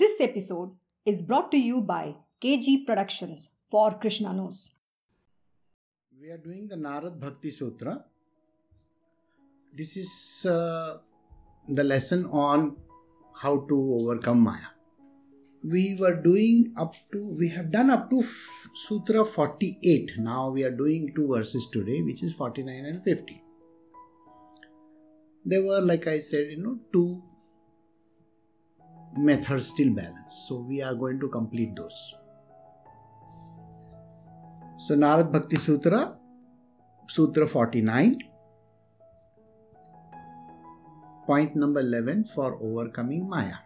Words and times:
This 0.00 0.20
episode 0.20 0.76
is 1.04 1.22
brought 1.22 1.50
to 1.50 1.58
you 1.58 1.80
by 1.80 2.14
KG 2.40 2.86
Productions 2.86 3.48
for 3.68 3.98
KrsnaKnows. 3.98 4.70
We 6.20 6.30
are 6.30 6.36
doing 6.38 6.68
the 6.68 6.76
Narad 6.76 7.18
Bhakti 7.18 7.50
Sutra. 7.50 8.04
This 9.74 9.96
is 9.96 10.46
uh, 10.48 10.98
the 11.66 11.82
lesson 11.82 12.26
on 12.26 12.76
how 13.42 13.66
to 13.66 13.98
overcome 14.00 14.38
Maya. 14.42 14.70
We 15.64 15.96
were 15.98 16.14
doing 16.14 16.74
up 16.78 16.94
to, 17.10 17.36
we 17.36 17.48
have 17.48 17.72
done 17.72 17.90
up 17.90 18.08
to 18.10 18.20
f- 18.20 18.68
Sutra 18.76 19.24
48. 19.24 20.12
Now 20.18 20.50
we 20.50 20.62
are 20.62 20.70
doing 20.70 21.12
two 21.12 21.26
verses 21.34 21.66
today, 21.72 22.02
which 22.02 22.22
is 22.22 22.32
49 22.34 22.84
and 22.84 23.02
50. 23.02 23.42
There 25.44 25.64
were, 25.64 25.80
like 25.80 26.06
I 26.06 26.20
said, 26.20 26.52
you 26.52 26.62
know, 26.62 26.78
two 26.92 27.24
methods 29.18 29.68
still 29.68 29.94
balance. 29.94 30.46
So 30.48 30.60
we 30.60 30.82
are 30.82 30.94
going 30.94 31.20
to 31.20 31.28
complete 31.28 31.74
those. 31.76 32.14
So 34.78 34.94
Narad 34.94 35.32
Bhakti 35.32 35.56
Sutra, 35.56 36.16
Sutra 37.08 37.46
49, 37.46 38.18
point 41.26 41.56
number 41.56 41.80
11 41.80 42.24
for 42.24 42.56
overcoming 42.62 43.28
Maya. 43.28 43.56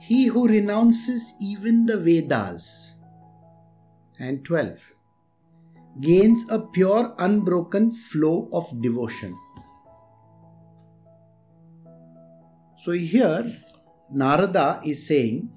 He 0.00 0.26
who 0.26 0.48
renounces 0.48 1.34
even 1.40 1.86
the 1.86 1.98
Vedas, 1.98 2.98
and 4.18 4.44
12, 4.44 4.78
gains 6.00 6.50
a 6.50 6.58
pure 6.58 7.14
unbroken 7.18 7.90
flow 7.90 8.48
of 8.52 8.64
devotion. 8.82 9.36
So 12.76 12.92
here 12.92 13.44
Narada 14.12 14.80
is 14.84 15.06
saying, 15.06 15.50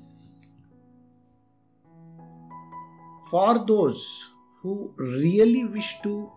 for 3.31 3.57
those 3.65 4.31
who 4.61 4.93
really 4.97 5.65
wish 5.65 5.99
to 6.01 6.31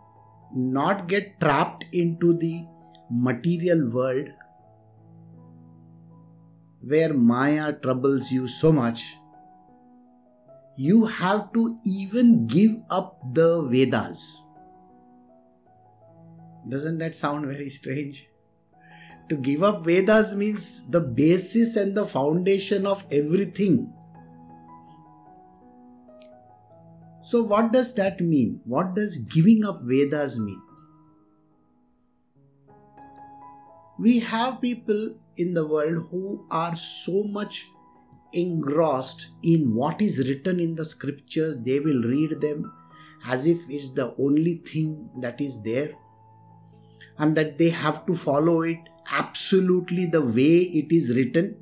not 0.54 1.08
get 1.08 1.38
trapped 1.40 1.84
into 1.92 2.32
the 2.32 2.66
material 3.10 3.90
world 3.92 4.28
where 6.80 7.12
Maya 7.12 7.74
troubles 7.74 8.32
you 8.32 8.48
so 8.48 8.72
much, 8.72 9.18
you 10.76 11.04
have 11.04 11.52
to 11.52 11.78
even 11.84 12.46
give 12.46 12.76
up 12.90 13.20
the 13.34 13.62
Vedas. 13.62 14.42
Doesn't 16.68 16.98
that 16.98 17.14
sound 17.14 17.44
very 17.46 17.68
strange? 17.68 18.28
To 19.28 19.36
give 19.36 19.62
up 19.62 19.84
Vedas 19.84 20.36
means 20.36 20.88
the 20.88 21.00
basis 21.00 21.76
and 21.76 21.96
the 21.96 22.06
foundation 22.06 22.86
of 22.86 23.04
everything. 23.10 23.92
So, 27.22 27.42
what 27.42 27.72
does 27.72 27.94
that 27.94 28.20
mean? 28.20 28.60
What 28.64 28.94
does 28.94 29.18
giving 29.18 29.64
up 29.64 29.80
Vedas 29.82 30.38
mean? 30.38 30.62
We 33.98 34.20
have 34.20 34.60
people 34.60 35.18
in 35.36 35.54
the 35.54 35.66
world 35.66 36.06
who 36.10 36.46
are 36.50 36.76
so 36.76 37.24
much 37.24 37.66
engrossed 38.32 39.28
in 39.42 39.74
what 39.74 40.00
is 40.00 40.28
written 40.28 40.60
in 40.60 40.74
the 40.74 40.84
scriptures, 40.84 41.58
they 41.62 41.80
will 41.80 42.02
read 42.02 42.40
them 42.40 42.72
as 43.26 43.46
if 43.46 43.58
it's 43.68 43.90
the 43.90 44.14
only 44.18 44.54
thing 44.54 45.10
that 45.20 45.40
is 45.40 45.62
there 45.62 45.90
and 47.18 47.36
that 47.36 47.58
they 47.58 47.70
have 47.70 48.04
to 48.06 48.14
follow 48.14 48.62
it 48.62 48.78
absolutely 49.12 50.06
the 50.06 50.20
way 50.20 50.70
it 50.80 50.92
is 50.92 51.16
written. 51.16 51.56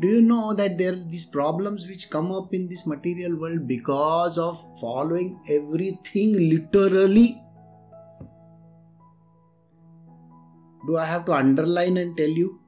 Do 0.00 0.06
you 0.06 0.22
know 0.22 0.54
that 0.54 0.78
there 0.78 0.92
are 0.92 0.96
these 0.96 1.24
problems 1.24 1.88
which 1.88 2.08
come 2.08 2.30
up 2.30 2.54
in 2.54 2.68
this 2.68 2.86
material 2.86 3.36
world 3.36 3.66
because 3.66 4.38
of 4.38 4.56
following 4.78 5.40
everything 5.50 6.34
literally? 6.50 7.42
Do 10.86 10.96
I 10.96 11.04
have 11.04 11.24
to 11.26 11.32
underline 11.32 11.96
and 11.96 12.16
tell 12.16 12.28
you? 12.28 12.60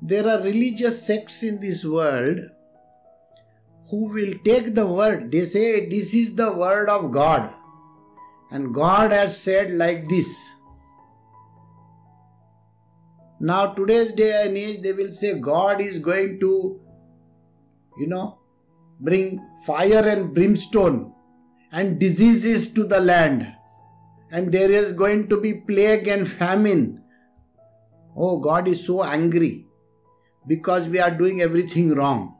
There 0.00 0.28
are 0.28 0.40
religious 0.42 1.04
sects 1.04 1.42
in 1.42 1.60
this 1.60 1.84
world 1.84 2.38
who 3.90 4.12
will 4.12 4.34
take 4.44 4.74
the 4.74 4.86
word, 4.86 5.32
they 5.32 5.42
say 5.42 5.88
this 5.88 6.14
is 6.14 6.34
the 6.34 6.52
word 6.52 6.88
of 6.88 7.10
God, 7.10 7.52
and 8.50 8.72
God 8.74 9.12
has 9.12 9.40
said 9.42 9.70
like 9.70 10.08
this. 10.08 10.54
Now, 13.38 13.74
today's 13.74 14.12
day 14.12 14.44
and 14.46 14.56
age, 14.56 14.80
they 14.80 14.92
will 14.92 15.10
say 15.10 15.38
God 15.38 15.80
is 15.80 15.98
going 15.98 16.40
to, 16.40 16.80
you 17.98 18.06
know, 18.06 18.38
bring 19.00 19.46
fire 19.66 20.08
and 20.08 20.34
brimstone 20.34 21.12
and 21.70 21.98
diseases 21.98 22.72
to 22.72 22.84
the 22.84 23.00
land, 23.00 23.54
and 24.30 24.50
there 24.50 24.70
is 24.70 24.92
going 24.92 25.28
to 25.28 25.40
be 25.40 25.60
plague 25.60 26.08
and 26.08 26.26
famine. 26.26 27.02
Oh, 28.16 28.40
God 28.40 28.68
is 28.68 28.86
so 28.86 29.04
angry 29.04 29.66
because 30.46 30.88
we 30.88 30.98
are 30.98 31.10
doing 31.10 31.42
everything 31.42 31.94
wrong. 31.94 32.38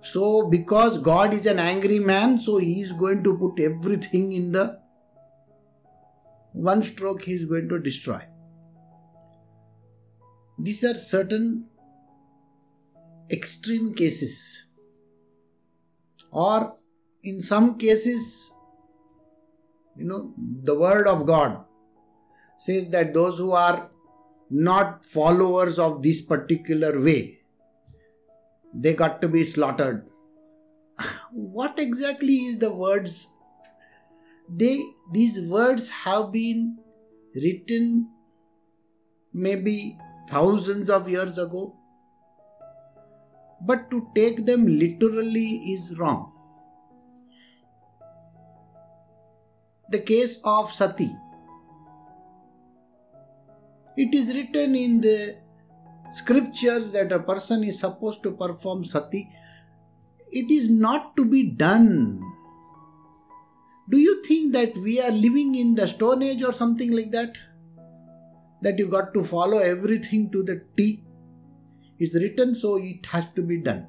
So, 0.00 0.48
because 0.48 0.96
God 0.96 1.34
is 1.34 1.44
an 1.44 1.58
angry 1.58 1.98
man, 1.98 2.40
so 2.40 2.56
He 2.56 2.80
is 2.80 2.94
going 2.94 3.22
to 3.24 3.36
put 3.36 3.60
everything 3.60 4.32
in 4.32 4.52
the 4.52 4.79
one 6.52 6.82
stroke, 6.82 7.22
He 7.22 7.32
is 7.32 7.44
going 7.44 7.68
to 7.68 7.78
destroy. 7.78 8.20
These 10.58 10.84
are 10.84 10.94
certain 10.94 11.68
extreme 13.30 13.94
cases, 13.94 14.66
or 16.30 16.74
in 17.22 17.40
some 17.40 17.78
cases, 17.78 18.52
you 19.96 20.04
know, 20.04 20.32
the 20.62 20.78
Word 20.78 21.06
of 21.06 21.26
God 21.26 21.64
says 22.58 22.90
that 22.90 23.14
those 23.14 23.38
who 23.38 23.52
are 23.52 23.90
not 24.50 25.04
followers 25.04 25.78
of 25.78 26.02
this 26.02 26.20
particular 26.20 27.02
way 27.02 27.38
they 28.74 28.94
got 28.94 29.20
to 29.22 29.28
be 29.28 29.44
slaughtered 29.44 30.10
what 31.32 31.78
exactly 31.78 32.34
is 32.34 32.58
the 32.58 32.74
words 32.74 33.39
they 34.52 34.78
these 35.12 35.40
words 35.48 35.90
have 35.90 36.32
been 36.32 36.78
written 37.34 38.08
maybe 39.32 39.96
thousands 40.28 40.90
of 40.90 41.08
years 41.08 41.38
ago. 41.38 41.76
But 43.62 43.90
to 43.90 44.08
take 44.14 44.46
them 44.46 44.66
literally 44.66 45.60
is 45.74 45.98
wrong. 45.98 46.32
The 49.90 49.98
case 49.98 50.40
of 50.44 50.70
sati. 50.70 51.10
It 53.96 54.14
is 54.14 54.34
written 54.34 54.74
in 54.74 55.00
the 55.00 55.36
scriptures 56.10 56.92
that 56.92 57.12
a 57.12 57.20
person 57.20 57.64
is 57.64 57.80
supposed 57.80 58.22
to 58.22 58.32
perform 58.32 58.84
sati, 58.84 59.28
it 60.30 60.50
is 60.50 60.70
not 60.70 61.16
to 61.16 61.28
be 61.28 61.50
done. 61.50 62.22
Do 63.90 63.98
you 63.98 64.22
think 64.22 64.52
that 64.52 64.76
we 64.78 65.00
are 65.00 65.10
living 65.10 65.56
in 65.56 65.74
the 65.74 65.86
Stone 65.86 66.22
Age 66.22 66.42
or 66.44 66.52
something 66.52 66.92
like 66.92 67.10
that? 67.10 67.36
That 68.62 68.78
you 68.78 68.86
got 68.86 69.12
to 69.14 69.24
follow 69.24 69.58
everything 69.58 70.30
to 70.30 70.42
the 70.44 70.62
T? 70.76 71.02
It's 71.98 72.14
written, 72.14 72.54
so 72.54 72.76
it 72.76 73.04
has 73.06 73.26
to 73.34 73.42
be 73.42 73.58
done. 73.58 73.86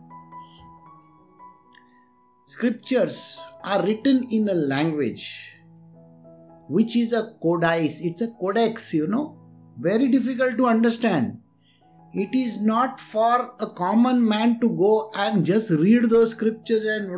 Scriptures 2.45 3.45
are 3.63 3.83
written 3.83 4.27
in 4.31 4.49
a 4.49 4.53
language 4.53 5.55
which 6.67 6.95
is 6.95 7.13
a 7.13 7.35
codice, 7.43 8.03
it's 8.03 8.21
a 8.21 8.31
codex, 8.39 8.93
you 8.93 9.07
know, 9.07 9.37
very 9.77 10.07
difficult 10.07 10.57
to 10.57 10.65
understand 10.65 11.37
it 12.13 12.35
is 12.35 12.61
not 12.61 12.99
for 12.99 13.55
a 13.61 13.67
common 13.67 14.27
man 14.27 14.59
to 14.59 14.69
go 14.69 15.11
and 15.15 15.45
just 15.45 15.71
read 15.71 16.03
those 16.09 16.31
scriptures 16.31 16.83
and 16.83 17.09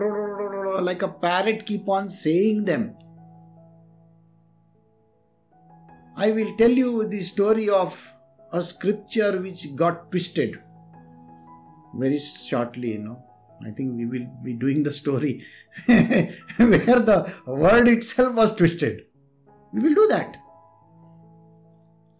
like 0.81 1.01
a 1.01 1.07
parrot 1.07 1.65
keep 1.65 1.87
on 1.87 2.09
saying 2.09 2.65
them. 2.65 2.95
I 6.15 6.31
will 6.31 6.55
tell 6.57 6.69
you 6.69 7.07
the 7.07 7.21
story 7.21 7.69
of 7.69 8.13
a 8.51 8.61
scripture 8.61 9.39
which 9.41 9.75
got 9.75 10.11
twisted 10.11 10.61
very 11.95 12.19
shortly, 12.19 12.93
you 12.93 12.99
know. 12.99 13.23
I 13.65 13.71
think 13.71 13.95
we 13.95 14.05
will 14.05 14.27
be 14.43 14.53
doing 14.53 14.83
the 14.83 14.91
story 14.91 15.41
where 15.85 16.99
the 16.99 17.33
word 17.47 17.87
itself 17.87 18.35
was 18.35 18.55
twisted. 18.55 19.05
We 19.71 19.81
will 19.81 19.95
do 19.95 20.07
that. 20.09 20.37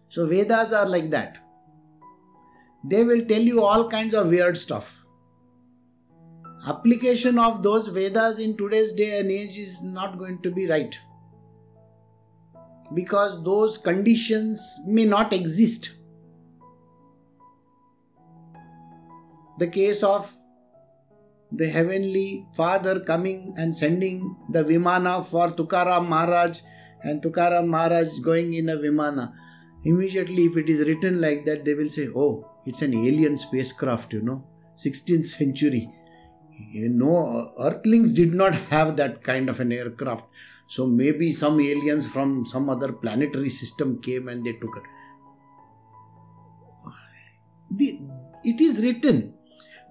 So, 0.08 0.26
Vedas 0.26 0.72
are 0.72 0.88
like 0.88 1.10
that 1.10 1.38
they 2.84 3.02
will 3.02 3.24
tell 3.24 3.40
you 3.40 3.62
all 3.64 3.88
kinds 3.88 4.14
of 4.14 4.28
weird 4.28 4.56
stuff 4.56 5.03
application 6.66 7.38
of 7.38 7.62
those 7.62 7.88
Vedas 7.88 8.38
in 8.38 8.56
today's 8.56 8.92
day 8.92 9.18
and 9.20 9.30
age 9.30 9.58
is 9.58 9.82
not 9.82 10.18
going 10.18 10.40
to 10.42 10.50
be 10.50 10.68
right. 10.68 10.98
Because 12.92 13.42
those 13.42 13.76
conditions 13.78 14.80
may 14.86 15.04
not 15.04 15.32
exist. 15.32 15.98
The 19.58 19.66
case 19.68 20.02
of 20.02 20.32
the 21.52 21.68
Heavenly 21.68 22.46
Father 22.56 23.00
coming 23.00 23.54
and 23.56 23.76
sending 23.76 24.36
the 24.48 24.64
Vimana 24.64 25.24
for 25.24 25.48
Tukaram 25.48 26.08
Maharaj 26.08 26.60
and 27.02 27.22
Tukaram 27.22 27.68
Maharaj 27.68 28.18
going 28.20 28.54
in 28.54 28.68
a 28.68 28.76
Vimana. 28.76 29.32
Immediately, 29.84 30.44
if 30.44 30.56
it 30.56 30.68
is 30.68 30.86
written 30.88 31.20
like 31.20 31.44
that, 31.44 31.64
they 31.64 31.74
will 31.74 31.88
say, 31.88 32.08
Oh, 32.16 32.50
it's 32.64 32.82
an 32.82 32.94
alien 32.94 33.36
spacecraft, 33.36 34.14
you 34.14 34.22
know, 34.22 34.44
16th 34.76 35.26
century 35.26 35.92
you 36.56 36.88
know, 36.88 37.48
earthlings 37.60 38.12
did 38.12 38.32
not 38.32 38.54
have 38.54 38.96
that 38.96 39.22
kind 39.22 39.48
of 39.48 39.60
an 39.60 39.72
aircraft. 39.72 40.26
So 40.66 40.86
maybe 40.86 41.32
some 41.32 41.60
aliens 41.60 42.06
from 42.06 42.44
some 42.44 42.68
other 42.68 42.92
planetary 42.92 43.48
system 43.48 44.00
came 44.00 44.28
and 44.28 44.44
they 44.44 44.52
took 44.52 44.76
it. 44.76 44.82
The, 47.70 48.00
it 48.44 48.60
is 48.60 48.84
written 48.84 49.34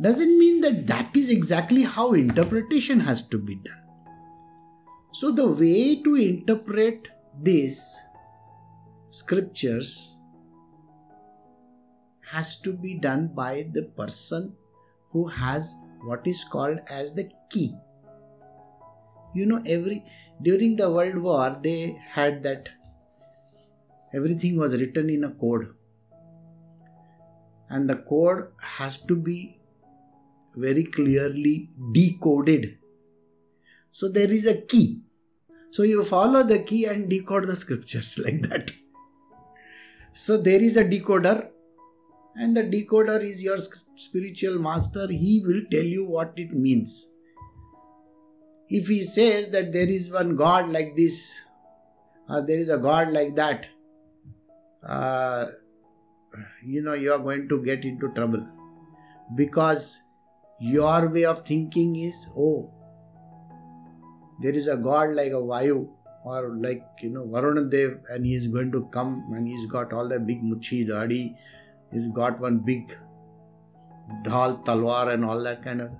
doesn't 0.01 0.37
mean 0.37 0.61
that 0.61 0.87
that 0.87 1.15
is 1.15 1.29
exactly 1.29 1.83
how 1.83 2.13
interpretation 2.13 3.01
has 3.01 3.27
to 3.27 3.37
be 3.37 3.55
done. 3.55 3.83
So, 5.11 5.31
the 5.31 5.47
way 5.47 6.01
to 6.01 6.15
interpret 6.15 7.11
these 7.39 8.03
scriptures 9.11 10.19
has 12.31 12.59
to 12.61 12.75
be 12.75 12.97
done 12.97 13.27
by 13.35 13.65
the 13.71 13.83
person 13.83 14.55
who 15.11 15.27
has 15.27 15.75
what 16.03 16.27
is 16.27 16.43
called 16.43 16.79
as 16.91 17.13
the 17.13 17.29
key. 17.49 17.73
You 19.33 19.45
know, 19.45 19.61
every 19.67 20.03
during 20.41 20.75
the 20.75 20.91
World 20.91 21.17
War, 21.17 21.55
they 21.63 21.95
had 22.09 22.43
that 22.43 22.69
everything 24.13 24.57
was 24.57 24.79
written 24.79 25.09
in 25.09 25.23
a 25.23 25.31
code, 25.31 25.73
and 27.69 27.89
the 27.89 27.95
code 27.95 28.43
has 28.61 28.97
to 28.97 29.15
be 29.15 29.59
very 30.55 30.83
clearly 30.83 31.69
decoded. 31.91 32.77
So 33.91 34.09
there 34.09 34.31
is 34.31 34.45
a 34.45 34.61
key. 34.61 35.01
So 35.71 35.83
you 35.83 36.03
follow 36.03 36.43
the 36.43 36.59
key 36.59 36.85
and 36.85 37.09
decode 37.09 37.45
the 37.45 37.55
scriptures 37.55 38.19
like 38.25 38.41
that. 38.49 38.71
So 40.11 40.37
there 40.37 40.61
is 40.61 40.77
a 40.77 40.85
decoder, 40.85 41.49
and 42.35 42.55
the 42.57 42.63
decoder 42.63 43.21
is 43.21 43.43
your 43.43 43.57
spiritual 43.95 44.59
master. 44.59 45.07
He 45.09 45.43
will 45.45 45.61
tell 45.69 45.83
you 45.83 46.09
what 46.09 46.33
it 46.37 46.51
means. 46.51 47.09
If 48.69 48.87
he 48.87 49.03
says 49.03 49.49
that 49.51 49.71
there 49.71 49.89
is 49.89 50.11
one 50.11 50.35
God 50.35 50.69
like 50.69 50.95
this, 50.95 51.47
or 52.29 52.41
there 52.41 52.57
is 52.57 52.69
a 52.69 52.77
God 52.77 53.11
like 53.11 53.35
that, 53.35 53.69
uh, 54.83 55.45
you 56.63 56.81
know, 56.81 56.93
you 56.93 57.13
are 57.13 57.19
going 57.19 57.47
to 57.49 57.63
get 57.63 57.85
into 57.85 58.09
trouble 58.13 58.47
because 59.35 60.03
your 60.59 61.09
way 61.09 61.25
of 61.25 61.41
thinking 61.41 61.95
is, 61.95 62.31
oh, 62.37 62.71
there 64.41 64.53
is 64.53 64.67
a 64.67 64.77
god 64.77 65.11
like 65.11 65.31
a 65.31 65.35
Vayu 65.35 65.89
or 66.25 66.55
like, 66.55 66.83
you 67.01 67.09
know, 67.09 67.25
Varunadev 67.27 68.01
and 68.09 68.25
he 68.25 68.33
is 68.33 68.47
going 68.47 68.71
to 68.71 68.85
come 68.87 69.31
and 69.33 69.47
he's 69.47 69.65
got 69.67 69.93
all 69.93 70.07
the 70.07 70.19
big 70.19 70.41
muchi, 70.41 70.87
dadi, 70.87 71.35
he's 71.93 72.07
got 72.09 72.39
one 72.39 72.59
big 72.59 72.97
dhal, 74.25 74.63
talwar 74.65 75.13
and 75.13 75.23
all 75.23 75.41
that 75.43 75.63
kind 75.63 75.81
of. 75.81 75.91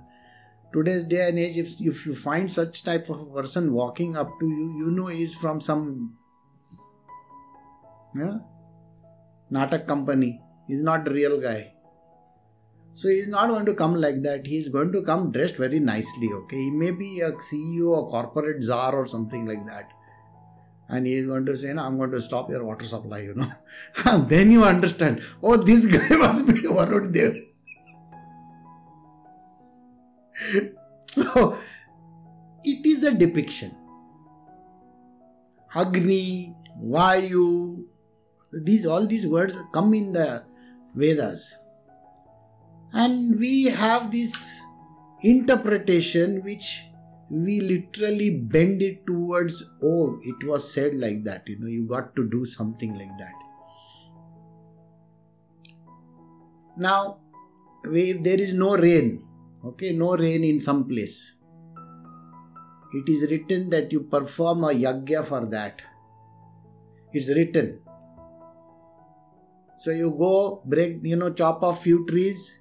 Today's 0.72 1.04
day 1.04 1.28
and 1.28 1.38
age, 1.38 1.56
if, 1.56 1.80
if 1.80 2.04
you 2.04 2.14
find 2.14 2.50
such 2.50 2.82
type 2.82 3.08
of 3.08 3.32
person 3.32 3.72
walking 3.72 4.16
up 4.16 4.28
to 4.40 4.46
you, 4.46 4.74
you 4.78 4.90
know 4.90 5.06
he's 5.06 5.34
from 5.34 5.60
some 5.60 6.16
yeah, 8.14 8.38
Natak 9.52 9.86
company. 9.86 10.40
He's 10.66 10.82
not 10.82 11.04
the 11.04 11.12
real 11.12 11.40
guy. 11.40 11.72
So 12.94 13.08
he's 13.08 13.28
not 13.28 13.48
going 13.48 13.66
to 13.66 13.74
come 13.74 13.96
like 13.96 14.22
that. 14.22 14.46
He's 14.46 14.68
going 14.68 14.92
to 14.92 15.02
come 15.02 15.32
dressed 15.32 15.56
very 15.56 15.80
nicely. 15.80 16.28
Okay, 16.32 16.56
he 16.56 16.70
may 16.70 16.92
be 16.92 17.20
a 17.20 17.32
CEO 17.32 17.88
or 17.88 18.08
corporate 18.08 18.62
czar 18.62 18.94
or 18.94 19.06
something 19.06 19.46
like 19.46 19.64
that, 19.66 19.90
and 20.88 21.06
he 21.06 21.14
is 21.14 21.26
going 21.26 21.46
to 21.46 21.56
say, 21.56 21.72
"No, 21.72 21.84
I'm 21.84 21.96
going 21.96 22.10
to 22.12 22.20
stop 22.20 22.50
your 22.50 22.64
water 22.64 22.84
supply." 22.84 23.20
You 23.20 23.34
know, 23.34 23.50
and 24.06 24.28
then 24.28 24.50
you 24.50 24.64
understand. 24.64 25.22
Oh, 25.42 25.56
this 25.56 25.86
guy 25.94 26.16
must 26.16 26.46
be 26.46 26.54
Varun 26.54 27.12
there. 27.12 27.34
so 31.10 31.56
it 32.62 32.84
is 32.84 33.04
a 33.04 33.14
depiction. 33.14 33.70
Agni, 35.74 36.54
Vayu, 36.80 37.84
these 38.62 38.86
all 38.86 39.06
these 39.06 39.26
words 39.26 39.60
come 39.72 39.92
in 39.94 40.12
the 40.12 40.44
Vedas 40.94 41.56
and 42.94 43.38
we 43.38 43.64
have 43.64 44.10
this 44.10 44.62
interpretation 45.22 46.42
which 46.44 46.86
we 47.30 47.60
literally 47.60 48.38
bend 48.38 48.82
it 48.82 49.06
towards 49.06 49.72
oh 49.82 50.18
it 50.22 50.46
was 50.46 50.70
said 50.70 50.94
like 50.94 51.24
that 51.24 51.48
you 51.48 51.58
know 51.58 51.66
you 51.66 51.86
got 51.86 52.14
to 52.14 52.28
do 52.28 52.44
something 52.44 52.96
like 52.98 53.16
that. 53.18 53.32
Now 56.76 57.20
if 57.84 58.22
there 58.22 58.40
is 58.40 58.54
no 58.54 58.76
rain 58.76 59.24
okay 59.64 59.92
no 59.92 60.16
rain 60.16 60.44
in 60.44 60.60
some 60.60 60.86
place. 60.86 61.34
It 62.92 63.08
is 63.08 63.28
written 63.28 63.70
that 63.70 63.90
you 63.90 64.02
perform 64.02 64.62
a 64.62 64.68
yagya 64.68 65.24
for 65.24 65.44
that. 65.46 65.82
It's 67.12 67.28
written. 67.28 67.80
So 69.78 69.90
you 69.90 70.14
go 70.16 70.62
break 70.64 70.98
you 71.02 71.16
know 71.16 71.32
chop 71.32 71.62
off 71.62 71.82
few 71.82 72.06
trees 72.06 72.60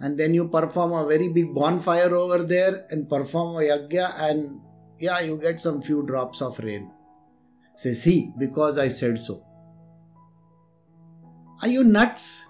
and 0.00 0.18
then 0.18 0.32
you 0.32 0.48
perform 0.48 0.92
a 0.92 1.06
very 1.06 1.28
big 1.28 1.54
bonfire 1.54 2.14
over 2.14 2.42
there 2.42 2.86
and 2.90 3.08
perform 3.08 3.56
a 3.56 3.60
yagya 3.60 4.08
and 4.28 4.60
yeah 4.98 5.20
you 5.20 5.38
get 5.40 5.60
some 5.60 5.80
few 5.82 6.06
drops 6.06 6.40
of 6.40 6.58
rain. 6.58 6.90
Say 7.76 7.92
see 7.92 8.32
because 8.38 8.78
i 8.78 8.88
said 8.88 9.18
so. 9.18 9.42
Are 11.62 11.68
you 11.68 11.84
nuts? 11.84 12.46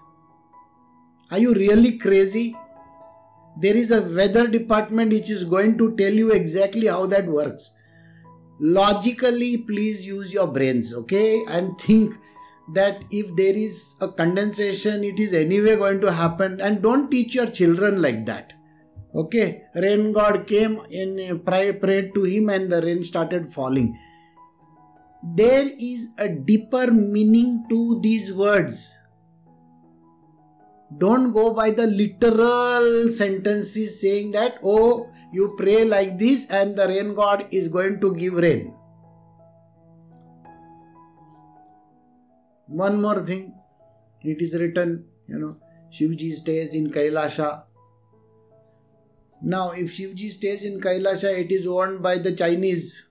Are 1.29 1.39
you 1.39 1.53
really 1.53 1.97
crazy? 1.97 2.55
There 3.59 3.75
is 3.75 3.91
a 3.91 4.01
weather 4.01 4.47
department 4.47 5.11
which 5.11 5.29
is 5.29 5.43
going 5.43 5.77
to 5.77 5.95
tell 5.97 6.13
you 6.13 6.31
exactly 6.31 6.87
how 6.87 7.05
that 7.07 7.25
works. 7.25 7.77
Logically 8.61 9.63
please 9.67 10.05
use 10.05 10.33
your 10.33 10.47
brains 10.47 10.95
okay? 10.95 11.41
And 11.49 11.77
think 11.77 12.15
that 12.73 13.03
if 13.11 13.35
there 13.35 13.55
is 13.55 13.97
a 14.01 14.07
condensation, 14.07 15.03
it 15.03 15.19
is 15.19 15.33
anyway 15.33 15.75
going 15.75 16.01
to 16.01 16.11
happen. 16.11 16.61
And 16.61 16.81
don't 16.81 17.09
teach 17.09 17.35
your 17.35 17.47
children 17.47 18.01
like 18.01 18.25
that. 18.25 18.53
Okay, 19.13 19.63
rain 19.75 20.13
god 20.13 20.47
came 20.47 20.79
uh, 20.79 20.85
and 20.89 21.45
prayed 21.45 22.13
to 22.15 22.23
him, 22.23 22.49
and 22.49 22.71
the 22.71 22.81
rain 22.81 23.03
started 23.03 23.45
falling. 23.45 23.97
There 25.35 25.65
is 25.65 26.13
a 26.17 26.29
deeper 26.29 26.91
meaning 26.91 27.65
to 27.69 27.99
these 28.01 28.33
words. 28.33 28.97
Don't 30.97 31.31
go 31.31 31.53
by 31.53 31.71
the 31.71 31.87
literal 31.87 33.09
sentences 33.09 34.01
saying 34.01 34.31
that, 34.31 34.59
oh, 34.63 35.09
you 35.33 35.55
pray 35.57 35.83
like 35.83 36.17
this, 36.17 36.49
and 36.49 36.77
the 36.77 36.87
rain 36.87 37.13
god 37.13 37.45
is 37.51 37.67
going 37.67 37.99
to 37.99 38.15
give 38.15 38.33
rain 38.35 38.73
One 42.71 43.01
more 43.01 43.19
thing, 43.19 43.53
it 44.21 44.41
is 44.41 44.57
written, 44.57 45.05
you 45.27 45.37
know, 45.37 45.53
Shivji 45.91 46.31
stays 46.31 46.73
in 46.73 46.89
Kailasha. 46.89 47.65
Now, 49.41 49.71
if 49.71 49.97
Shivji 49.97 50.29
stays 50.29 50.63
in 50.63 50.79
Kailasha, 50.79 51.37
it 51.37 51.51
is 51.51 51.67
owned 51.67 52.01
by 52.01 52.17
the 52.17 52.33
Chinese. 52.33 53.09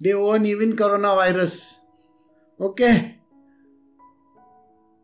They 0.00 0.12
own 0.12 0.44
even 0.44 0.72
coronavirus. 0.72 1.76
Okay? 2.60 3.18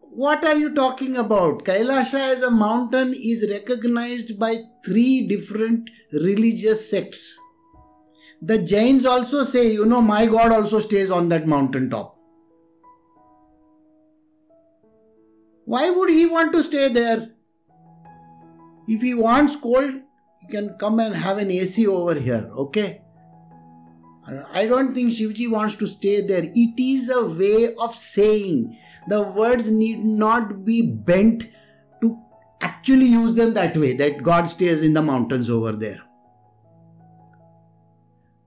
What 0.00 0.44
are 0.44 0.56
you 0.56 0.74
talking 0.74 1.16
about? 1.16 1.64
Kailasha 1.64 2.32
as 2.32 2.42
a 2.42 2.50
mountain 2.50 3.14
is 3.14 3.46
recognized 3.48 4.36
by 4.38 4.56
three 4.84 5.28
different 5.28 5.90
religious 6.12 6.90
sects. 6.90 7.38
The 8.40 8.58
Jains 8.58 9.06
also 9.06 9.44
say, 9.44 9.72
you 9.72 9.86
know, 9.86 10.02
my 10.02 10.26
God 10.26 10.50
also 10.50 10.80
stays 10.80 11.12
on 11.12 11.28
that 11.28 11.46
mountain 11.46 11.88
top. 11.88 12.11
Why 15.64 15.90
would 15.90 16.10
he 16.10 16.26
want 16.26 16.52
to 16.54 16.62
stay 16.62 16.88
there? 16.88 17.30
If 18.88 19.00
he 19.00 19.14
wants 19.14 19.56
cold, 19.56 20.00
he 20.40 20.46
can 20.48 20.74
come 20.78 20.98
and 20.98 21.14
have 21.14 21.38
an 21.38 21.50
AC 21.50 21.86
over 21.86 22.14
here, 22.18 22.50
okay? 22.56 23.02
I 24.52 24.66
don't 24.66 24.94
think 24.94 25.12
Shivji 25.12 25.50
wants 25.50 25.74
to 25.76 25.86
stay 25.86 26.20
there. 26.20 26.42
It 26.44 26.80
is 26.80 27.14
a 27.14 27.26
way 27.26 27.74
of 27.80 27.92
saying. 27.92 28.76
The 29.08 29.22
words 29.22 29.70
need 29.70 29.98
not 29.98 30.64
be 30.64 30.82
bent 30.82 31.48
to 32.00 32.18
actually 32.60 33.06
use 33.06 33.34
them 33.34 33.54
that 33.54 33.76
way, 33.76 33.94
that 33.94 34.22
God 34.22 34.48
stays 34.48 34.82
in 34.82 34.92
the 34.92 35.02
mountains 35.02 35.50
over 35.50 35.72
there. 35.72 36.00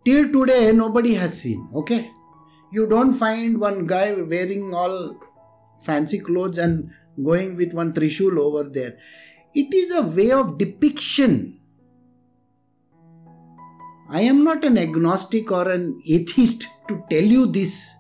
Till 0.06 0.32
today, 0.32 0.72
nobody 0.72 1.16
has 1.16 1.42
seen, 1.42 1.70
okay? 1.74 2.12
You 2.72 2.88
don't 2.88 3.14
find 3.14 3.60
one 3.60 3.86
guy 3.86 4.14
wearing 4.14 4.74
all 4.74 5.20
fancy 5.84 6.20
clothes 6.20 6.58
and 6.58 6.92
going 7.24 7.56
with 7.56 7.74
one 7.74 7.94
trishul 7.94 8.38
over 8.38 8.70
there. 8.70 8.98
It 9.54 9.74
is 9.74 9.96
a 9.96 10.02
way 10.02 10.32
of 10.32 10.58
depiction. 10.58 11.60
I 14.10 14.22
am 14.22 14.44
not 14.44 14.64
an 14.64 14.78
agnostic 14.78 15.52
or 15.52 15.70
an 15.72 15.98
atheist 16.10 16.68
to 16.88 17.04
tell 17.10 17.24
you 17.24 17.48
this. 17.48 17.96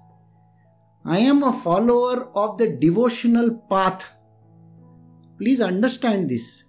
I 1.04 1.20
am 1.20 1.44
a 1.44 1.54
follower 1.54 2.30
of 2.36 2.58
the 2.58 2.76
devotional 2.76 3.58
path. 3.70 4.18
Please 5.38 5.62
understand 5.62 6.30
this. 6.30 6.66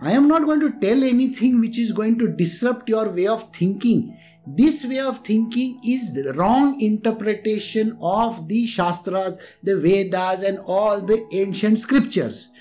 I 0.00 0.12
am 0.12 0.26
not 0.26 0.42
going 0.42 0.60
to 0.60 0.80
tell 0.80 1.02
anything 1.04 1.60
which 1.60 1.78
is 1.78 1.92
going 1.92 2.18
to 2.18 2.28
disrupt 2.28 2.88
your 2.88 3.14
way 3.14 3.28
of 3.28 3.54
thinking. 3.54 4.16
This 4.46 4.84
way 4.84 4.98
of 4.98 5.18
thinking 5.18 5.80
is 5.86 6.14
the 6.14 6.32
wrong 6.36 6.80
interpretation 6.80 7.96
of 8.02 8.48
the 8.48 8.66
Shastras, 8.66 9.58
the 9.62 9.78
Vedas, 9.78 10.42
and 10.42 10.58
all 10.66 11.00
the 11.00 11.24
ancient 11.32 11.78
scriptures. 11.78 12.52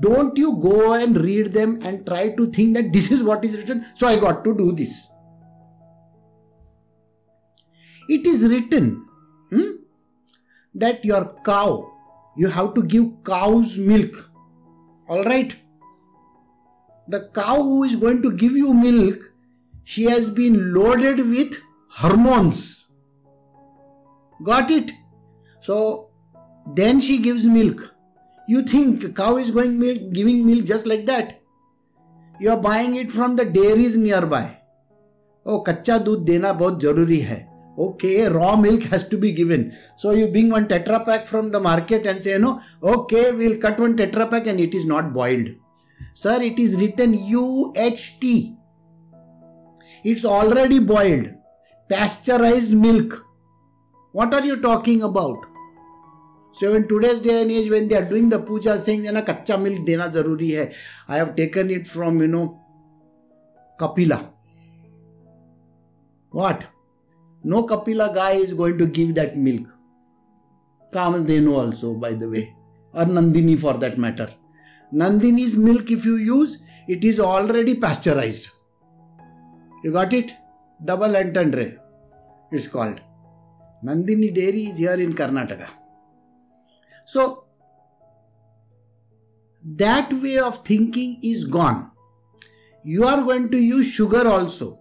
Don't 0.00 0.36
you 0.36 0.58
go 0.58 0.92
and 0.92 1.16
read 1.16 1.46
them 1.46 1.80
and 1.82 2.06
try 2.06 2.30
to 2.36 2.50
think 2.50 2.74
that 2.76 2.92
this 2.92 3.10
is 3.10 3.22
what 3.22 3.42
is 3.44 3.56
written, 3.56 3.86
so 3.94 4.06
I 4.06 4.20
got 4.20 4.44
to 4.44 4.54
do 4.54 4.72
this. 4.72 5.10
It 8.08 8.26
is 8.26 8.46
written 8.50 9.06
hmm, 9.50 9.70
that 10.74 11.04
your 11.04 11.36
cow, 11.44 11.90
you 12.36 12.48
have 12.48 12.74
to 12.74 12.82
give 12.82 13.24
cow's 13.24 13.78
milk. 13.78 14.30
Alright? 15.08 15.56
The 17.08 17.30
cow 17.34 17.62
who 17.62 17.84
is 17.84 17.96
going 17.96 18.20
to 18.22 18.30
give 18.30 18.52
you 18.52 18.74
milk 18.74 19.18
she 19.89 20.05
has 20.05 20.29
been 20.29 20.73
loaded 20.73 21.17
with 21.17 21.61
hormones. 21.89 22.87
Got 24.43 24.71
it? 24.71 24.91
So 25.61 26.09
then 26.75 26.99
she 26.99 27.21
gives 27.21 27.45
milk. 27.45 27.95
You 28.47 28.61
think 28.63 29.15
cow 29.15 29.37
is 29.37 29.51
going 29.51 29.79
milk, 29.79 30.13
giving 30.13 30.45
milk 30.45 30.65
just 30.65 30.85
like 30.85 31.05
that? 31.05 31.41
You 32.39 32.51
are 32.51 32.61
buying 32.61 32.95
it 32.95 33.11
from 33.11 33.35
the 33.35 33.45
dairies 33.45 33.97
nearby. 33.97 34.59
Oh, 35.45 35.63
कच्चा 35.63 35.97
दूध 36.05 36.25
देना 36.25 36.51
बहुत 36.53 36.79
जरूरी 36.81 37.19
है. 37.19 37.47
Okay, 37.77 38.27
raw 38.33 38.55
milk 38.55 38.83
has 38.83 39.07
to 39.09 39.17
be 39.17 39.31
given. 39.31 39.71
So 39.97 40.11
you 40.11 40.27
bring 40.27 40.49
one 40.49 40.67
tetra 40.67 41.05
pack 41.05 41.25
from 41.27 41.51
the 41.51 41.59
market 41.59 42.05
and 42.05 42.21
say, 42.21 42.37
no, 42.37 42.59
okay, 42.81 43.31
we'll 43.31 43.57
cut 43.57 43.79
one 43.79 43.95
tetra 43.95 44.29
pack 44.29 44.47
and 44.47 44.59
it 44.59 44.73
is 44.73 44.85
not 44.85 45.13
boiled. 45.13 45.49
Sir, 46.13 46.41
it 46.41 46.57
is 46.57 46.79
written 46.81 47.13
UHT 47.13 48.57
it's 50.04 50.24
already 50.24 50.78
boiled. 50.78 51.34
Pasteurized 51.88 52.74
milk. 52.76 53.26
What 54.12 54.34
are 54.34 54.44
you 54.44 54.60
talking 54.60 55.02
about? 55.02 55.38
So 56.52 56.74
in 56.74 56.88
today's 56.88 57.20
day 57.20 57.42
and 57.42 57.50
age, 57.50 57.70
when 57.70 57.88
they 57.88 57.96
are 57.96 58.04
doing 58.04 58.28
the 58.28 58.40
puja, 58.40 58.78
saying 58.78 59.04
na 59.04 59.22
kacha 59.22 59.56
milk 59.56 59.86
dena 59.86 60.08
zaruri 60.08 60.58
hai. 60.58 60.74
I 61.08 61.18
have 61.18 61.36
taken 61.36 61.70
it 61.70 61.86
from 61.86 62.20
you 62.20 62.26
know 62.26 62.60
Kapila. 63.78 64.30
What? 66.30 66.66
No 67.44 67.64
Kapila 67.64 68.12
guy 68.14 68.32
is 68.32 68.52
going 68.54 68.78
to 68.78 68.86
give 68.86 69.14
that 69.14 69.36
milk. 69.36 69.68
Kamadhenu 70.92 71.56
also, 71.56 71.94
by 71.94 72.14
the 72.14 72.28
way, 72.28 72.54
or 72.92 73.04
Nandini 73.04 73.58
for 73.58 73.74
that 73.74 73.96
matter. 73.96 74.28
Nandini's 74.92 75.56
milk, 75.56 75.90
if 75.90 76.04
you 76.04 76.16
use, 76.16 76.64
it 76.88 77.04
is 77.04 77.20
already 77.20 77.76
pasteurized. 77.76 78.50
You 79.82 79.92
got 79.92 80.12
it? 80.12 80.36
Double 80.84 81.16
entendre. 81.16 81.80
It's 82.50 82.66
called. 82.68 83.00
Nandini 83.84 84.34
Dairy 84.34 84.64
is 84.64 84.78
here 84.78 85.00
in 85.00 85.14
Karnataka. 85.14 85.68
So, 87.04 87.44
that 89.62 90.12
way 90.12 90.38
of 90.38 90.64
thinking 90.64 91.18
is 91.22 91.44
gone. 91.44 91.90
You 92.84 93.04
are 93.04 93.22
going 93.24 93.50
to 93.50 93.58
use 93.58 93.90
sugar 93.90 94.26
also. 94.26 94.78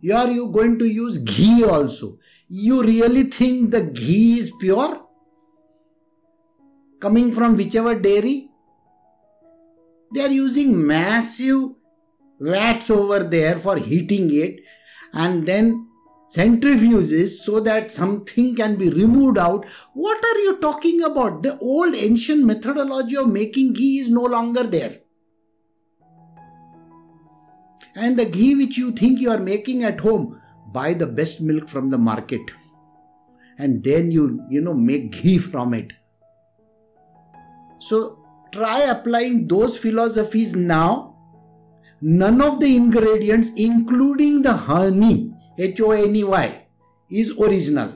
You 0.00 0.14
are 0.14 0.30
you 0.30 0.50
going 0.50 0.78
to 0.78 0.84
use 0.84 1.18
ghee 1.18 1.64
also. 1.64 2.18
You 2.48 2.82
really 2.82 3.24
think 3.24 3.70
the 3.70 3.82
ghee 3.82 4.38
is 4.40 4.52
pure? 4.60 5.06
Coming 7.00 7.32
from 7.32 7.56
whichever 7.56 7.98
dairy? 7.98 8.48
They 10.14 10.20
are 10.22 10.30
using 10.30 10.86
massive 10.86 11.70
vats 12.42 12.90
over 12.90 13.22
there 13.22 13.56
for 13.56 13.76
heating 13.76 14.28
it 14.32 14.60
and 15.14 15.46
then 15.46 15.88
centrifuges 16.28 17.28
so 17.44 17.60
that 17.60 17.90
something 17.90 18.56
can 18.56 18.76
be 18.76 18.88
removed 18.90 19.38
out. 19.38 19.66
What 19.92 20.24
are 20.24 20.38
you 20.38 20.58
talking 20.60 21.02
about? 21.02 21.42
The 21.42 21.58
old 21.58 21.94
ancient 21.94 22.44
methodology 22.44 23.16
of 23.16 23.28
making 23.28 23.74
ghee 23.74 23.98
is 23.98 24.10
no 24.10 24.22
longer 24.22 24.64
there. 24.64 24.98
And 27.94 28.18
the 28.18 28.24
ghee 28.24 28.54
which 28.54 28.78
you 28.78 28.92
think 28.92 29.20
you 29.20 29.30
are 29.30 29.38
making 29.38 29.84
at 29.84 30.00
home, 30.00 30.40
buy 30.72 30.94
the 30.94 31.06
best 31.06 31.42
milk 31.42 31.68
from 31.68 31.88
the 31.88 31.98
market. 31.98 32.40
And 33.58 33.84
then 33.84 34.10
you, 34.10 34.42
you 34.48 34.62
know, 34.62 34.72
make 34.72 35.12
ghee 35.12 35.36
from 35.36 35.74
it. 35.74 35.92
So 37.78 38.24
try 38.52 38.80
applying 38.88 39.46
those 39.46 39.76
philosophies 39.76 40.56
now 40.56 41.11
none 42.02 42.42
of 42.42 42.58
the 42.60 42.74
ingredients, 42.76 43.52
including 43.56 44.42
the 44.42 44.52
honey, 44.52 45.32
H 45.58 45.80
O 45.80 45.92
N 45.92 46.16
E 46.16 46.24
Y, 46.24 46.66
is 47.10 47.32
original. 47.38 47.92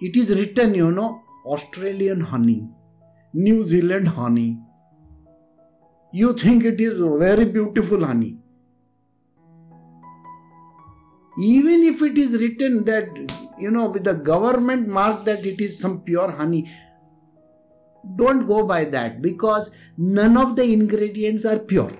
It 0.00 0.16
is 0.16 0.34
written, 0.34 0.74
you 0.74 0.90
know, 0.90 1.22
Australian 1.44 2.20
honey, 2.20 2.70
New 3.34 3.62
Zealand 3.62 4.08
honey. 4.08 4.58
You 6.12 6.32
think 6.32 6.64
it 6.64 6.80
is 6.80 6.98
very 6.98 7.44
beautiful 7.44 8.04
honey. 8.04 8.38
Even 11.40 11.82
if 11.82 12.00
it 12.02 12.16
is 12.16 12.40
written 12.40 12.84
that, 12.84 13.08
you 13.58 13.70
know, 13.70 13.90
with 13.90 14.04
the 14.04 14.14
government 14.14 14.88
mark 14.88 15.24
that 15.24 15.44
it 15.44 15.60
is 15.60 15.78
some 15.78 16.00
pure 16.00 16.30
honey, 16.30 16.68
don't 18.16 18.46
go 18.46 18.66
by 18.66 18.84
that 18.84 19.20
because 19.22 19.76
none 19.96 20.36
of 20.36 20.56
the 20.56 20.72
ingredients 20.72 21.44
are 21.44 21.58
pure. 21.58 21.92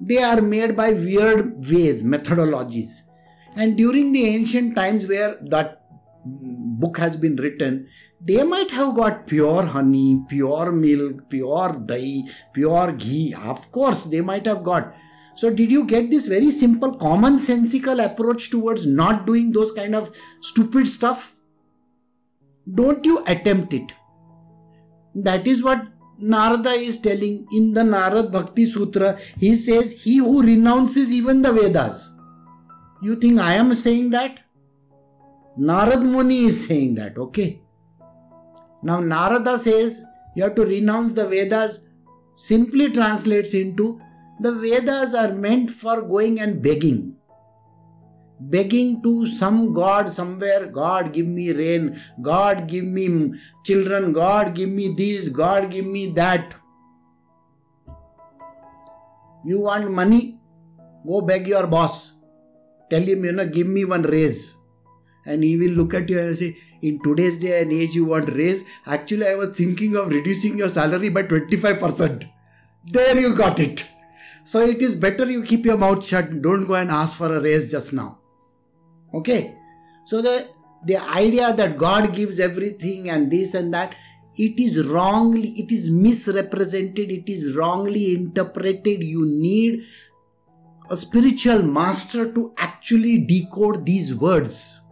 They 0.00 0.22
are 0.22 0.40
made 0.40 0.76
by 0.76 0.92
weird 0.92 1.56
ways, 1.70 2.02
methodologies. 2.02 3.08
And 3.56 3.76
during 3.76 4.12
the 4.12 4.26
ancient 4.26 4.74
times 4.74 5.06
where 5.06 5.36
that 5.50 5.82
book 6.26 6.98
has 6.98 7.16
been 7.16 7.36
written, 7.36 7.88
they 8.20 8.42
might 8.42 8.70
have 8.70 8.96
got 8.96 9.26
pure 9.26 9.62
honey, 9.62 10.22
pure 10.28 10.72
milk, 10.72 11.28
pure 11.28 11.74
dahi, 11.74 12.22
pure 12.52 12.92
ghee. 12.92 13.34
Of 13.34 13.70
course, 13.70 14.04
they 14.04 14.20
might 14.20 14.46
have 14.46 14.62
got. 14.62 14.94
So, 15.36 15.52
did 15.52 15.70
you 15.70 15.84
get 15.84 16.10
this 16.10 16.26
very 16.26 16.50
simple, 16.50 16.96
commonsensical 16.96 18.04
approach 18.04 18.50
towards 18.50 18.86
not 18.86 19.26
doing 19.26 19.52
those 19.52 19.72
kind 19.72 19.94
of 19.94 20.14
stupid 20.40 20.88
stuff? 20.88 21.34
Don't 22.72 23.04
you 23.04 23.22
attempt 23.26 23.74
it. 23.74 23.92
That 25.14 25.46
is 25.46 25.62
what 25.62 25.86
Narada 26.18 26.70
is 26.70 27.00
telling 27.00 27.46
in 27.52 27.72
the 27.72 27.82
Narad 27.82 28.30
Bhakti 28.30 28.66
Sutra. 28.66 29.18
He 29.38 29.56
says, 29.56 30.02
He 30.02 30.18
who 30.18 30.42
renounces 30.42 31.12
even 31.12 31.42
the 31.42 31.52
Vedas. 31.52 32.16
You 33.02 33.16
think 33.16 33.40
I 33.40 33.54
am 33.54 33.74
saying 33.74 34.10
that? 34.10 34.40
Narad 35.58 36.02
Muni 36.02 36.44
is 36.44 36.66
saying 36.66 36.94
that, 36.94 37.16
okay? 37.18 37.60
Now, 38.82 39.00
Narada 39.00 39.58
says 39.58 40.02
you 40.34 40.42
have 40.42 40.54
to 40.56 40.64
renounce 40.64 41.12
the 41.12 41.26
Vedas, 41.26 41.90
simply 42.34 42.90
translates 42.90 43.54
into 43.54 44.00
the 44.40 44.52
Vedas 44.52 45.14
are 45.14 45.32
meant 45.32 45.70
for 45.70 46.02
going 46.02 46.40
and 46.40 46.60
begging 46.60 47.16
begging 48.40 49.02
to 49.02 49.26
some 49.26 49.72
god 49.72 50.08
somewhere 50.08 50.66
god 50.66 51.12
give 51.12 51.26
me 51.26 51.52
rain. 51.52 51.98
God 52.20 52.66
give 52.66 52.84
me 52.84 53.34
children. 53.64 54.12
God 54.12 54.54
give 54.54 54.68
me 54.68 54.88
this. 54.88 55.28
God 55.28 55.70
give 55.70 55.86
me 55.86 56.06
that. 56.12 56.54
You 59.44 59.60
want 59.60 59.90
money? 59.90 60.38
Go 61.06 61.20
beg 61.20 61.46
your 61.46 61.66
boss. 61.66 62.14
Tell 62.90 63.02
him 63.02 63.24
you 63.24 63.32
know 63.32 63.46
give 63.46 63.66
me 63.66 63.84
one 63.84 64.02
raise. 64.02 64.54
And 65.26 65.42
he 65.42 65.56
will 65.56 65.72
look 65.72 65.94
at 65.94 66.08
you 66.10 66.20
and 66.20 66.36
say 66.36 66.56
in 66.82 67.02
today's 67.02 67.38
day 67.38 67.62
and 67.62 67.72
age 67.72 67.94
you 67.94 68.06
want 68.06 68.28
raise? 68.30 68.64
Actually 68.86 69.26
i 69.26 69.34
was 69.34 69.56
thinking 69.56 69.96
of 69.96 70.08
reducing 70.08 70.58
your 70.58 70.68
salary 70.68 71.08
by 71.08 71.22
25% 71.22 72.30
there 72.86 73.18
you 73.18 73.34
got 73.34 73.60
it. 73.60 73.90
So 74.44 74.60
it 74.60 74.82
is 74.82 74.94
better 74.94 75.30
you 75.30 75.42
keep 75.42 75.64
your 75.64 75.78
mouth 75.78 76.04
shut. 76.04 76.42
Don't 76.42 76.66
go 76.66 76.74
and 76.74 76.90
ask 76.90 77.16
for 77.16 77.34
a 77.34 77.40
raise 77.40 77.70
just 77.70 77.94
now 77.94 78.18
Okay. 79.14 79.56
So 80.04 80.20
the 80.20 80.48
the 80.84 80.98
idea 81.14 81.52
that 81.54 81.78
God 81.78 82.14
gives 82.14 82.38
everything 82.40 83.08
and 83.08 83.30
this 83.30 83.54
and 83.54 83.72
that, 83.72 83.96
it 84.36 84.60
is 84.60 84.86
wrongly, 84.86 85.48
it 85.56 85.72
is 85.72 85.90
misrepresented, 85.90 87.10
it 87.10 87.28
is 87.28 87.56
wrongly 87.56 88.14
interpreted. 88.14 89.02
You 89.02 89.24
need 89.24 89.84
a 90.90 90.96
spiritual 90.96 91.62
master 91.62 92.32
to 92.34 92.52
actually 92.58 93.24
decode 93.24 93.86
these 93.86 94.14
words. 94.14 94.82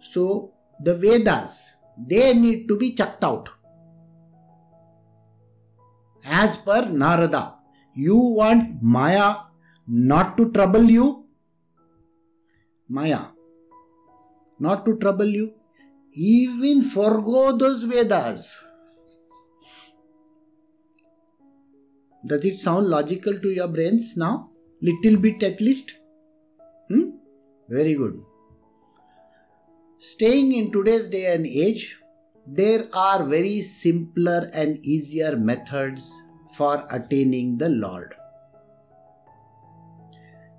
So 0.00 0.52
the 0.82 0.94
Vedas, 0.94 1.76
they 1.96 2.34
need 2.34 2.68
to 2.68 2.76
be 2.76 2.94
chucked 2.94 3.24
out. 3.24 3.48
As 6.24 6.58
per 6.58 6.86
Narada, 6.86 7.54
you 7.94 8.16
want 8.16 8.82
Maya 8.82 9.36
not 9.86 10.36
to 10.36 10.50
trouble 10.50 10.82
you? 10.82 11.19
Maya, 12.92 13.20
not 14.58 14.84
to 14.84 14.96
trouble 14.98 15.28
you, 15.28 15.54
even 16.12 16.82
forego 16.82 17.56
those 17.56 17.84
Vedas. 17.84 18.64
Does 22.26 22.44
it 22.44 22.56
sound 22.56 22.88
logical 22.88 23.38
to 23.38 23.48
your 23.48 23.68
brains 23.68 24.16
now? 24.16 24.50
Little 24.82 25.20
bit 25.20 25.40
at 25.44 25.60
least? 25.60 25.98
Hmm? 26.88 27.10
Very 27.68 27.94
good. 27.94 28.20
Staying 29.98 30.52
in 30.52 30.72
today's 30.72 31.06
day 31.06 31.32
and 31.32 31.46
age, 31.46 32.00
there 32.44 32.86
are 32.92 33.22
very 33.22 33.60
simpler 33.60 34.50
and 34.52 34.76
easier 34.78 35.36
methods 35.36 36.24
for 36.56 36.84
attaining 36.90 37.56
the 37.56 37.68
Lord 37.68 38.14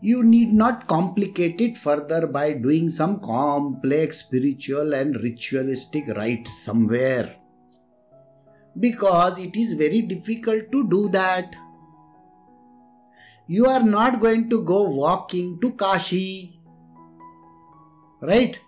You 0.00 0.22
need 0.22 0.52
not 0.52 0.86
complicate 0.86 1.60
it 1.60 1.76
further 1.76 2.26
by 2.26 2.52
doing 2.52 2.90
some 2.90 3.18
complex 3.20 4.18
spiritual 4.18 4.92
and 4.92 5.16
ritualistic 5.16 6.08
rites 6.16 6.62
somewhere 6.64 7.34
because 8.78 9.40
it 9.40 9.56
is 9.56 9.72
very 9.72 10.02
difficult 10.02 10.70
to 10.72 10.88
do 10.88 11.08
that. 11.08 11.56
You 13.48 13.66
are 13.66 13.82
not 13.82 14.20
going 14.20 14.50
to 14.50 14.62
go 14.62 14.90
walking 14.90 15.60
to 15.60 15.72
Kashi, 15.72 16.60
right? 18.20 18.60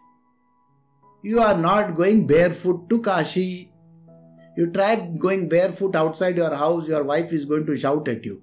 You 1.23 1.41
are 1.41 1.59
not 1.59 1.95
going 1.95 2.27
barefoot 2.27 2.89
to 2.89 3.03
Kashi. 3.03 3.73
You 4.57 4.71
try 4.71 4.97
going 4.97 5.49
barefoot 5.49 5.95
outside 5.95 6.37
your 6.37 6.55
house, 6.55 6.89
your 6.89 7.05
wife 7.05 7.33
is 7.33 7.45
going 7.45 7.67
to 7.67 7.77
shout 7.77 8.09
at 8.09 8.25
you. 8.25 8.43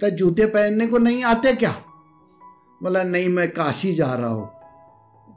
तो 0.00 0.08
जूते 0.16 0.46
पहनने 0.46 0.86
को 0.86 0.98
नहीं 0.98 1.22
आते 1.24 1.52
क्या 1.60 1.70
बोला, 2.85 3.03
नहीं, 3.03 3.29
मैं 3.29 3.49
काशी 3.51 3.93
जा 3.93 4.13
रहा 4.13 4.29
हूँ. 4.29 4.47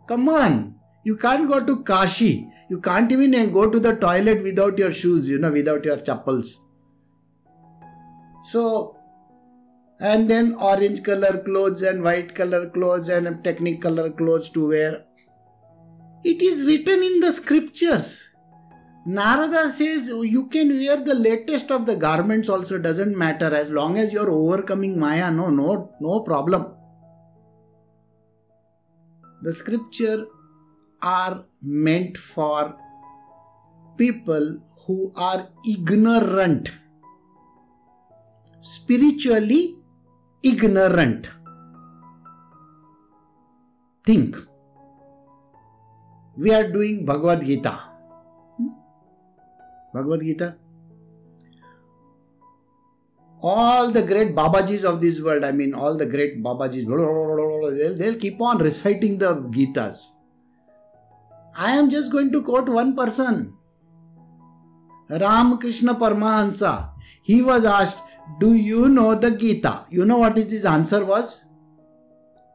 Come on 0.08 0.62
you 1.06 1.14
can 1.16 1.46
go 1.46 1.58
to 1.66 1.74
Kashi. 1.90 2.32
You 2.72 2.78
can't 2.84 3.12
even 3.12 3.50
go 3.50 3.64
to 3.66 3.78
the 3.78 3.96
toilet 4.00 4.42
without 4.42 4.80
your 4.80 4.92
shoes 4.92 5.30
you 5.30 5.38
know 5.38 5.48
without 5.50 5.86
your 5.86 6.02
chappals 6.06 6.48
so 8.52 8.64
and 10.00 10.28
then 10.28 10.52
orange 10.62 11.00
colour 11.06 11.36
cloth 11.44 11.82
and 11.84 12.00
white 12.02 12.30
colour 12.36 12.64
cloth 12.74 13.10
and 13.10 13.28
technicolour 13.82 14.08
clothes 14.18 14.52
to 14.54 14.66
wear 14.70 15.04
it 16.24 16.42
is 16.42 16.66
written 16.66 17.02
in 17.02 17.20
the 17.20 17.30
scriptures 17.30 18.10
Narada 19.08 19.68
says 19.70 20.10
you 20.26 20.42
can 20.52 20.72
wear 20.72 21.00
the 21.00 21.16
latest 21.18 21.72
of 21.72 21.82
the 21.82 21.98
garments 21.98 22.50
also 22.50 22.76
doesn't 22.88 23.16
matter 23.16 23.54
as 23.60 23.70
long 23.70 23.98
as 23.98 24.14
you 24.14 24.20
are 24.22 24.28
overcoming 24.28 24.96
maya 25.00 25.30
no 25.30 25.48
no 25.50 25.74
no 26.02 26.18
problem 26.24 26.64
The 29.42 29.52
scripture 29.52 30.26
are 31.02 31.44
meant 31.62 32.16
for 32.16 32.76
people 33.96 34.58
who 34.86 35.12
are 35.16 35.48
ignorant, 35.68 36.72
spiritually 38.58 39.76
ignorant. 40.42 41.30
Think. 44.04 44.36
We 46.36 46.54
are 46.54 46.70
doing 46.70 47.04
Bhagavad 47.04 47.44
Gita. 47.44 47.70
Hmm? 48.56 48.68
Bhagavad 49.92 50.20
Gita. 50.22 50.56
All 53.40 53.90
the 53.90 54.02
great 54.02 54.34
Babajis 54.34 54.84
of 54.84 55.00
this 55.00 55.22
world, 55.22 55.44
I 55.44 55.52
mean, 55.52 55.74
all 55.74 55.96
the 55.96 56.06
great 56.06 56.42
Babajis, 56.42 56.86
they'll, 56.86 57.96
they'll 57.96 58.18
keep 58.18 58.40
on 58.40 58.58
reciting 58.58 59.18
the 59.18 59.36
Gitas 59.36 60.06
I 61.58 61.72
am 61.72 61.90
just 61.90 62.12
going 62.12 62.30
to 62.32 62.40
quote 62.42 62.68
one 62.68 62.94
person. 62.94 63.52
Ramakrishna 65.10 65.96
Paramahansa. 65.96 66.90
He 67.22 67.42
was 67.42 67.64
asked, 67.64 68.00
Do 68.38 68.54
you 68.54 68.88
know 68.88 69.16
the 69.16 69.32
Gita? 69.32 69.86
You 69.90 70.04
know 70.04 70.18
what 70.18 70.36
his 70.36 70.64
answer 70.64 71.04
was? 71.04 71.46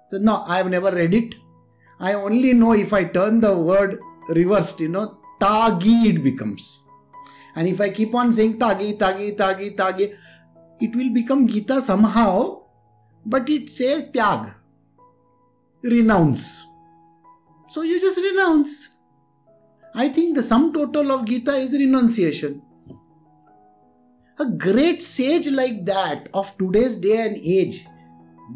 Said, 0.10 0.22
no, 0.22 0.44
I 0.48 0.58
have 0.58 0.70
never 0.70 0.90
read 0.92 1.14
it. 1.14 1.36
I 2.00 2.14
only 2.14 2.54
know 2.54 2.74
if 2.74 2.94
I 2.94 3.04
turn 3.04 3.42
the 3.42 3.58
word 3.58 3.98
reversed, 4.30 4.80
you 4.80 4.88
know, 4.88 5.18
tagi 5.40 6.10
it 6.10 6.24
becomes. 6.24 6.88
And 7.56 7.68
if 7.68 7.82
I 7.82 7.90
keep 7.90 8.16
on 8.16 8.32
saying 8.32 8.58
tagi, 8.58 8.96
tagi, 8.96 9.36
tagi, 9.36 9.72
tagi, 9.72 10.14
it 10.82 10.96
will 10.96 11.14
become 11.14 11.48
Gita 11.48 11.82
somehow, 11.82 12.62
but 13.26 13.50
it 13.50 13.70
says 13.70 14.10
tyag, 14.12 14.54
renounce. 15.84 16.66
So 17.68 17.82
you 17.82 18.00
just 18.00 18.20
renounce. 18.20 18.98
I 19.96 20.10
think 20.10 20.36
the 20.36 20.44
sum 20.44 20.74
total 20.74 21.12
of 21.12 21.26
Gita 21.26 21.54
is 21.54 21.74
renunciation. 21.74 22.62
A 24.40 24.46
great 24.46 25.02
sage 25.02 25.48
like 25.50 25.86
that 25.86 26.28
of 26.34 26.58
today's 26.58 26.98
day 26.98 27.18
and 27.28 27.38
age 27.38 27.86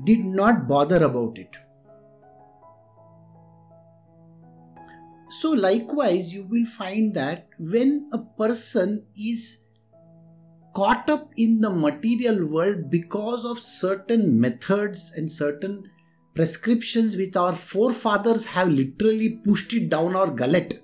did 0.03 0.25
not 0.25 0.67
bother 0.67 1.03
about 1.03 1.37
it. 1.37 1.55
So, 5.29 5.51
likewise, 5.51 6.33
you 6.33 6.45
will 6.45 6.65
find 6.65 7.13
that 7.13 7.47
when 7.59 8.09
a 8.13 8.17
person 8.17 9.05
is 9.15 9.65
caught 10.77 11.09
up 11.09 11.29
in 11.37 11.61
the 11.61 11.69
material 11.83 12.39
world 12.55 12.89
because 12.89 13.45
of 13.45 13.59
certain 13.59 14.25
methods 14.39 15.05
and 15.17 15.31
certain 15.31 15.77
prescriptions 16.35 17.15
which 17.17 17.35
our 17.35 17.53
forefathers 17.53 18.45
have 18.55 18.69
literally 18.71 19.29
pushed 19.45 19.73
it 19.73 19.89
down 19.95 20.19
our 20.23 20.35
gullet 20.43 20.81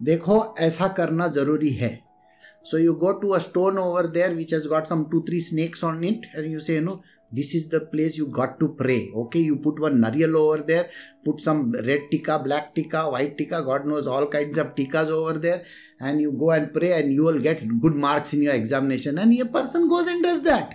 देखो 0.00 0.34
ऐसा 0.60 0.86
करना 0.96 1.26
ज़रूरी 1.36 1.70
है 1.76 1.88
so 2.70 2.78
you 2.78 2.92
go 2.94 3.12
to 3.20 3.28
a 3.28 3.38
stone 3.46 3.78
over 3.78 4.06
there 4.16 4.34
which 4.34 4.52
has 4.54 4.68
got 4.68 4.86
some 4.86 5.04
two 5.12 5.20
three 5.28 5.40
snakes 5.40 5.84
on 5.84 6.04
it 6.04 6.26
and 6.34 6.52
you 6.52 6.60
say 6.66 6.78
no 6.80 6.94
this 7.32 7.54
is 7.54 7.68
the 7.68 7.80
place 7.80 8.16
you 8.16 8.28
got 8.28 8.58
to 8.60 8.68
pray 8.74 9.10
okay 9.14 9.40
you 9.40 9.56
put 9.56 9.78
one 9.80 9.98
nariyal 9.98 10.34
over 10.34 10.62
there 10.62 10.88
put 11.24 11.40
some 11.40 11.72
red 11.84 12.00
tika 12.10 12.38
black 12.38 12.74
tika 12.74 13.02
white 13.10 13.36
tika 13.36 13.62
god 13.62 13.84
knows 13.86 14.06
all 14.06 14.26
kinds 14.26 14.58
of 14.58 14.74
tikas 14.74 15.10
over 15.10 15.38
there 15.38 15.62
and 16.00 16.20
you 16.20 16.32
go 16.32 16.50
and 16.50 16.72
pray 16.72 16.92
and 17.00 17.12
you 17.12 17.24
will 17.24 17.40
get 17.40 17.62
good 17.80 17.94
marks 17.94 18.32
in 18.32 18.42
your 18.42 18.54
examination 18.54 19.18
and 19.18 19.38
a 19.40 19.44
person 19.44 19.88
goes 19.88 20.08
and 20.08 20.22
does 20.22 20.42
that 20.42 20.74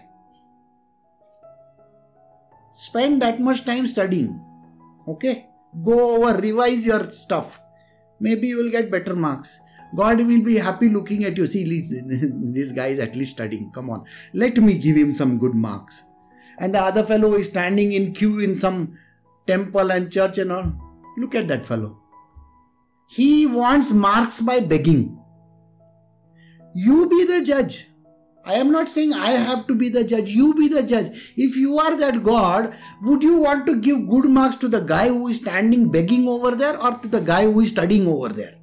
spend 2.69 3.21
that 3.21 3.39
much 3.39 3.65
time 3.65 3.87
studying 3.87 4.31
okay 5.07 5.47
go 5.83 5.99
over 6.15 6.39
revise 6.39 6.85
your 6.85 7.09
stuff 7.09 7.63
maybe 8.23 8.47
you 8.47 8.63
will 8.63 8.71
get 8.71 8.89
better 8.89 9.15
marks. 9.15 9.59
God 9.95 10.17
will 10.17 10.43
be 10.43 10.57
happy 10.57 10.89
looking 10.89 11.23
at 11.25 11.37
you. 11.37 11.45
See, 11.45 11.65
this 12.57 12.71
guy 12.71 12.87
is 12.87 12.99
at 12.99 13.15
least 13.15 13.35
studying. 13.35 13.69
Come 13.71 13.89
on, 13.89 14.05
let 14.33 14.57
me 14.57 14.77
give 14.77 14.95
him 14.95 15.11
some 15.11 15.37
good 15.37 15.53
marks. 15.53 16.03
And 16.59 16.73
the 16.73 16.79
other 16.79 17.03
fellow 17.03 17.33
is 17.33 17.49
standing 17.49 17.91
in 17.93 18.13
queue 18.13 18.39
in 18.39 18.55
some 18.55 18.97
temple 19.47 19.91
and 19.91 20.11
church 20.11 20.37
and 20.37 20.51
all. 20.51 20.73
Look 21.17 21.35
at 21.35 21.47
that 21.47 21.65
fellow. 21.65 21.99
He 23.09 23.45
wants 23.45 23.91
marks 23.91 24.41
by 24.41 24.59
begging. 24.59 25.19
You 26.73 27.07
be 27.07 27.25
the 27.25 27.43
judge. 27.43 27.87
I 28.45 28.55
am 28.55 28.71
not 28.71 28.89
saying 28.89 29.13
I 29.13 29.29
have 29.31 29.67
to 29.67 29.75
be 29.75 29.89
the 29.89 30.03
judge. 30.03 30.29
You 30.29 30.53
be 30.53 30.67
the 30.67 30.83
judge. 30.83 31.33
If 31.37 31.55
you 31.55 31.77
are 31.77 31.95
that 31.97 32.23
God, 32.23 32.73
would 33.01 33.23
you 33.23 33.37
want 33.37 33.65
to 33.67 33.79
give 33.79 34.07
good 34.07 34.25
marks 34.25 34.57
to 34.57 34.67
the 34.67 34.81
guy 34.81 35.07
who 35.07 35.27
is 35.27 35.37
standing 35.37 35.89
begging 35.91 36.27
over 36.27 36.51
there 36.51 36.77
or 36.81 36.91
to 36.97 37.07
the 37.07 37.21
guy 37.21 37.43
who 37.43 37.61
is 37.61 37.69
studying 37.69 38.05
over 38.07 38.29
there? 38.29 38.55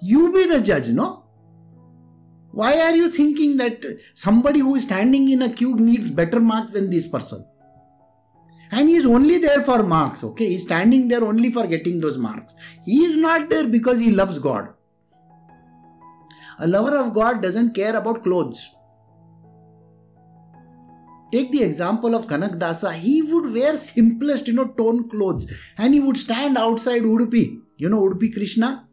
You 0.00 0.32
be 0.32 0.46
the 0.46 0.60
judge, 0.60 0.90
no? 0.90 1.23
Why 2.54 2.72
are 2.78 2.94
you 2.94 3.10
thinking 3.10 3.56
that 3.56 3.84
somebody 4.14 4.60
who 4.60 4.76
is 4.76 4.84
standing 4.84 5.28
in 5.28 5.42
a 5.42 5.52
queue 5.52 5.74
needs 5.76 6.12
better 6.12 6.40
marks 6.40 6.70
than 6.70 6.88
this 6.88 7.08
person? 7.08 7.44
And 8.70 8.88
he 8.88 8.94
is 8.94 9.06
only 9.06 9.38
there 9.38 9.60
for 9.60 9.82
marks, 9.82 10.22
okay? 10.22 10.50
He 10.50 10.54
is 10.54 10.62
standing 10.62 11.08
there 11.08 11.24
only 11.24 11.50
for 11.50 11.66
getting 11.66 12.00
those 12.00 12.16
marks. 12.16 12.54
He 12.84 12.98
is 13.02 13.16
not 13.16 13.50
there 13.50 13.66
because 13.66 13.98
he 13.98 14.12
loves 14.12 14.38
God. 14.38 14.72
A 16.60 16.68
lover 16.68 16.96
of 16.96 17.12
God 17.12 17.42
doesn't 17.42 17.74
care 17.74 17.96
about 17.96 18.22
clothes. 18.22 18.70
Take 21.32 21.50
the 21.50 21.64
example 21.64 22.14
of 22.14 22.28
Kanak 22.28 22.56
Dasa. 22.60 22.94
He 22.94 23.20
would 23.22 23.52
wear 23.52 23.76
simplest, 23.76 24.46
you 24.46 24.54
know, 24.54 24.68
torn 24.68 25.08
clothes 25.08 25.72
and 25.76 25.92
he 25.92 25.98
would 25.98 26.16
stand 26.16 26.56
outside 26.56 27.02
Udupi. 27.02 27.58
You 27.76 27.88
know 27.88 28.02
Udupi 28.02 28.32
Krishna? 28.32 28.86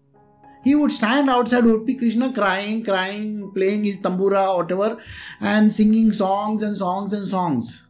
He 0.63 0.75
would 0.75 0.91
stand 0.91 1.29
outside 1.29 1.63
Udupi 1.63 1.97
Krishna 1.97 2.33
crying, 2.33 2.83
crying, 2.83 3.51
playing 3.53 3.83
his 3.83 3.99
tambura, 3.99 4.55
whatever, 4.55 4.97
and 5.39 5.73
singing 5.73 6.11
songs 6.11 6.61
and 6.61 6.77
songs 6.77 7.13
and 7.13 7.25
songs. 7.25 7.87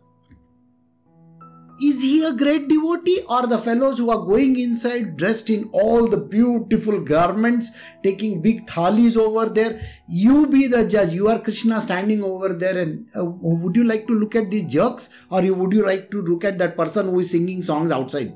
is 1.81 2.03
he 2.03 2.23
a 2.27 2.33
great 2.33 2.67
devotee 2.69 3.19
or 3.27 3.47
the 3.47 3.57
fellows 3.57 3.97
who 3.97 4.11
are 4.11 4.23
going 4.23 4.59
inside 4.59 5.17
dressed 5.17 5.49
in 5.49 5.67
all 5.73 6.07
the 6.07 6.17
beautiful 6.17 6.99
garments, 7.01 7.71
taking 8.03 8.41
big 8.41 8.67
thalis 8.69 9.17
over 9.17 9.49
there? 9.49 9.81
You 10.07 10.47
be 10.47 10.67
the 10.67 10.87
judge. 10.87 11.13
You 11.13 11.27
are 11.29 11.39
Krishna 11.39 11.81
standing 11.81 12.23
over 12.23 12.49
there, 12.53 12.77
and 12.77 13.07
uh, 13.17 13.25
would 13.25 13.75
you 13.75 13.83
like 13.83 14.05
to 14.07 14.13
look 14.13 14.35
at 14.35 14.51
these 14.51 14.71
jerks 14.71 15.25
or 15.31 15.43
you, 15.43 15.55
would 15.55 15.73
you 15.73 15.85
like 15.85 16.11
to 16.11 16.21
look 16.21 16.45
at 16.45 16.59
that 16.59 16.77
person 16.77 17.07
who 17.07 17.19
is 17.19 17.31
singing 17.31 17.63
songs 17.63 17.91
outside? 17.91 18.31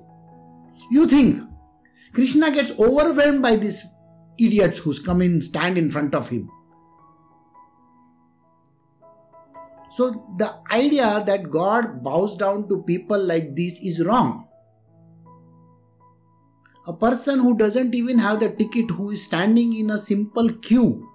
You 0.89 1.07
think 1.07 1.47
Krishna 2.13 2.49
gets 2.49 2.79
overwhelmed 2.79 3.43
by 3.43 3.57
these 3.57 3.85
idiots 4.39 4.79
who's 4.79 4.99
come 4.99 5.21
in 5.21 5.41
stand 5.41 5.77
in 5.77 5.89
front 5.91 6.15
of 6.15 6.29
him. 6.29 6.49
So 9.91 10.11
the 10.37 10.53
idea 10.71 11.23
that 11.25 11.49
God 11.49 12.03
bows 12.03 12.35
down 12.35 12.67
to 12.67 12.83
people 12.83 13.17
like 13.17 13.55
this 13.55 13.81
is 13.81 14.05
wrong. 14.05 14.47
A 16.87 16.93
person 16.93 17.39
who 17.39 17.57
doesn't 17.57 17.95
even 17.95 18.19
have 18.19 18.41
the 18.41 18.49
ticket, 18.49 18.91
who 18.91 19.11
is 19.11 19.23
standing 19.23 19.75
in 19.75 19.89
a 19.89 19.97
simple 19.97 20.51
queue, 20.53 21.09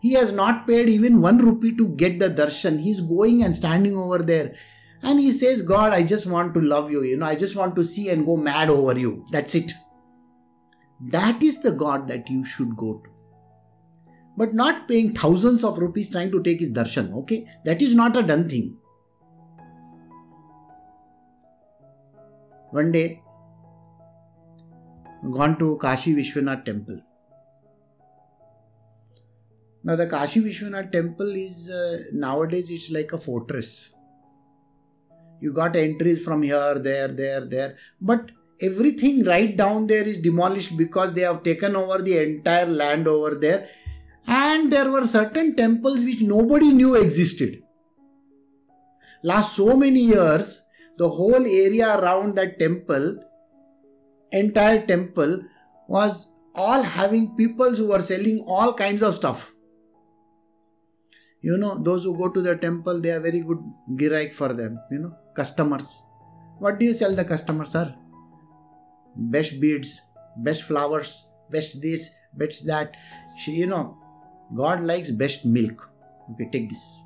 he 0.00 0.12
has 0.14 0.32
not 0.32 0.66
paid 0.66 0.88
even 0.88 1.22
one 1.22 1.38
rupee 1.38 1.74
to 1.76 1.88
get 1.88 2.18
the 2.18 2.28
darshan. 2.28 2.80
He's 2.80 3.00
going 3.00 3.42
and 3.42 3.56
standing 3.56 3.96
over 3.96 4.18
there. 4.18 4.54
And 5.02 5.20
he 5.20 5.30
says, 5.30 5.62
God, 5.62 5.92
I 5.92 6.02
just 6.02 6.26
want 6.26 6.54
to 6.54 6.60
love 6.60 6.90
you. 6.90 7.02
You 7.04 7.16
know, 7.16 7.26
I 7.26 7.36
just 7.36 7.56
want 7.56 7.76
to 7.76 7.84
see 7.84 8.10
and 8.10 8.26
go 8.26 8.36
mad 8.36 8.68
over 8.68 8.98
you. 8.98 9.24
That's 9.30 9.54
it. 9.54 9.72
That 11.00 11.42
is 11.42 11.60
the 11.62 11.72
God 11.72 12.08
that 12.08 12.30
you 12.30 12.44
should 12.44 12.76
go 12.76 12.98
to 12.98 13.14
but 14.36 14.54
not 14.54 14.88
paying 14.88 15.12
thousands 15.14 15.64
of 15.64 15.78
rupees 15.78 16.10
trying 16.10 16.30
to 16.32 16.42
take 16.42 16.60
his 16.60 16.70
darshan. 16.70 17.12
Okay, 17.12 17.46
that 17.64 17.80
is 17.80 17.94
not 17.94 18.16
a 18.16 18.22
done 18.22 18.48
thing. 18.48 18.76
One 22.70 22.90
day, 22.90 23.22
gone 25.32 25.58
to 25.58 25.78
Kashi 25.78 26.14
Vishwanath 26.14 26.64
temple. 26.64 27.00
Now 29.84 29.96
the 29.96 30.06
Kashi 30.06 30.40
Vishwanath 30.40 30.90
temple 30.90 31.30
is 31.36 31.70
uh, 31.70 31.98
nowadays 32.12 32.70
it's 32.70 32.90
like 32.90 33.12
a 33.12 33.18
fortress. 33.18 33.94
You 35.40 35.52
got 35.52 35.76
entries 35.76 36.24
from 36.24 36.42
here, 36.42 36.78
there, 36.78 37.08
there, 37.08 37.44
there, 37.44 37.76
but 38.00 38.30
everything 38.60 39.24
right 39.24 39.56
down 39.56 39.86
there 39.86 40.06
is 40.06 40.18
demolished 40.18 40.76
because 40.76 41.12
they 41.12 41.22
have 41.22 41.42
taken 41.42 41.76
over 41.76 42.02
the 42.02 42.22
entire 42.22 42.66
land 42.66 43.08
over 43.08 43.34
there 43.34 43.68
and 44.26 44.72
there 44.72 44.90
were 44.90 45.06
certain 45.06 45.54
temples 45.54 46.04
which 46.04 46.22
nobody 46.22 46.72
knew 46.72 46.94
existed. 46.94 47.62
Last 49.22 49.56
so 49.56 49.76
many 49.76 50.00
years, 50.00 50.64
the 50.98 51.08
whole 51.08 51.46
area 51.46 51.98
around 51.98 52.36
that 52.36 52.58
temple, 52.58 53.18
entire 54.32 54.86
temple, 54.86 55.42
was 55.88 56.32
all 56.54 56.82
having 56.82 57.34
people 57.36 57.74
who 57.74 57.88
were 57.88 58.00
selling 58.00 58.44
all 58.46 58.72
kinds 58.72 59.02
of 59.02 59.14
stuff. 59.14 59.52
You 61.40 61.58
know, 61.58 61.76
those 61.76 62.04
who 62.04 62.16
go 62.16 62.28
to 62.28 62.40
the 62.40 62.56
temple, 62.56 63.00
they 63.00 63.10
are 63.10 63.20
very 63.20 63.42
good 63.42 63.58
giraik 63.92 64.32
for 64.32 64.52
them, 64.52 64.78
you 64.90 64.98
know, 64.98 65.14
customers. 65.34 66.06
What 66.58 66.78
do 66.78 66.86
you 66.86 66.94
sell 66.94 67.14
the 67.14 67.24
customers, 67.24 67.70
sir? 67.70 67.94
Best 69.16 69.60
beads, 69.60 70.00
best 70.36 70.64
flowers, 70.64 71.32
best 71.50 71.80
this, 71.82 72.18
best 72.34 72.66
that. 72.66 72.96
She, 73.38 73.52
You 73.52 73.66
know, 73.66 73.98
God 74.54 74.80
likes 74.80 75.10
best 75.10 75.44
milk. 75.46 75.90
Okay, 76.32 76.48
take 76.50 76.68
this. 76.68 77.02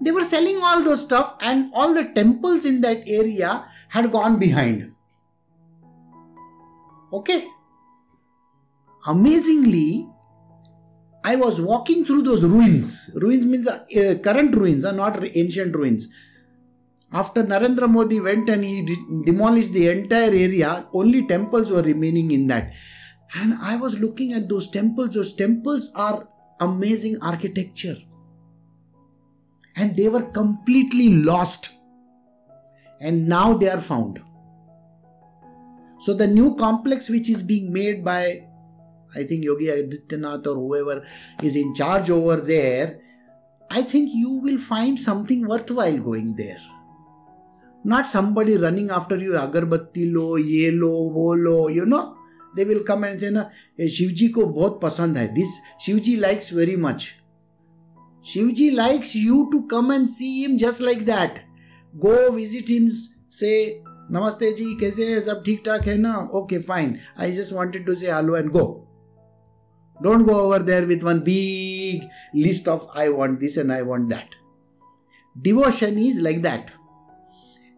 They 0.00 0.10
were 0.10 0.24
selling 0.24 0.58
all 0.62 0.82
those 0.82 1.02
stuff, 1.02 1.36
and 1.40 1.70
all 1.74 1.94
the 1.94 2.04
temples 2.04 2.64
in 2.64 2.80
that 2.80 3.08
area 3.08 3.64
had 3.88 4.10
gone 4.10 4.38
behind. 4.38 4.92
Okay. 7.12 7.46
Amazingly, 9.06 10.08
I 11.24 11.36
was 11.36 11.60
walking 11.60 12.04
through 12.04 12.22
those 12.22 12.44
ruins. 12.44 13.10
Ruins 13.14 13.46
means 13.46 13.66
uh, 13.68 14.18
current 14.22 14.54
ruins, 14.54 14.84
are 14.84 14.92
not 14.92 15.22
ancient 15.36 15.74
ruins. 15.74 16.08
After 17.14 17.44
Narendra 17.44 17.88
Modi 17.88 18.20
went 18.20 18.48
and 18.48 18.64
he 18.64 18.82
de- 18.82 19.22
demolished 19.24 19.72
the 19.72 19.88
entire 19.88 20.32
area, 20.32 20.88
only 20.92 21.24
temples 21.26 21.70
were 21.70 21.82
remaining 21.82 22.32
in 22.32 22.48
that. 22.48 22.72
And 23.36 23.54
I 23.62 23.76
was 23.76 24.00
looking 24.00 24.32
at 24.32 24.48
those 24.48 24.68
temples. 24.68 25.10
Those 25.14 25.32
temples 25.32 25.92
are 25.94 26.28
amazing 26.60 27.18
architecture. 27.22 27.94
And 29.76 29.96
they 29.96 30.08
were 30.08 30.22
completely 30.32 31.22
lost. 31.22 31.70
And 33.00 33.28
now 33.28 33.54
they 33.54 33.68
are 33.68 33.80
found. 33.80 34.20
So 36.00 36.14
the 36.14 36.26
new 36.26 36.56
complex 36.56 37.08
which 37.08 37.30
is 37.30 37.44
being 37.44 37.72
made 37.72 38.04
by 38.04 38.48
I 39.16 39.22
think 39.22 39.44
Yogi 39.44 39.66
Adityanath 39.66 40.46
or 40.48 40.56
whoever 40.56 41.06
is 41.40 41.54
in 41.54 41.72
charge 41.74 42.10
over 42.10 42.36
there, 42.36 42.98
I 43.70 43.82
think 43.82 44.10
you 44.12 44.40
will 44.42 44.58
find 44.58 44.98
something 44.98 45.46
worthwhile 45.46 45.98
going 45.98 46.34
there. 46.34 46.58
not 47.84 48.08
somebody 48.08 48.56
running 48.56 48.90
after 48.90 49.16
you 49.18 49.34
अगरबत्ती 49.36 50.04
लो 50.10 50.36
ये 50.38 50.70
लो 50.72 50.90
वो 51.14 51.32
लो 51.36 51.68
you 51.70 51.84
know 51.86 52.00
they 52.54 52.64
will 52.64 52.82
come 52.88 53.04
and 53.04 53.18
say 53.18 53.30
ना 53.30 53.48
शिव 53.90 54.10
जी 54.10 54.28
को 54.28 54.44
बहुत 54.48 54.80
पसंद 54.82 55.18
है 55.18 55.26
this 55.34 55.56
Shiv 55.80 55.98
ji 55.98 56.16
likes 56.16 56.52
very 56.52 56.76
much 56.78 57.06
Shiv 58.24 58.50
ji 58.50 58.68
likes 58.72 59.16
you 59.16 59.42
to 59.52 59.60
come 59.70 59.92
and 59.92 60.06
see 60.08 60.28
him 60.32 60.56
just 60.58 60.82
like 60.82 61.04
that 61.04 61.38
go 61.94 62.14
visit 62.30 62.70
him 62.70 62.88
say 63.32 63.50
namaste 64.12 64.52
ji 64.52 64.74
कैसे 64.80 65.10
है 65.12 65.20
सब 65.20 65.42
ठीक 65.46 65.62
ठाक 65.66 65.86
है 65.88 65.96
ना 65.96 66.16
okay 66.34 66.58
fine 66.62 66.96
I 67.20 67.32
just 67.32 67.54
wanted 67.54 67.86
to 67.86 67.94
say 67.94 68.10
hello 68.12 68.36
and 68.36 68.50
go 68.50 68.64
don't 70.00 70.24
go 70.26 70.32
over 70.36 70.62
there 70.62 70.84
with 70.84 71.02
one 71.02 71.20
big 71.22 72.08
list 72.36 72.68
of 72.68 72.98
I 72.98 73.08
want 73.10 73.38
this 73.40 73.58
and 73.58 73.72
I 73.72 73.82
want 73.82 74.08
that 74.08 74.34
devotion 75.36 75.98
is 75.98 76.20
like 76.22 76.42
that 76.42 76.70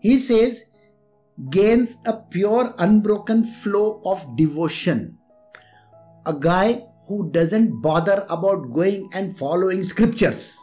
he 0.06 0.16
says 0.18 0.70
gains 1.50 1.98
a 2.06 2.12
pure, 2.34 2.74
unbroken 2.78 3.42
flow 3.42 4.00
of 4.04 4.24
devotion. 4.36 5.18
A 6.26 6.32
guy 6.32 6.82
who 7.08 7.30
doesn't 7.30 7.80
bother 7.82 8.24
about 8.30 8.70
going 8.72 9.08
and 9.14 9.36
following 9.36 9.82
scriptures. 9.82 10.58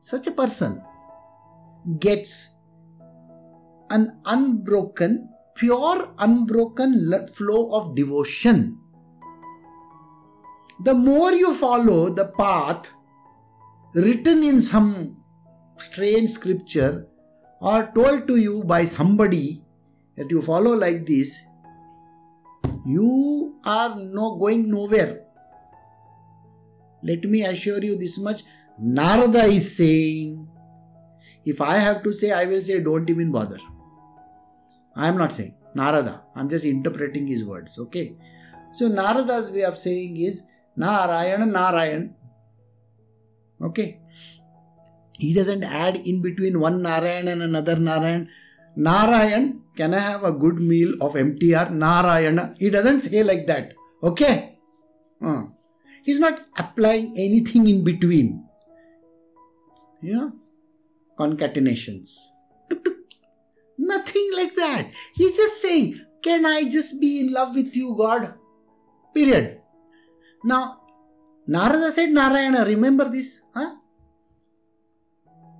Such 0.00 0.26
a 0.26 0.32
person 0.32 0.82
gets 2.00 2.56
an 3.90 4.20
unbroken, 4.24 5.28
pure, 5.54 6.14
unbroken 6.18 6.92
flow 7.28 7.72
of 7.72 7.94
devotion. 7.94 8.78
The 10.84 10.94
more 10.94 11.32
you 11.32 11.54
follow 11.54 12.08
the 12.08 12.32
path 12.38 12.92
written 13.94 14.42
in 14.42 14.60
some 14.60 15.22
strange 15.76 16.30
scripture, 16.30 17.09
or 17.60 17.90
told 17.94 18.26
to 18.28 18.36
you 18.36 18.64
by 18.64 18.84
somebody 18.84 19.62
that 20.16 20.30
you 20.30 20.40
follow 20.40 20.74
like 20.74 21.06
this, 21.06 21.44
you 22.86 23.58
are 23.64 23.96
no 23.96 24.36
going 24.36 24.70
nowhere. 24.70 25.26
Let 27.02 27.24
me 27.24 27.42
assure 27.44 27.82
you 27.82 27.96
this 27.96 28.18
much 28.18 28.42
Narada 28.78 29.44
is 29.44 29.76
saying, 29.76 30.48
if 31.44 31.60
I 31.60 31.76
have 31.76 32.02
to 32.02 32.12
say, 32.12 32.32
I 32.32 32.44
will 32.46 32.60
say, 32.62 32.82
don't 32.82 33.08
even 33.10 33.30
bother. 33.30 33.58
I 34.96 35.08
am 35.08 35.18
not 35.18 35.32
saying 35.32 35.54
Narada, 35.74 36.24
I 36.34 36.40
am 36.40 36.48
just 36.48 36.64
interpreting 36.64 37.26
his 37.26 37.44
words, 37.44 37.78
okay? 37.78 38.16
So, 38.72 38.88
Narada's 38.88 39.50
way 39.50 39.62
of 39.62 39.76
saying 39.76 40.16
is 40.16 40.46
Narayana, 40.76 41.44
Narayan, 41.46 42.14
okay? 43.62 44.00
He 45.20 45.34
doesn't 45.34 45.64
add 45.64 45.96
in 45.96 46.22
between 46.22 46.60
one 46.60 46.82
Narayan 46.82 47.28
and 47.28 47.42
another 47.42 47.76
Narayan. 47.76 48.28
Narayan, 48.76 49.62
can 49.76 49.94
I 49.94 49.98
have 49.98 50.24
a 50.24 50.32
good 50.32 50.60
meal 50.60 50.94
of 51.00 51.14
MTR? 51.14 51.70
Narayana. 51.70 52.54
He 52.58 52.70
doesn't 52.70 53.00
say 53.00 53.22
like 53.22 53.46
that. 53.46 53.74
Okay? 54.02 54.58
Uh. 55.20 55.44
He's 56.02 56.18
not 56.18 56.40
applying 56.56 57.12
anything 57.18 57.68
in 57.68 57.84
between. 57.84 58.44
You 60.00 60.14
know? 60.16 60.32
Concatenations. 61.18 62.30
Nothing 63.78 64.30
like 64.36 64.54
that. 64.54 64.90
He's 65.14 65.36
just 65.36 65.60
saying, 65.60 65.94
Can 66.22 66.46
I 66.46 66.64
just 66.64 67.00
be 67.00 67.20
in 67.20 67.32
love 67.32 67.54
with 67.54 67.76
you, 67.76 67.94
God? 67.96 68.34
Period. 69.14 69.60
Now, 70.44 70.78
Narada 71.46 71.92
said 71.92 72.10
Narayana. 72.10 72.64
Remember 72.64 73.08
this? 73.08 73.42
Huh? 73.54 73.76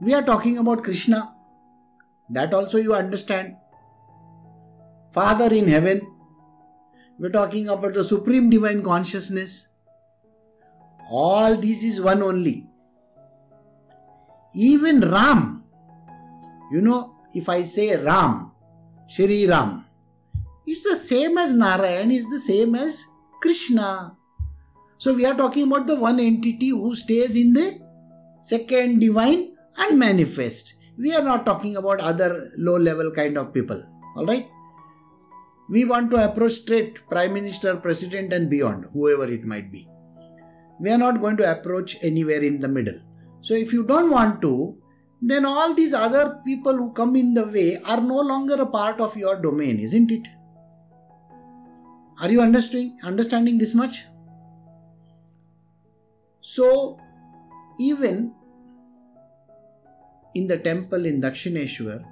We 0.01 0.15
are 0.15 0.23
talking 0.23 0.57
about 0.57 0.83
Krishna. 0.83 1.35
That 2.31 2.55
also 2.55 2.79
you 2.79 2.95
understand. 2.95 3.57
Father 5.13 5.53
in 5.55 5.69
heaven. 5.69 6.01
We're 7.19 7.31
talking 7.31 7.69
about 7.69 7.93
the 7.93 8.03
supreme 8.03 8.49
divine 8.49 8.83
consciousness. 8.83 9.75
All 11.11 11.55
this 11.55 11.85
is 11.85 12.01
one 12.01 12.23
only. 12.23 12.67
Even 14.55 15.01
Ram, 15.01 15.65
you 16.73 16.81
know, 16.81 17.17
if 17.35 17.49
I 17.49 17.61
say 17.63 18.03
Ram, 18.03 18.53
Shri 19.07 19.47
Ram, 19.47 19.85
it's 20.67 20.85
the 20.85 20.97
same 20.97 21.37
as 21.37 21.53
Narayan, 21.53 22.11
is 22.11 22.29
the 22.31 22.39
same 22.39 22.75
as 22.75 23.05
Krishna. 23.43 24.17
So 24.97 25.15
we 25.15 25.27
are 25.27 25.35
talking 25.35 25.67
about 25.67 25.87
the 25.87 25.97
one 25.97 26.19
entity 26.21 26.71
who 26.71 26.95
stays 26.95 27.37
in 27.37 27.53
the 27.53 27.81
second 28.43 29.01
divine 29.01 29.50
unmanifest. 29.79 30.75
We 30.99 31.15
are 31.15 31.23
not 31.23 31.47
talking 31.47 31.77
about 31.77 32.01
other 32.01 32.43
low 32.59 32.77
level 32.77 33.11
kind 33.11 33.39
of 33.39 33.55
people. 33.55 33.83
Alright? 34.17 34.49
We 35.69 35.85
want 35.85 36.11
to 36.11 36.25
approach 36.25 36.53
straight 36.53 37.07
Prime 37.09 37.33
Minister, 37.33 37.77
President, 37.77 38.33
and 38.33 38.51
beyond, 38.51 38.87
whoever 38.93 39.31
it 39.31 39.45
might 39.45 39.71
be. 39.71 39.89
We 40.81 40.91
are 40.91 40.99
not 40.99 41.21
going 41.21 41.37
to 41.37 41.51
approach 41.51 41.97
anywhere 42.03 42.43
in 42.43 42.61
the 42.61 42.69
middle. 42.69 43.01
So 43.41 43.55
if 43.55 43.73
you 43.73 43.85
don't 43.85 44.11
want 44.11 44.43
to, 44.43 44.77
then 45.23 45.45
all 45.45 45.75
these 45.75 45.95
other 45.95 46.41
people 46.45 46.77
who 46.77 46.93
come 46.93 47.15
in 47.15 47.35
the 47.35 47.47
way 47.47 47.79
are 47.89 48.01
no 48.01 48.21
longer 48.21 48.55
a 48.55 48.67
part 48.67 49.01
of 49.01 49.17
your 49.17 49.41
domain, 49.41 49.79
isn't 49.79 50.11
it? 50.11 50.27
Are 52.21 52.31
you 52.31 52.41
understanding 52.41 52.97
understanding 53.05 53.59
this 53.59 53.75
much? 53.75 54.05
So 56.41 56.99
even 57.79 58.35
in 60.35 60.47
the 60.47 60.59
temple 60.59 61.07
in 61.07 61.21
Dakshineshwar, 61.21 62.05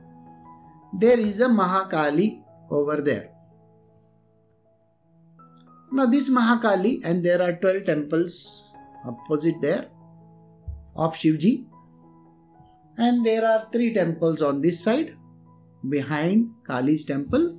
there 0.93 1.19
is 1.19 1.41
a 1.41 1.49
Mahakali 1.49 2.43
over 2.71 3.01
there. 3.01 3.31
Now, 5.91 6.07
this 6.07 6.29
Mahakali, 6.31 7.05
and 7.05 7.25
there 7.25 7.41
are 7.41 7.53
12 7.53 7.85
temples 7.85 8.73
opposite 9.05 9.61
there 9.61 9.87
of 10.97 11.15
Shivji, 11.15 11.65
and 12.99 13.25
there 13.25 13.45
are 13.45 13.69
three 13.73 13.93
temples 13.93 14.43
on 14.43 14.61
this 14.61 14.83
side 14.83 15.17
behind 15.89 16.51
Kali's 16.65 17.05
temple. 17.05 17.59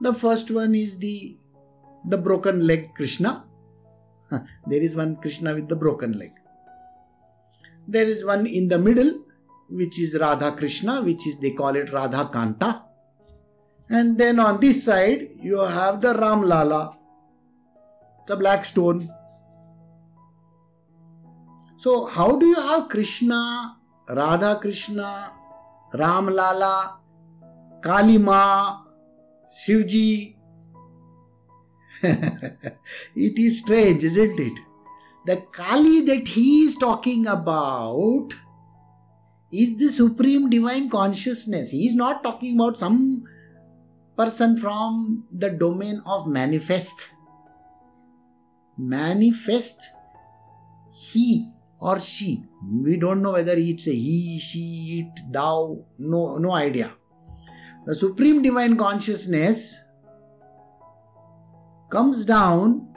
The 0.00 0.14
first 0.14 0.50
one 0.50 0.74
is 0.74 0.98
the 0.98 1.36
the 2.08 2.16
broken 2.16 2.66
leg 2.66 2.94
Krishna. 2.94 3.44
there 4.30 4.80
is 4.80 4.96
one 4.96 5.16
Krishna 5.16 5.52
with 5.54 5.68
the 5.68 5.76
broken 5.76 6.12
leg. 6.18 6.30
There 7.90 8.06
is 8.06 8.24
one 8.24 8.46
in 8.46 8.68
the 8.68 8.78
middle, 8.78 9.24
which 9.68 10.00
is 10.00 10.16
Radha 10.20 10.52
Krishna, 10.52 11.02
which 11.02 11.26
is 11.26 11.40
they 11.40 11.50
call 11.50 11.74
it 11.74 11.90
Radha 11.92 12.30
Kanta. 12.32 12.82
And 13.88 14.16
then 14.16 14.38
on 14.38 14.60
this 14.60 14.84
side, 14.84 15.22
you 15.42 15.58
have 15.58 16.00
the 16.00 16.14
Ram 16.14 16.42
Lala, 16.42 16.96
the 18.28 18.36
black 18.36 18.64
stone. 18.64 19.08
So, 21.78 22.06
how 22.06 22.38
do 22.38 22.46
you 22.46 22.60
have 22.60 22.88
Krishna, 22.88 23.76
Radha 24.08 24.60
Krishna, 24.60 25.32
Ram 25.98 26.28
Lala, 26.28 27.00
Kali 27.82 28.18
Ma, 28.18 28.82
Shivji? 29.52 30.36
it 32.04 33.38
is 33.46 33.58
strange, 33.58 34.04
isn't 34.04 34.38
it? 34.38 34.69
The 35.26 35.36
Kali 35.52 36.00
that 36.02 36.28
he 36.28 36.62
is 36.62 36.76
talking 36.76 37.26
about 37.26 38.28
is 39.52 39.76
the 39.76 39.88
supreme 39.88 40.48
divine 40.48 40.88
consciousness. 40.88 41.70
He 41.72 41.86
is 41.86 41.94
not 41.94 42.22
talking 42.22 42.54
about 42.58 42.76
some 42.76 43.24
person 44.16 44.56
from 44.56 45.26
the 45.30 45.50
domain 45.50 46.00
of 46.06 46.26
manifest. 46.26 47.10
Manifest 48.78 49.80
he 50.92 51.50
or 51.80 52.00
she. 52.00 52.44
We 52.62 52.96
don't 52.96 53.22
know 53.22 53.32
whether 53.32 53.54
it's 53.56 53.88
a 53.88 53.92
he, 53.92 54.38
she, 54.38 55.06
it, 55.16 55.32
thou, 55.32 55.84
no, 55.98 56.36
no 56.36 56.52
idea. 56.52 56.90
The 57.86 57.94
supreme 57.94 58.42
divine 58.42 58.76
consciousness 58.76 59.88
comes 61.90 62.24
down 62.24 62.89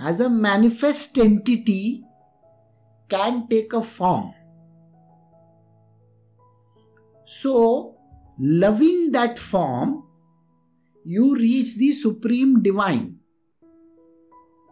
as 0.00 0.20
a 0.20 0.30
manifest 0.30 1.18
entity 1.18 2.04
can 3.08 3.48
take 3.48 3.72
a 3.72 3.82
form. 3.82 4.34
So, 7.24 7.96
loving 8.38 9.12
that 9.12 9.38
form, 9.38 10.04
you 11.04 11.34
reach 11.34 11.76
the 11.76 11.92
supreme 11.92 12.62
divine. 12.62 13.18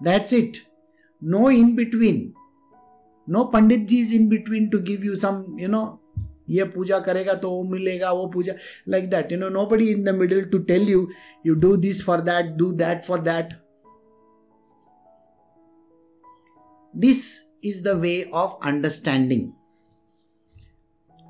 That's 0.00 0.32
it. 0.32 0.66
No 1.20 1.48
in 1.48 1.74
between. 1.74 2.34
No 3.26 3.46
Pandit 3.48 3.90
is 3.92 4.12
in 4.12 4.28
between 4.28 4.70
to 4.70 4.80
give 4.80 5.02
you 5.02 5.16
some, 5.16 5.56
you 5.58 5.68
know, 5.68 6.00
ये 6.50 6.64
पूजा 6.74 6.98
करेगा 7.06 7.34
तो 7.42 7.50
वो 7.50 7.62
मिलेगा 7.70 8.10
वो 8.12 8.26
puja 8.34 8.52
like 8.88 9.08
that 9.10 9.32
you 9.32 9.38
know 9.38 9.48
no 9.48 9.64
buddy 9.66 9.88
in 9.92 10.04
the 10.04 10.14
middle 10.14 10.42
to 10.50 10.58
tell 10.70 10.88
you 10.88 11.08
you 11.46 11.54
do 11.64 11.76
this 11.76 12.02
for 12.04 12.20
that 12.28 12.52
do 12.58 12.70
that 12.82 13.02
for 13.04 13.20
that 13.20 13.54
this 17.01 17.49
is 17.63 17.81
the 17.81 17.97
way 17.97 18.25
of 18.31 18.57
understanding. 18.61 19.55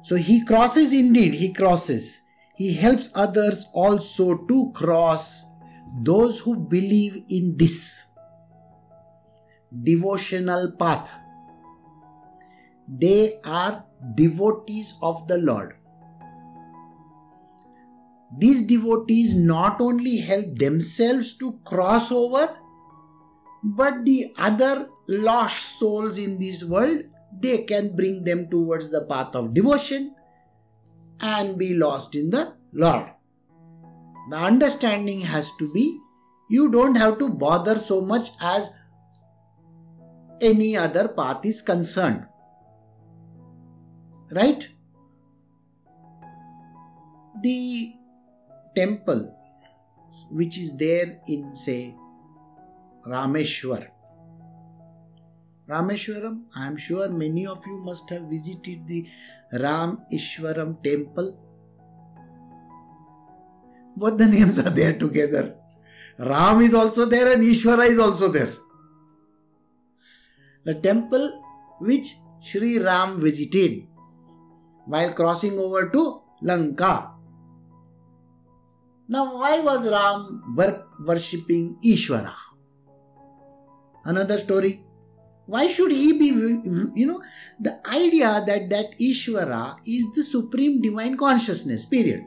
So 0.03 0.15
he 0.15 0.43
crosses 0.45 0.93
indeed, 0.93 1.33
he 1.35 1.53
crosses. 1.53 2.21
He 2.55 2.73
helps 2.73 3.09
others 3.15 3.65
also 3.73 4.45
to 4.47 4.71
cross 4.75 5.45
those 6.03 6.41
who 6.41 6.67
believe 6.67 7.17
in 7.29 7.55
this 7.57 8.03
devotional 9.83 10.71
path. 10.77 11.11
They 12.87 13.39
are 13.45 13.85
devotees 14.15 14.97
of 15.01 15.27
the 15.27 15.37
Lord. 15.37 15.75
These 18.37 18.67
devotees 18.67 19.35
not 19.35 19.79
only 19.79 20.17
help 20.17 20.57
themselves 20.57 21.33
to 21.37 21.59
cross 21.65 22.11
over, 22.11 22.57
but 23.63 24.05
the 24.05 24.33
other 24.39 24.87
lost 25.11 25.79
souls 25.79 26.17
in 26.17 26.39
this 26.39 26.63
world 26.63 27.01
they 27.39 27.63
can 27.71 27.95
bring 27.95 28.23
them 28.23 28.49
towards 28.49 28.91
the 28.91 29.05
path 29.05 29.35
of 29.35 29.53
devotion 29.53 30.15
and 31.19 31.57
be 31.57 31.73
lost 31.73 32.15
in 32.15 32.29
the 32.29 32.53
lord 32.73 33.09
the 34.29 34.37
understanding 34.37 35.21
has 35.21 35.51
to 35.57 35.71
be 35.73 35.85
you 36.49 36.71
don't 36.71 36.95
have 36.95 37.17
to 37.19 37.29
bother 37.29 37.77
so 37.77 38.01
much 38.01 38.29
as 38.41 38.69
any 40.41 40.75
other 40.75 41.07
path 41.09 41.45
is 41.45 41.61
concerned 41.61 42.25
right 44.39 44.69
the 47.43 47.93
temple 48.75 49.23
which 50.31 50.57
is 50.57 50.77
there 50.77 51.21
in 51.27 51.55
say 51.55 51.95
Rameshwar. 53.05 53.87
Rameshwaram, 55.71 56.41
I 56.55 56.67
am 56.67 56.75
sure 56.75 57.09
many 57.09 57.45
of 57.47 57.65
you 57.65 57.77
must 57.83 58.09
have 58.09 58.23
visited 58.23 58.87
the 58.87 59.07
Ram 59.53 59.99
Ishwaram 60.13 60.83
temple. 60.83 61.37
Both 63.95 64.17
the 64.17 64.27
names 64.27 64.59
are 64.59 64.69
there 64.69 64.97
together. 64.97 65.55
Ram 66.19 66.61
is 66.61 66.73
also 66.73 67.05
there 67.05 67.33
and 67.33 67.43
Ishwara 67.43 67.87
is 67.87 67.99
also 67.99 68.27
there. 68.27 68.51
The 70.65 70.75
temple 70.75 71.41
which 71.79 72.15
Sri 72.39 72.79
Ram 72.79 73.19
visited 73.19 73.87
while 74.85 75.13
crossing 75.13 75.57
over 75.57 75.89
to 75.89 76.21
Lanka. 76.41 77.11
Now, 79.07 79.37
why 79.37 79.59
was 79.61 79.89
Ram 79.91 80.55
worshipping 81.05 81.77
Ishwara? 81.85 82.33
another 84.05 84.37
story 84.37 84.83
why 85.45 85.67
should 85.67 85.91
he 85.91 86.17
be 86.17 86.27
you 86.95 87.05
know 87.05 87.21
the 87.59 87.79
idea 87.87 88.43
that 88.47 88.69
that 88.69 88.97
ishvara 88.99 89.77
is 89.85 90.11
the 90.15 90.23
supreme 90.23 90.81
divine 90.81 91.17
consciousness 91.17 91.85
period. 91.85 92.25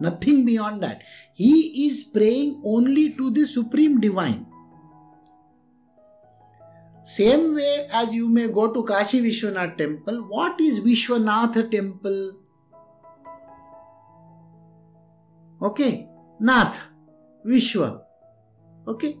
Nothing 0.00 0.46
beyond 0.46 0.80
that. 0.80 1.02
He 1.34 1.86
is 1.86 2.04
praying 2.04 2.62
only 2.64 3.12
to 3.16 3.30
the 3.30 3.44
supreme 3.44 4.00
divine. 4.00 4.46
Same 7.02 7.54
way 7.54 7.86
as 7.94 8.14
you 8.14 8.28
may 8.28 8.48
go 8.48 8.72
to 8.72 8.82
kashi 8.84 9.20
vishwanath 9.20 9.76
temple 9.76 10.22
what 10.28 10.60
is 10.60 10.80
vishwanath 10.80 11.70
temple? 11.70 12.32
Okay 15.62 16.08
nath 16.40 16.86
vishwa. 17.44 18.02
Okay 18.88 19.18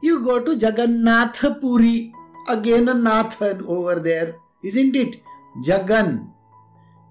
you 0.00 0.24
go 0.24 0.42
to 0.44 0.56
Jagannath 0.56 1.60
Puri, 1.60 2.12
again 2.48 2.88
a 2.88 2.94
Nathan 2.94 3.64
over 3.66 4.00
there, 4.00 4.36
isn't 4.64 4.96
it? 4.96 5.16
Jagan. 5.64 6.32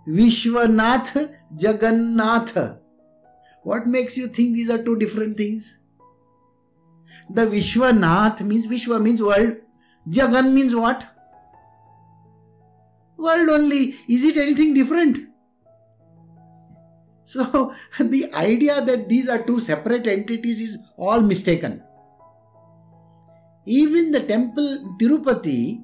Vishwanath, 0.08 1.36
Jagannath. 1.60 2.80
What 3.63 3.86
makes 3.86 4.17
you 4.17 4.28
think 4.28 4.56
these 4.56 4.69
are 4.71 4.82
two 4.84 4.97
different 4.97 5.36
things? 5.36 5.84
The 7.30 7.45
Vishwanath 7.45 8.41
means 8.41 8.67
Vishwa 8.67 9.02
means 9.02 9.21
world. 9.21 9.58
Jagan 10.10 10.54
means 10.54 10.76
what? 10.76 11.06
World 13.17 13.50
only. 13.50 13.95
Is 14.08 14.23
it 14.23 14.38
anything 14.38 14.73
different? 14.73 15.17
So 17.23 17.73
the 18.00 18.32
idea 18.34 18.80
that 18.82 19.10
these 19.10 19.30
are 19.30 19.43
two 19.43 19.60
separate 19.60 20.08
entities 20.08 20.62
is 20.62 20.78
all 20.97 21.19
mistaken. 21.19 21.84
Even 23.69 24.12
the 24.12 24.21
temple 24.21 24.95
Tirupati, 24.97 25.84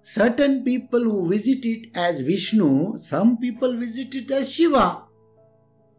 certain 0.00 0.64
people 0.64 1.00
who 1.00 1.28
visit 1.28 1.64
it 1.66 1.94
as 1.94 2.20
Vishnu, 2.20 2.96
some 2.96 3.36
people 3.36 3.74
visit 3.74 4.14
it 4.14 4.30
as 4.30 4.54
Shiva. 4.54 5.02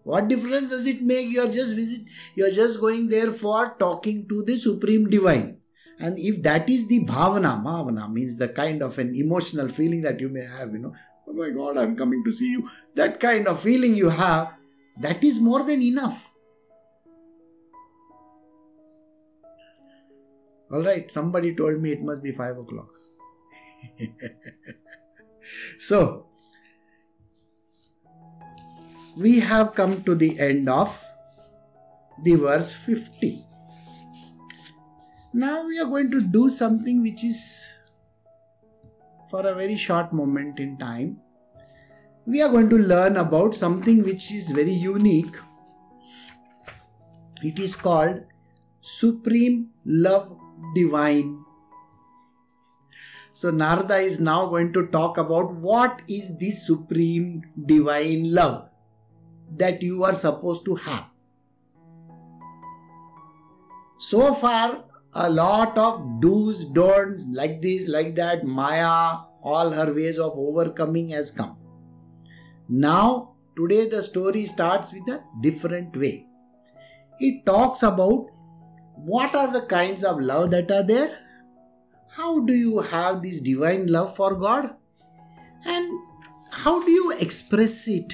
What 0.03 0.27
difference 0.27 0.71
does 0.71 0.87
it 0.87 1.03
make? 1.03 1.27
You 1.27 1.41
are 1.41 1.51
just 1.51 1.75
visit, 1.75 2.07
you 2.35 2.47
are 2.47 2.51
just 2.51 2.79
going 2.79 3.09
there 3.09 3.31
for 3.31 3.75
talking 3.77 4.27
to 4.27 4.43
the 4.43 4.57
supreme 4.57 5.07
divine. 5.07 5.57
And 5.99 6.17
if 6.17 6.41
that 6.43 6.67
is 6.67 6.87
the 6.87 7.05
bhavana, 7.05 7.63
bhavana 7.63 8.11
means 8.11 8.37
the 8.37 8.49
kind 8.49 8.81
of 8.81 8.97
an 8.97 9.13
emotional 9.15 9.67
feeling 9.67 10.01
that 10.01 10.19
you 10.19 10.29
may 10.29 10.45
have, 10.45 10.71
you 10.73 10.79
know, 10.79 10.93
oh 11.27 11.33
my 11.33 11.51
God, 11.51 11.77
I'm 11.77 11.95
coming 11.95 12.23
to 12.23 12.31
see 12.31 12.51
you. 12.51 12.67
That 12.95 13.19
kind 13.19 13.47
of 13.47 13.59
feeling 13.59 13.95
you 13.95 14.09
have, 14.09 14.55
that 15.01 15.23
is 15.23 15.39
more 15.39 15.63
than 15.63 15.81
enough. 15.81 16.33
All 20.71 20.81
right, 20.81 21.09
somebody 21.09 21.55
told 21.55 21.81
me 21.81 21.91
it 21.91 22.01
must 22.01 22.23
be 22.23 22.31
five 22.31 22.57
o'clock. 22.57 22.89
so, 25.79 26.25
we 29.17 29.39
have 29.39 29.75
come 29.75 30.03
to 30.03 30.15
the 30.15 30.39
end 30.39 30.67
of 30.67 31.01
the 32.23 32.35
verse 32.35 32.73
50. 32.73 33.39
Now 35.33 35.65
we 35.67 35.79
are 35.79 35.85
going 35.85 36.09
to 36.11 36.21
do 36.21 36.49
something 36.49 37.01
which 37.01 37.23
is 37.23 37.77
for 39.29 39.45
a 39.45 39.53
very 39.53 39.75
short 39.75 40.13
moment 40.13 40.59
in 40.59 40.77
time. 40.77 41.17
We 42.25 42.41
are 42.41 42.49
going 42.49 42.69
to 42.69 42.77
learn 42.77 43.17
about 43.17 43.53
something 43.53 44.03
which 44.03 44.31
is 44.31 44.51
very 44.51 44.71
unique. 44.71 45.35
It 47.43 47.59
is 47.59 47.75
called 47.75 48.23
Supreme 48.81 49.69
Love 49.85 50.35
Divine. 50.73 51.43
So 53.31 53.51
Narada 53.51 53.95
is 53.95 54.19
now 54.19 54.45
going 54.45 54.71
to 54.73 54.87
talk 54.87 55.17
about 55.17 55.53
what 55.55 56.01
is 56.07 56.37
the 56.37 56.51
supreme 56.51 57.43
divine 57.65 58.33
love 58.33 58.69
that 59.57 59.83
you 59.83 60.03
are 60.03 60.15
supposed 60.15 60.63
to 60.65 60.75
have. 60.75 61.05
So 63.97 64.33
far, 64.33 64.85
a 65.13 65.29
lot 65.29 65.77
of 65.77 66.21
do's, 66.21 66.65
don'ts, 66.65 67.29
like 67.33 67.61
this, 67.61 67.89
like 67.89 68.15
that, 68.15 68.45
Maya, 68.45 69.17
all 69.43 69.69
her 69.69 69.93
ways 69.93 70.19
of 70.19 70.33
overcoming 70.35 71.09
has 71.09 71.31
come. 71.31 71.57
Now, 72.67 73.35
today 73.57 73.87
the 73.87 74.01
story 74.01 74.43
starts 74.43 74.93
with 74.93 75.07
a 75.09 75.23
different 75.41 75.95
way. 75.95 76.25
It 77.19 77.45
talks 77.45 77.83
about 77.83 78.27
what 78.97 79.35
are 79.35 79.51
the 79.51 79.65
kinds 79.67 80.03
of 80.03 80.19
love 80.19 80.51
that 80.51 80.71
are 80.71 80.83
there, 80.83 81.19
how 82.09 82.39
do 82.39 82.53
you 82.53 82.79
have 82.79 83.21
this 83.21 83.41
divine 83.41 83.87
love 83.87 84.15
for 84.15 84.35
God, 84.35 84.75
and 85.65 85.99
how 86.51 86.83
do 86.83 86.91
you 86.91 87.11
express 87.19 87.87
it? 87.87 88.13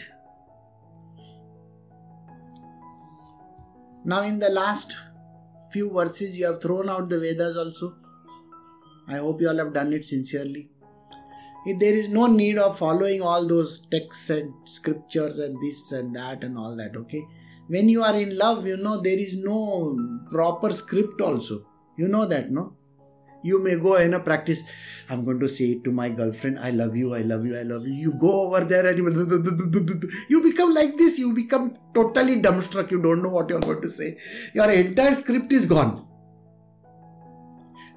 Now, 4.03 4.23
in 4.23 4.39
the 4.39 4.49
last 4.49 4.97
few 5.71 5.93
verses 5.93 6.37
you 6.37 6.45
have 6.45 6.61
thrown 6.61 6.89
out 6.89 7.09
the 7.09 7.19
Vedas 7.19 7.57
also. 7.57 7.95
I 9.07 9.17
hope 9.17 9.41
you 9.41 9.49
all 9.49 9.57
have 9.57 9.73
done 9.73 9.93
it 9.93 10.05
sincerely. 10.05 10.69
there 11.65 11.93
is 11.93 12.09
no 12.09 12.27
need 12.27 12.57
of 12.57 12.77
following 12.77 13.21
all 13.21 13.47
those 13.47 13.85
texts 13.85 14.29
and 14.31 14.53
scriptures 14.65 15.37
and 15.39 15.61
this 15.61 15.91
and 15.91 16.15
that 16.15 16.43
and 16.43 16.57
all 16.57 16.75
that, 16.75 16.95
okay? 16.95 17.23
When 17.73 17.87
you 17.87 18.01
are 18.03 18.15
in 18.17 18.37
love, 18.37 18.67
you 18.67 18.75
know, 18.75 18.99
there 19.01 19.17
is 19.17 19.37
no 19.37 19.97
proper 20.29 20.71
script 20.71 21.21
also. 21.21 21.65
You 21.97 22.09
know 22.09 22.25
that, 22.25 22.51
no? 22.51 22.75
You 23.43 23.63
may 23.63 23.77
go 23.77 23.95
in 23.95 24.13
a 24.13 24.19
practice. 24.19 25.05
I'm 25.09 25.23
going 25.23 25.39
to 25.39 25.47
say 25.47 25.65
it 25.75 25.83
to 25.85 25.91
my 25.91 26.09
girlfriend. 26.09 26.59
I 26.59 26.71
love 26.71 26.97
you. 26.97 27.15
I 27.15 27.21
love 27.21 27.45
you. 27.45 27.57
I 27.57 27.63
love 27.63 27.87
you. 27.87 27.93
You 27.93 28.13
go 28.19 28.47
over 28.47 28.65
there 28.65 28.87
and 28.87 28.97
you, 28.97 29.07
you 30.29 30.43
become 30.43 30.73
like 30.73 30.97
this. 30.97 31.17
You 31.17 31.33
become 31.33 31.73
totally 31.93 32.41
dumbstruck. 32.41 32.91
You 32.91 33.01
don't 33.01 33.23
know 33.23 33.29
what 33.29 33.49
you're 33.49 33.61
going 33.61 33.81
to 33.81 33.89
say. 33.89 34.17
Your 34.53 34.69
entire 34.69 35.13
script 35.13 35.53
is 35.53 35.65
gone. 35.65 36.10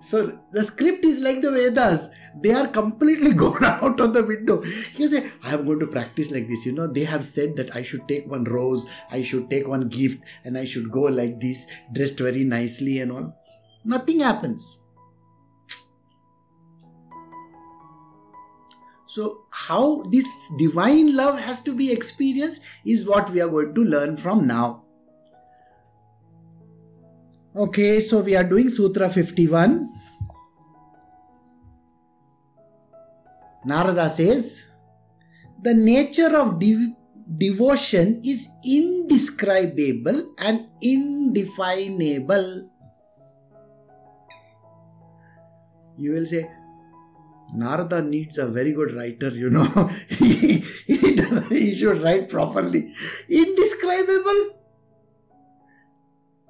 So 0.04 0.26
the 0.52 0.62
script 0.62 1.02
is 1.06 1.22
like 1.22 1.40
the 1.40 1.50
Vedas. 1.50 2.10
They 2.42 2.52
are 2.52 2.66
completely 2.66 3.32
gone 3.42 3.64
out 3.64 3.98
of 3.98 4.12
the 4.12 4.22
window. 4.22 4.62
You 4.96 5.08
say, 5.08 5.30
I 5.42 5.54
am 5.54 5.64
going 5.64 5.80
to 5.80 5.86
practice 5.86 6.30
like 6.30 6.46
this. 6.46 6.66
You 6.66 6.74
know, 6.74 6.86
they 6.86 7.04
have 7.04 7.24
said 7.24 7.56
that 7.56 7.74
I 7.74 7.80
should 7.80 8.06
take 8.06 8.30
one 8.30 8.44
rose, 8.44 8.84
I 9.10 9.22
should 9.22 9.48
take 9.48 9.66
one 9.66 9.88
gift, 9.88 10.22
and 10.44 10.58
I 10.58 10.66
should 10.66 10.90
go 10.90 11.04
like 11.04 11.40
this, 11.40 11.66
dressed 11.90 12.18
very 12.18 12.44
nicely 12.44 12.98
and 12.98 13.12
all. 13.12 13.34
Nothing 13.82 14.20
happens. 14.20 14.82
So, 19.06 19.46
how 19.50 20.02
this 20.10 20.52
divine 20.58 21.16
love 21.16 21.40
has 21.40 21.62
to 21.62 21.74
be 21.74 21.90
experienced 21.90 22.62
is 22.84 23.06
what 23.06 23.30
we 23.30 23.40
are 23.40 23.48
going 23.48 23.72
to 23.74 23.80
learn 23.80 24.18
from 24.18 24.46
now. 24.46 24.83
Okay, 27.56 28.00
so 28.00 28.18
we 28.18 28.34
are 28.34 28.42
doing 28.42 28.68
Sutra 28.68 29.08
51. 29.08 29.86
Narada 33.64 34.10
says, 34.10 34.72
The 35.62 35.72
nature 35.72 36.36
of 36.36 36.58
devotion 36.58 38.20
is 38.24 38.48
indescribable 38.66 40.34
and 40.38 40.66
indefinable. 40.82 42.70
You 45.96 46.10
will 46.10 46.26
say, 46.26 46.50
Narada 47.54 48.02
needs 48.02 48.36
a 48.38 48.48
very 48.48 48.72
good 48.72 48.90
writer, 48.96 49.30
you 49.30 49.48
know. 49.48 49.62
he, 50.08 50.58
he, 50.88 51.16
he 51.50 51.72
should 51.72 52.02
write 52.02 52.28
properly. 52.28 52.92
Indescribable? 53.28 54.63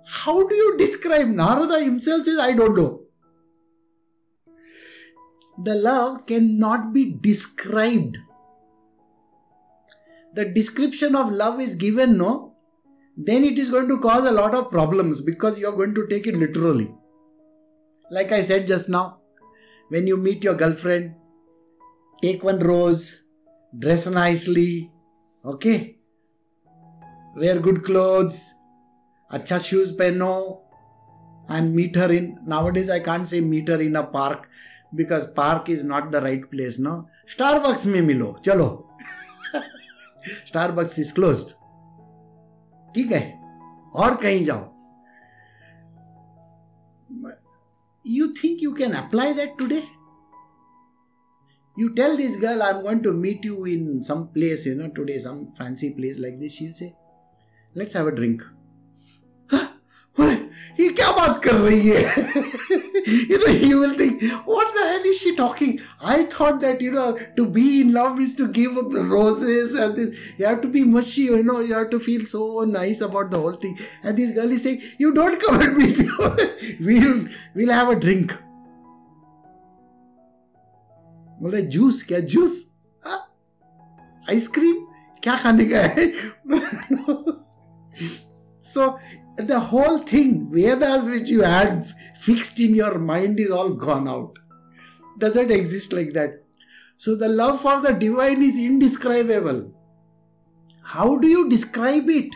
How 0.06 0.46
do 0.46 0.54
you 0.54 0.76
describe? 0.76 1.28
Narada 1.28 1.82
himself 1.82 2.24
says, 2.24 2.38
I 2.38 2.54
don't 2.54 2.76
know. 2.76 3.02
The 5.62 5.74
love 5.74 6.26
cannot 6.26 6.92
be 6.92 7.12
described. 7.12 8.18
The 10.34 10.46
description 10.46 11.14
of 11.14 11.30
love 11.30 11.60
is 11.60 11.76
given, 11.76 12.18
no? 12.18 12.56
Then 13.16 13.44
it 13.44 13.58
is 13.58 13.70
going 13.70 13.88
to 13.88 14.00
cause 14.00 14.26
a 14.26 14.32
lot 14.32 14.54
of 14.54 14.70
problems 14.70 15.20
because 15.20 15.58
you 15.58 15.68
are 15.68 15.76
going 15.76 15.94
to 15.94 16.06
take 16.08 16.26
it 16.26 16.36
literally. 16.36 16.92
Like 18.10 18.32
I 18.32 18.42
said 18.42 18.66
just 18.66 18.88
now, 18.88 19.20
when 19.88 20.06
you 20.06 20.16
meet 20.16 20.42
your 20.42 20.54
girlfriend, 20.54 21.14
take 22.20 22.42
one 22.42 22.58
rose, 22.58 23.22
dress 23.78 24.08
nicely, 24.08 24.92
okay? 25.44 25.98
Wear 27.36 27.60
good 27.60 27.84
clothes, 27.84 28.54
अच्छा 29.34 29.58
shoes 29.58 29.92
पहनो 29.92 30.32
and 31.50 31.74
meet her 31.74 32.12
in 32.12 32.34
now 32.48 32.68
it 32.68 32.76
is 32.76 32.90
I 32.92 33.00
can 33.00 33.24
say 33.24 33.40
meet her 33.40 33.80
in 33.80 33.94
a 33.94 34.02
park 34.12 34.46
because 34.94 35.26
park 35.36 35.70
is 35.70 35.86
not 35.86 36.10
the 36.10 36.16
right 36.16 36.44
place 36.50 36.76
no 36.80 36.92
Starbucks 37.60 37.86
में 37.86 38.00
मिलो, 38.00 38.36
चलो। 38.44 38.68
Star 40.46 40.72
box 40.72 40.98
is 40.98 41.12
close 41.14 41.44
ठीक 42.94 43.12
है? 43.12 43.22
और 43.94 44.14
कहीं 44.22 44.44
जाओ। 44.44 44.62
You 48.04 48.26
think 48.44 48.62
you 48.62 48.72
can 48.72 48.92
apply 48.92 49.34
that 49.34 49.58
today 49.58 49.82
you 51.76 51.88
tell 51.88 52.16
this 52.16 52.40
girl 52.42 52.62
I 52.62 52.72
am 52.72 52.80
going 52.80 53.00
to 53.00 53.12
meet 53.12 53.46
you 53.46 53.66
in 53.66 54.00
some 54.02 54.22
place 54.34 54.66
you 54.66 54.74
know 54.74 54.88
today 54.96 55.18
some 55.20 55.44
fancy 55.58 55.88
place 55.88 56.18
like 56.20 56.38
this 56.38 56.52
she'll 56.52 56.72
say 56.72 56.92
let's 57.74 57.96
have 57.96 58.06
a 58.06 58.14
drink 58.14 58.42
ये 60.20 60.88
क्या 60.98 61.10
बात 61.12 61.42
कर 61.44 61.54
रही 61.54 61.88
है 61.88 62.02
you 63.30 63.38
know 63.40 63.50
you 63.70 63.78
will 63.80 63.94
think 64.00 64.22
what 64.50 64.70
the 64.76 64.84
hell 64.90 65.06
is 65.10 65.18
she 65.22 65.32
talking 65.40 65.72
i 66.12 66.22
thought 66.34 66.60
that 66.60 66.80
you 66.84 66.92
know 66.94 67.06
to 67.36 67.44
be 67.56 67.64
in 67.80 67.92
love 67.96 68.16
means 68.18 68.34
to 68.40 68.46
give 68.58 68.78
up 68.82 68.94
roses 69.10 69.74
and 69.84 69.98
this 69.98 70.22
you 70.38 70.46
have 70.46 70.60
to 70.62 70.70
be 70.76 70.84
mushy 70.94 71.26
you 71.28 71.42
know 71.48 71.58
you 71.60 71.74
have 71.74 71.90
to 71.90 72.00
feel 72.06 72.24
so 72.32 72.42
nice 72.70 73.02
about 73.08 73.30
the 73.34 73.42
whole 73.44 73.58
thing 73.66 73.76
and 74.02 74.16
this 74.22 74.32
girl 74.38 74.56
is 74.58 74.62
saying 74.62 74.80
you 74.98 75.12
don't 75.20 75.44
come 75.44 75.58
meet 75.58 75.98
me 75.98 76.08
we'll 76.88 77.20
we'll 77.54 77.76
have 77.80 77.94
a 77.96 78.00
drink 78.06 78.40
बोले 81.42 81.60
juice 81.74 82.02
क्या 82.08 82.18
juice 82.32 82.52
ice cream 84.30 84.76
क्या 85.22 85.34
खाने 85.42 85.64
का 85.72 85.80
है 85.96 86.04
so 88.74 88.86
the 89.36 89.58
whole 89.58 89.98
thing, 89.98 90.48
Vedas 90.50 91.08
which 91.08 91.28
you 91.30 91.42
had 91.42 91.84
fixed 92.20 92.60
in 92.60 92.74
your 92.74 92.98
mind 92.98 93.40
is 93.40 93.50
all 93.50 93.70
gone 93.70 94.08
out. 94.08 94.38
Doesn't 95.18 95.50
exist 95.50 95.92
like 95.92 96.12
that. 96.12 96.42
So 96.96 97.16
the 97.16 97.28
love 97.28 97.60
for 97.60 97.80
the 97.80 97.92
divine 97.92 98.42
is 98.42 98.58
indescribable. 98.58 99.72
How 100.82 101.18
do 101.18 101.26
you 101.26 101.48
describe 101.48 102.08
it? 102.08 102.34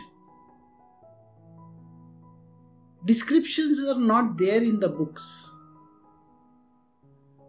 Descriptions 3.05 3.81
are 3.89 3.99
not 3.99 4.37
there 4.37 4.61
in 4.61 4.79
the 4.79 4.89
books. 4.89 5.49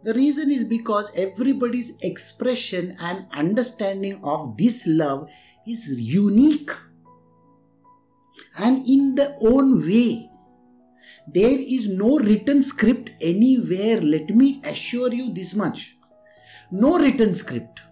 The 0.03 0.15
reason 0.15 0.51
is 0.51 0.65
because 0.65 1.13
everybody's 1.17 1.99
expression 2.03 2.97
and 3.01 3.27
understanding 3.33 4.21
of 4.25 4.57
this 4.57 4.87
love 4.87 5.29
is 5.67 5.93
unique 5.99 6.71
and 8.59 8.79
in 8.87 9.15
the 9.15 9.37
own 9.43 9.81
way. 9.87 10.31
There 11.27 11.59
is 11.59 11.89
no 11.89 12.19
written 12.19 12.63
script 12.63 13.11
anywhere. 13.21 14.01
Let 14.01 14.31
me 14.31 14.61
assure 14.65 15.13
you 15.13 15.33
this 15.33 15.55
much. 15.55 15.97
No 16.71 16.99
written 16.99 17.35
script. 17.35 17.83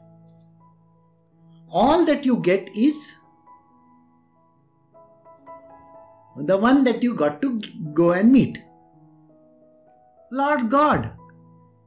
All 1.70 2.05
that 2.07 2.24
you 2.24 2.38
get 2.38 2.68
is 2.76 3.16
the 6.36 6.57
one 6.57 6.84
that 6.84 7.03
you 7.03 7.14
got 7.14 7.42
to 7.42 7.61
go 7.92 8.12
and 8.12 8.32
meet. 8.32 8.62
Lord 10.30 10.70
God, 10.70 11.12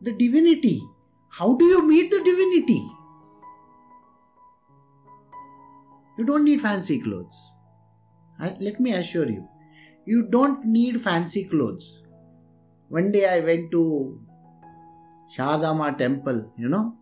the 0.02 0.14
divinity. 0.14 0.82
How 1.30 1.56
do 1.56 1.66
you 1.66 1.88
meet 1.88 2.12
the 2.12 2.22
divinity? 2.24 2.86
You 6.18 6.26
don't 6.26 6.44
need 6.44 6.62
fancy 6.62 7.02
clothes. 7.02 7.52
Let 8.60 8.80
me 8.80 8.94
assure 8.94 9.30
you, 9.30 9.48
you 10.06 10.28
don't 10.28 10.66
need 10.66 11.00
fancy 11.00 11.46
clothes. 11.46 12.04
One 12.90 13.12
day 13.12 13.28
I 13.30 13.40
went 13.40 13.72
to 13.72 14.20
Shardama 15.32 15.98
temple, 15.98 16.52
you 16.58 16.68
know, 16.68 16.96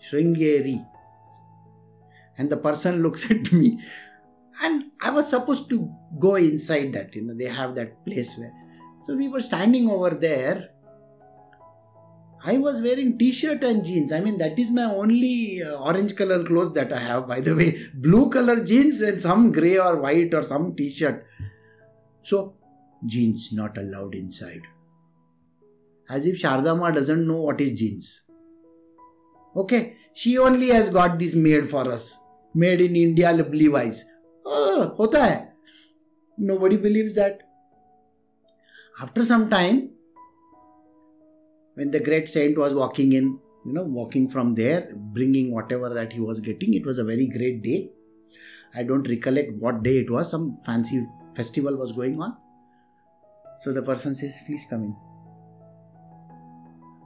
Sringeri. 0.00 0.84
And 2.36 2.50
the 2.50 2.56
person 2.56 3.02
looks 3.04 3.30
at 3.30 3.52
me 3.52 3.78
and 4.62 4.90
I 5.02 5.10
was 5.10 5.28
supposed 5.28 5.68
to 5.70 5.90
go 6.18 6.36
inside 6.36 6.92
that, 6.94 7.14
you 7.14 7.22
know, 7.22 7.34
they 7.34 7.46
have 7.46 7.74
that 7.74 8.04
place 8.04 8.38
where. 8.38 8.52
So 9.00 9.14
we 9.14 9.28
were 9.28 9.40
standing 9.40 9.88
over 9.90 10.10
there. 10.10 10.70
I 12.46 12.58
was 12.58 12.82
wearing 12.82 13.16
t-shirt 13.16 13.64
and 13.64 13.82
jeans. 13.82 14.12
I 14.12 14.20
mean, 14.20 14.36
that 14.38 14.58
is 14.58 14.70
my 14.70 14.84
only 14.84 15.60
uh, 15.62 15.82
orange 15.82 16.14
color 16.14 16.44
clothes 16.44 16.74
that 16.74 16.92
I 16.92 16.98
have. 16.98 17.26
By 17.26 17.40
the 17.40 17.56
way, 17.56 17.72
blue 17.94 18.28
color 18.28 18.62
jeans 18.62 19.00
and 19.00 19.18
some 19.18 19.50
gray 19.50 19.78
or 19.78 20.00
white 20.02 20.34
or 20.34 20.42
some 20.42 20.74
t-shirt. 20.74 21.26
So, 22.22 22.56
jeans 23.06 23.50
not 23.52 23.78
allowed 23.78 24.14
inside. 24.14 24.60
As 26.10 26.26
if 26.26 26.38
Shardama 26.40 26.92
doesn't 26.92 27.26
know 27.26 27.42
what 27.42 27.62
is 27.62 27.78
jeans. 27.78 28.22
Okay, 29.56 29.96
she 30.12 30.36
only 30.36 30.68
has 30.68 30.90
got 30.90 31.18
this 31.18 31.34
made 31.34 31.64
for 31.64 31.88
us. 31.88 32.18
Made 32.54 32.82
in 32.82 32.94
India, 32.94 33.32
Levi's. 33.32 34.04
Oh, 34.44 34.94
hota 34.98 35.20
hai. 35.20 35.48
Nobody 36.36 36.76
believes 36.76 37.14
that. 37.14 37.40
After 39.00 39.22
some 39.22 39.48
time, 39.48 39.93
when 41.74 41.90
the 41.90 42.00
great 42.00 42.28
saint 42.28 42.56
was 42.56 42.74
walking 42.74 43.12
in, 43.12 43.38
you 43.64 43.72
know, 43.72 43.82
walking 43.82 44.28
from 44.28 44.54
there, 44.54 44.88
bringing 44.96 45.52
whatever 45.52 45.92
that 45.92 46.12
he 46.12 46.20
was 46.20 46.40
getting, 46.40 46.74
it 46.74 46.86
was 46.86 46.98
a 46.98 47.04
very 47.04 47.26
great 47.26 47.62
day. 47.62 47.90
I 48.74 48.82
don't 48.82 49.08
recollect 49.08 49.52
what 49.58 49.82
day 49.82 49.98
it 49.98 50.10
was, 50.10 50.30
some 50.30 50.58
fancy 50.64 51.06
festival 51.34 51.76
was 51.76 51.92
going 51.92 52.20
on. 52.20 52.36
So 53.56 53.72
the 53.72 53.82
person 53.82 54.14
says, 54.14 54.36
Please 54.46 54.66
come 54.68 54.82
in. 54.84 54.96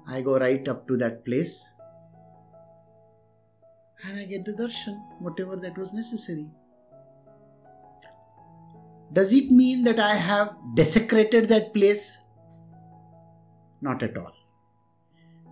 I 0.08 0.22
go 0.22 0.38
right 0.38 0.66
up 0.68 0.88
to 0.88 0.96
that 0.96 1.24
place 1.24 1.70
and 4.04 4.18
I 4.18 4.24
get 4.24 4.44
the 4.44 4.52
darshan, 4.52 4.98
whatever 5.18 5.56
that 5.56 5.76
was 5.76 5.92
necessary. 5.92 6.50
Does 9.12 9.32
it 9.32 9.50
mean 9.50 9.84
that 9.84 9.98
I 9.98 10.14
have 10.14 10.54
desecrated 10.74 11.48
that 11.48 11.74
place? 11.74 12.26
Not 13.80 14.02
at 14.02 14.16
all. 14.16 14.37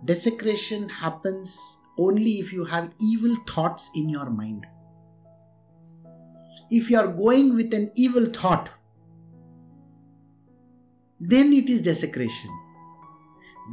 Desecration 0.05 0.89
happens 0.89 1.83
only 1.97 2.33
if 2.39 2.53
you 2.53 2.65
have 2.65 2.93
evil 3.01 3.35
thoughts 3.47 3.89
in 3.95 4.09
your 4.09 4.29
mind. 4.29 4.65
If 6.69 6.89
you 6.89 6.99
are 6.99 7.07
going 7.07 7.55
with 7.55 7.73
an 7.73 7.89
evil 7.95 8.25
thought, 8.25 8.71
then 11.19 11.51
it 11.53 11.69
is 11.69 11.81
desecration. 11.81 12.51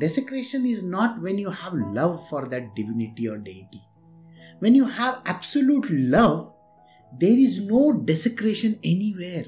Desecration 0.01 0.65
is 0.67 0.83
not 0.83 1.21
when 1.21 1.39
you 1.39 1.51
have 1.51 1.75
love 1.75 2.27
for 2.29 2.47
that 2.49 2.75
divinity 2.75 3.29
or 3.29 3.39
deity. 3.39 3.83
When 4.61 4.75
you 4.75 4.87
have 4.87 5.21
absolute 5.27 5.87
love, 5.91 6.53
there 7.19 7.39
is 7.39 7.61
no 7.61 7.93
desecration 7.93 8.79
anywhere. 8.83 9.45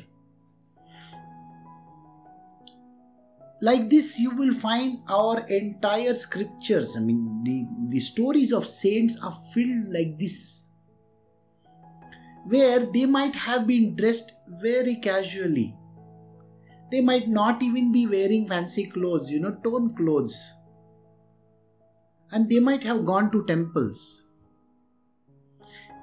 Like 3.61 3.89
this 3.89 4.21
you 4.21 4.37
will 4.37 4.53
find 4.53 4.99
our 5.09 5.41
entire 5.49 6.13
scriptures. 6.13 6.97
I 6.97 7.01
mean 7.01 7.43
the, 7.43 7.67
the 7.89 8.01
stories 8.01 8.53
of 8.53 8.67
saints 8.67 9.23
are 9.23 9.33
filled 9.55 9.93
like 9.93 10.19
this 10.19 10.69
where 12.45 12.81
they 12.81 13.07
might 13.07 13.35
have 13.35 13.67
been 13.67 13.97
dressed 13.97 14.33
very 14.61 14.97
casually. 14.97 15.75
They 16.93 17.01
might 17.01 17.29
not 17.29 17.63
even 17.63 17.91
be 17.91 18.07
wearing 18.07 18.47
fancy 18.47 18.87
clothes 18.87 19.31
you 19.31 19.41
know 19.41 19.57
torn 19.65 19.95
clothes. 19.95 20.53
And 22.31 22.51
they 22.51 22.61
might 22.61 22.83
have 22.83 23.07
gone 23.07 23.31
to 23.31 23.45
temples. 23.47 24.27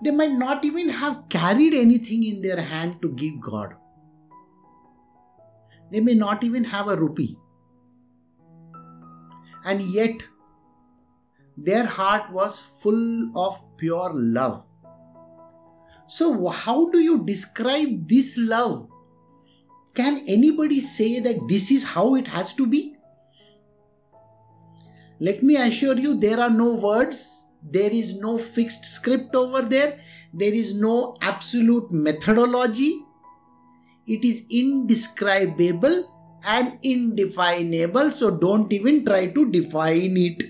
They 0.03 0.11
might 0.11 0.31
not 0.31 0.65
even 0.65 0.89
have 0.89 1.29
carried 1.29 1.73
anything 1.73 2.23
in 2.23 2.41
their 2.41 2.61
hand 2.61 3.01
to 3.01 3.11
give 3.11 3.39
god. 3.39 3.75
They 5.91 5.99
may 5.99 6.15
not 6.15 6.43
even 6.43 6.63
have 6.63 6.87
a 6.87 6.97
rupee 6.97 7.37
and 9.65 9.81
yet 9.81 10.27
their 11.57 11.85
heart 11.85 12.31
was 12.31 12.59
full 12.59 13.37
of 13.37 13.61
pure 13.77 14.11
love. 14.13 14.65
So, 16.07 16.47
how 16.47 16.89
do 16.89 16.99
you 16.99 17.23
describe 17.25 18.07
this 18.07 18.37
love? 18.37 18.87
Can 19.93 20.21
anybody 20.27 20.79
say 20.79 21.19
that 21.19 21.47
this 21.47 21.71
is 21.71 21.83
how 21.83 22.15
it 22.15 22.27
has 22.27 22.53
to 22.55 22.67
be? 22.67 22.95
Let 25.19 25.43
me 25.43 25.55
assure 25.55 25.97
you, 25.97 26.19
there 26.19 26.39
are 26.39 26.49
no 26.49 26.75
words, 26.75 27.49
there 27.63 27.91
is 27.91 28.17
no 28.17 28.37
fixed 28.37 28.83
script 28.83 29.35
over 29.35 29.61
there, 29.61 29.99
there 30.33 30.53
is 30.53 30.79
no 30.79 31.17
absolute 31.21 31.91
methodology. 31.91 32.93
It 34.05 34.25
is 34.25 34.45
indescribable 34.49 36.12
and 36.45 36.77
indefinable, 36.83 38.11
so 38.11 38.31
don't 38.31 38.71
even 38.73 39.05
try 39.05 39.27
to 39.27 39.51
define 39.51 40.17
it. 40.17 40.43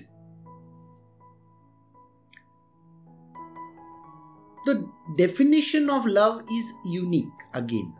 The 4.66 4.88
definition 5.16 5.90
of 5.90 6.06
love 6.06 6.42
is 6.50 6.72
unique 6.86 7.42
again. 7.54 7.94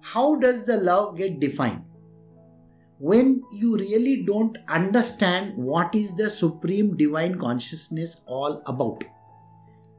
How 0.00 0.36
does 0.36 0.64
the 0.64 0.76
love 0.76 1.16
get 1.16 1.40
defined? 1.40 1.84
When 2.98 3.42
you 3.52 3.76
really 3.76 4.24
don't 4.24 4.56
understand 4.68 5.56
what 5.56 5.94
is 5.94 6.14
the 6.14 6.30
supreme 6.30 6.96
divine 6.96 7.36
consciousness 7.36 8.22
all 8.26 8.62
about. 8.66 9.02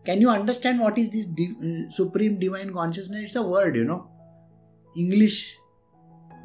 Can 0.05 0.21
you 0.21 0.29
understand 0.29 0.79
what 0.79 0.97
is 0.97 1.11
this 1.11 1.25
di- 1.25 1.83
supreme 1.91 2.39
divine 2.39 2.71
consciousness? 2.73 3.23
It's 3.23 3.35
a 3.35 3.43
word, 3.43 3.75
you 3.75 3.83
know 3.83 4.09
English. 4.95 5.57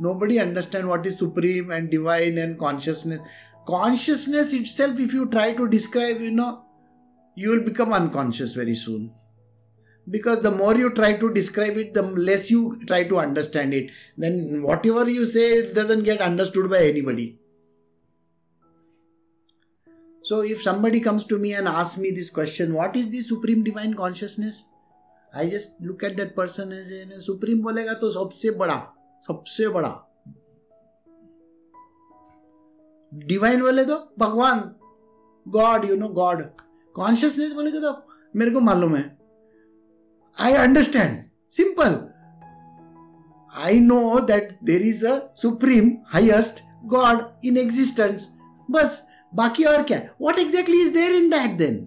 Nobody 0.01 0.39
understand 0.39 0.89
what 0.89 1.05
is 1.07 1.19
supreme 1.19 1.71
and 1.71 1.91
divine 1.91 2.39
and 2.39 2.59
consciousness. 2.59 3.21
Consciousness 3.67 4.55
itself, 4.55 4.99
if 4.99 5.13
you 5.13 5.27
try 5.27 5.53
to 5.53 5.69
describe, 5.69 6.21
you 6.21 6.31
know, 6.31 6.65
you 7.37 7.51
will 7.51 7.65
become 7.65 7.93
unconscious 7.93 8.55
very 8.55 8.75
soon. 8.75 9.13
Because 10.09 10.43
the 10.43 10.51
more 10.51 10.75
you 10.75 10.93
try 10.93 11.13
to 11.13 11.33
describe 11.33 11.77
it, 11.77 11.95
the 11.95 12.03
less 12.03 12.51
you 12.51 12.75
try 12.87 13.05
to 13.05 13.19
understand 13.19 13.75
it. 13.75 13.93
Then 14.17 14.63
whatever 14.63 15.09
you 15.09 15.25
say, 15.25 15.59
it 15.59 15.75
doesn't 15.75 16.05
get 16.05 16.21
understood 16.21 16.71
by 16.71 16.79
anybody. 16.85 17.39
So 20.23 20.43
if 20.43 20.61
somebody 20.61 21.01
comes 21.01 21.25
to 21.27 21.39
me 21.39 21.55
and 21.55 21.69
asks 21.69 22.01
me 22.01 22.11
this 22.11 22.31
question, 22.31 22.75
what 22.75 22.97
is 22.97 23.11
the 23.11 23.21
supreme 23.21 23.63
divine 23.63 23.95
consciousness? 23.95 24.69
I 25.35 25.51
just 25.51 25.83
look 25.83 26.05
at 26.05 26.17
that 26.17 26.35
person 26.37 26.73
as 26.73 26.93
an 26.93 27.19
supreme 27.21 27.63
बोलेगा 27.63 27.95
तो 27.95 28.11
सबसे 28.11 28.51
बड़ा 28.61 28.77
सबसे 29.23 29.69
बड़ा. 29.69 29.91
Divine 33.13 33.61
बोले 33.63 33.85
तो 33.85 33.97
भगवान 34.19 34.61
God 35.47 35.85
you 35.85 35.97
know 35.97 36.09
God 36.19 36.43
consciousness 36.97 37.53
बोलेगा 37.53 37.81
तो 37.81 37.93
मेरे 38.35 38.51
को 38.51 38.61
मालूम 38.61 38.95
है. 38.97 39.03
I 40.35 40.53
understand 40.55 41.23
simple 41.53 41.99
I 43.53 43.81
know 43.81 44.21
that 44.27 44.59
there 44.65 44.83
is 44.83 45.07
a 45.07 45.19
supreme 45.37 45.91
highest 46.09 46.63
God 46.87 47.25
in 47.45 47.57
existence 47.59 48.29
बस, 48.69 49.07
बाकी 49.35 49.65
और 49.65 49.83
क्या? 49.83 50.01
What 50.21 50.39
exactly 50.39 50.81
is 50.83 50.93
there 50.95 51.13
in 51.13 51.29
that 51.31 51.57
then 51.59 51.87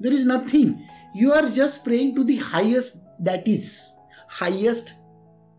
there 0.00 0.12
is 0.12 0.28
nothing 0.28 0.74
You 1.14 1.32
are 1.32 1.48
just 1.48 1.84
praying 1.84 2.14
to 2.16 2.24
the 2.24 2.36
highest 2.36 3.02
that 3.20 3.46
is, 3.46 3.96
highest, 4.28 5.00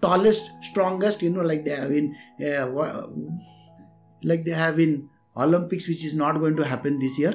tallest, 0.01 0.51
strongest, 0.63 1.21
you 1.21 1.29
know, 1.29 1.41
like 1.41 1.65
they 1.65 1.75
have 1.75 1.91
in, 1.91 2.15
uh, 2.45 2.67
like 4.23 4.43
they 4.45 4.51
have 4.51 4.79
in 4.79 5.09
Olympics, 5.35 5.87
which 5.87 6.03
is 6.05 6.15
not 6.15 6.39
going 6.39 6.55
to 6.57 6.65
happen 6.65 6.99
this 6.99 7.19
year. 7.19 7.33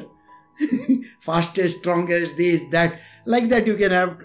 Fastest, 1.20 1.78
strongest, 1.78 2.36
this, 2.36 2.64
that, 2.70 2.98
like 3.26 3.44
that 3.48 3.66
you 3.66 3.76
can 3.76 3.90
have. 3.90 4.18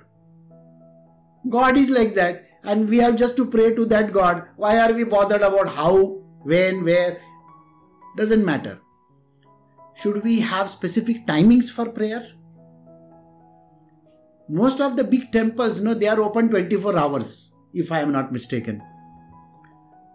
God 1.49 1.75
is 1.77 1.89
like 1.89 2.13
that, 2.13 2.45
and 2.63 2.87
we 2.87 2.97
have 2.97 3.15
just 3.15 3.35
to 3.37 3.49
pray 3.49 3.73
to 3.75 3.85
that 3.85 4.11
God. 4.11 4.47
Why 4.55 4.79
are 4.79 4.93
we 4.93 5.03
bothered 5.03 5.41
about 5.41 5.69
how, 5.69 6.21
when, 6.43 6.83
where? 6.83 7.21
Doesn't 8.17 8.45
matter. 8.45 8.79
Should 9.95 10.23
we 10.23 10.39
have 10.41 10.69
specific 10.69 11.25
timings 11.25 11.71
for 11.71 11.89
prayer? 11.89 12.25
Most 14.51 14.81
of 14.81 14.97
the 14.97 15.03
big 15.03 15.31
temples, 15.31 15.79
you 15.79 15.85
know, 15.85 15.93
they 15.93 16.07
are 16.07 16.19
open 16.19 16.49
24 16.49 16.97
hours, 16.97 17.51
if 17.73 17.91
I 17.91 18.01
am 18.01 18.11
not 18.11 18.31
mistaken. 18.31 18.81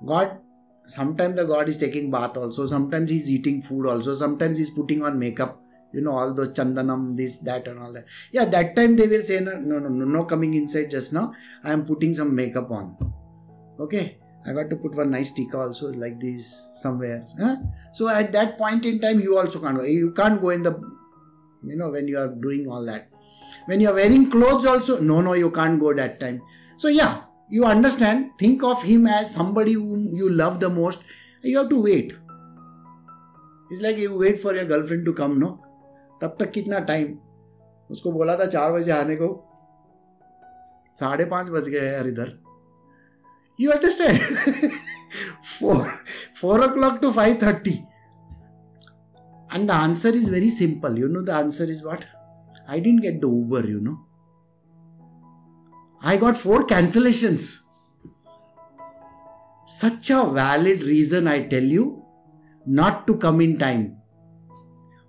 God, 0.05 0.39
sometimes 0.85 1.37
the 1.37 1.47
God 1.47 1.69
is 1.69 1.79
taking 1.79 2.11
bath 2.11 2.37
also, 2.37 2.67
sometimes 2.67 3.11
he's 3.11 3.31
eating 3.31 3.63
food 3.63 3.87
also, 3.87 4.13
sometimes 4.13 4.59
he's 4.59 4.71
putting 4.71 5.03
on 5.03 5.19
makeup, 5.19 5.59
you 5.95 6.03
know, 6.03 6.13
all 6.13 6.35
those 6.35 6.53
chandanam, 6.53 7.17
this, 7.17 7.39
that, 7.39 7.67
and 7.67 7.79
all 7.79 7.93
that. 7.93 8.05
Yeah, 8.31 8.45
that 8.45 8.77
time 8.77 8.97
they 8.97 9.07
will 9.07 9.23
say, 9.23 9.41
no, 9.41 9.57
no, 9.57 9.79
no, 9.79 10.05
no, 10.05 10.25
coming 10.25 10.55
inside 10.55 10.91
just 10.91 11.15
now. 11.15 11.33
I 11.65 11.73
am 11.73 11.87
putting 11.87 12.15
some 12.15 12.35
makeup 12.35 12.71
on. 12.71 12.97
Okay 13.81 14.19
I 14.47 14.53
got 14.53 14.71
to 14.71 14.77
put 14.77 14.95
one 14.95 15.11
nice 15.11 15.33
tika 15.33 15.59
also 15.59 15.93
like 15.93 16.21
this 16.21 16.73
somewhere. 16.77 17.27
Huh? 17.39 17.57
So 17.93 18.09
at 18.09 18.33
that 18.33 18.57
point 18.57 18.87
in 18.87 19.01
time, 19.01 19.21
you 19.21 19.37
also 19.37 19.61
can't 19.61 19.77
go. 19.77 19.83
You 19.83 20.13
can't 20.13 20.41
go 20.41 20.51
in 20.51 20.63
the, 20.63 20.79
you 21.65 21.77
know, 21.77 21.91
when 21.91 22.07
you 22.07 22.19
are 22.19 22.29
doing 22.29 22.67
all 22.69 22.85
that. 22.87 23.09
When 23.66 23.82
you 23.82 23.90
are 23.90 23.94
wearing 23.94 24.30
clothes 24.30 24.66
also, 24.66 25.00
no, 25.00 25.22
no, 25.22 25.34
you 25.34 25.52
can't 25.52 25.80
go 25.80 25.94
that 25.94 26.20
time. 26.20 26.42
So 26.78 26.88
yeah, 26.88 27.22
you 27.50 27.66
understand. 27.66 28.32
Think 28.38 28.64
of 28.64 28.84
him 28.84 29.08
as 29.08 29.34
somebody 29.34 29.74
whom 29.74 30.16
you 30.16 30.30
love 30.30 30.60
the 30.60 30.70
most. 30.70 31.04
You 31.44 31.58
have 31.60 31.70
to 31.70 31.82
wait. 31.82 32.14
It's 33.70 33.82
like 33.82 33.98
you 33.98 34.18
wait 34.18 34.38
for 34.38 34.54
your 34.56 34.66
girlfriend 34.66 35.06
to 35.06 35.14
come, 35.14 35.40
no? 35.40 35.58
तब 36.22 36.36
तक 36.40 36.52
कितना 36.54 36.80
time 36.88 37.08
उसको 37.92 38.12
बोला 38.12 38.36
था 38.38 38.46
चार 38.46 38.72
बजे 38.72 38.92
आने 38.92 39.16
को 39.22 39.30
साढ़े 41.00 41.26
पाँच 41.26 41.50
बज 41.50 41.70
गए 41.70 41.88
यार 41.94 42.08
इधर 42.08 42.38
you 43.62 43.72
understand? 43.72 44.18
4, 45.42 45.86
4 46.34 46.62
o'clock 46.62 47.02
to 47.02 47.12
5.30. 47.12 47.88
And 49.52 49.70
the 49.70 49.74
answer 49.74 50.10
is 50.10 50.30
very 50.30 50.50
simple. 50.50 50.98
You 50.98 51.08
know 51.08 51.22
the 51.22 51.34
answer 51.34 51.66
is 51.66 51.84
what? 51.84 52.06
I 52.69 52.81
didn't 52.81 53.03
get 53.03 53.21
the 53.21 53.29
Uber, 53.29 53.69
you 53.69 53.81
know. 53.81 54.01
I 56.03 56.17
got 56.17 56.37
4 56.37 56.67
cancellations. 56.67 57.65
Such 59.67 60.11
a 60.11 60.25
valid 60.25 60.83
reason, 60.83 61.27
I 61.27 61.43
tell 61.47 61.63
you, 61.63 62.05
not 62.67 63.07
to 63.07 63.17
come 63.17 63.41
in 63.41 63.59
time. 63.59 63.97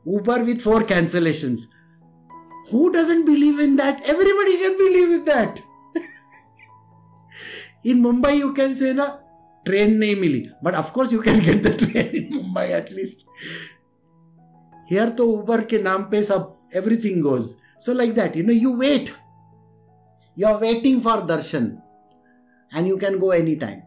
Uber 0.05 0.43
with 0.45 0.61
4 0.61 0.81
cancellations. 0.81 1.67
Who 2.71 2.91
doesn't 2.91 3.25
believe 3.25 3.59
in 3.59 3.75
that? 3.77 4.01
Everybody 4.07 4.57
can 4.57 4.77
believe 4.77 5.19
in 5.19 5.25
that. 5.25 5.61
In 7.85 8.03
Mumbai, 8.03 8.37
you 8.37 8.53
can 8.53 8.75
say 8.75 8.91
na 8.93 9.19
train 9.65 9.99
nahi 10.01 10.51
but 10.61 10.75
of 10.75 10.91
course 10.91 11.11
you 11.13 11.21
can 11.21 11.39
get 11.39 11.63
the 11.63 11.73
train 11.77 12.09
in 12.13 12.31
Mumbai 12.31 12.71
at 12.71 12.91
least. 12.91 13.25
Here 14.87 15.11
to 15.15 15.23
Uber 15.37 15.63
ke 15.71 15.79
naam 15.87 16.09
pe 16.11 16.21
sab 16.21 16.56
everything 16.73 17.21
goes. 17.21 17.61
So 17.79 17.93
like 17.93 18.13
that, 18.15 18.35
you 18.35 18.43
know, 18.43 18.53
you 18.53 18.77
wait. 18.77 19.15
You 20.35 20.45
are 20.47 20.59
waiting 20.59 21.01
for 21.01 21.21
darshan, 21.21 21.81
and 22.71 22.87
you 22.87 22.97
can 22.97 23.17
go 23.17 23.31
anytime. 23.31 23.81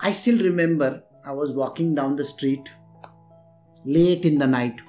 I 0.00 0.12
still 0.12 0.42
remember 0.42 1.04
I 1.26 1.32
was 1.32 1.52
walking 1.52 1.94
down 1.94 2.16
the 2.16 2.24
street 2.24 2.70
late 3.84 4.24
in 4.24 4.38
the 4.38 4.46
night, 4.46 4.80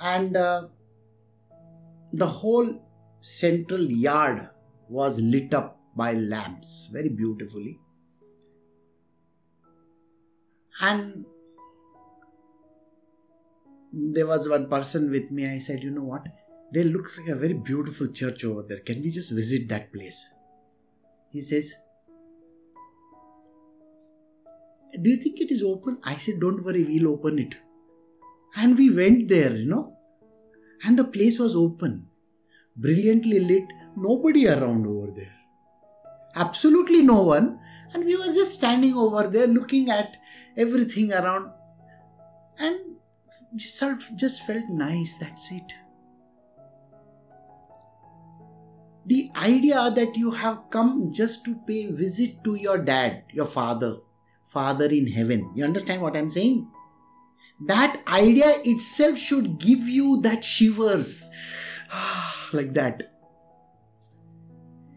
and 0.00 0.36
uh, 0.36 0.68
the 2.12 2.26
whole 2.26 2.86
central 3.20 3.82
yard 3.82 4.48
was 4.88 5.20
lit 5.20 5.52
up 5.52 5.80
by 5.96 6.12
lamps 6.12 6.88
very 6.92 7.08
beautifully. 7.08 7.79
And 10.82 11.24
there 13.92 14.26
was 14.26 14.48
one 14.48 14.68
person 14.68 15.10
with 15.10 15.30
me. 15.30 15.46
I 15.50 15.58
said, 15.58 15.82
You 15.82 15.90
know 15.90 16.04
what? 16.04 16.26
There 16.72 16.84
looks 16.84 17.20
like 17.20 17.28
a 17.28 17.38
very 17.38 17.54
beautiful 17.54 18.08
church 18.08 18.44
over 18.44 18.64
there. 18.68 18.80
Can 18.80 19.02
we 19.02 19.10
just 19.10 19.32
visit 19.32 19.68
that 19.68 19.92
place? 19.92 20.32
He 21.32 21.42
says, 21.42 21.74
Do 25.02 25.10
you 25.10 25.16
think 25.16 25.40
it 25.40 25.50
is 25.50 25.62
open? 25.62 25.98
I 26.04 26.14
said, 26.14 26.40
Don't 26.40 26.64
worry, 26.64 26.84
we'll 26.84 27.12
open 27.12 27.38
it. 27.38 27.56
And 28.56 28.76
we 28.76 28.94
went 28.94 29.28
there, 29.28 29.54
you 29.54 29.68
know 29.68 29.96
and 30.84 30.98
the 30.98 31.04
place 31.04 31.38
was 31.38 31.56
open, 31.56 32.06
brilliantly 32.76 33.40
lit, 33.40 33.64
nobody 33.96 34.48
around 34.48 34.86
over 34.86 35.12
there. 35.12 35.36
Absolutely 36.34 37.02
no 37.02 37.22
one, 37.22 37.58
and 37.92 38.04
we 38.04 38.16
were 38.16 38.32
just 38.32 38.54
standing 38.54 38.94
over 38.94 39.26
there 39.26 39.46
looking 39.46 39.90
at 39.90 40.16
everything 40.56 41.12
around, 41.12 41.50
and 42.58 42.96
just, 43.54 43.82
just 44.16 44.46
felt 44.46 44.68
nice. 44.68 45.18
That's 45.18 45.52
it. 45.52 45.72
The 49.06 49.30
idea 49.36 49.90
that 49.90 50.16
you 50.16 50.30
have 50.30 50.70
come 50.70 51.10
just 51.12 51.44
to 51.46 51.56
pay 51.66 51.90
visit 51.90 52.44
to 52.44 52.54
your 52.54 52.78
dad, 52.78 53.24
your 53.32 53.46
father, 53.46 53.96
father 54.44 54.86
in 54.86 55.08
heaven. 55.08 55.50
You 55.54 55.64
understand 55.64 56.00
what 56.00 56.16
I'm 56.16 56.30
saying? 56.30 56.68
that 57.60 58.00
idea 58.08 58.52
itself 58.64 59.18
should 59.18 59.58
give 59.58 59.80
you 59.80 60.20
that 60.22 60.44
shivers 60.44 61.30
like 62.52 62.72
that 62.72 63.09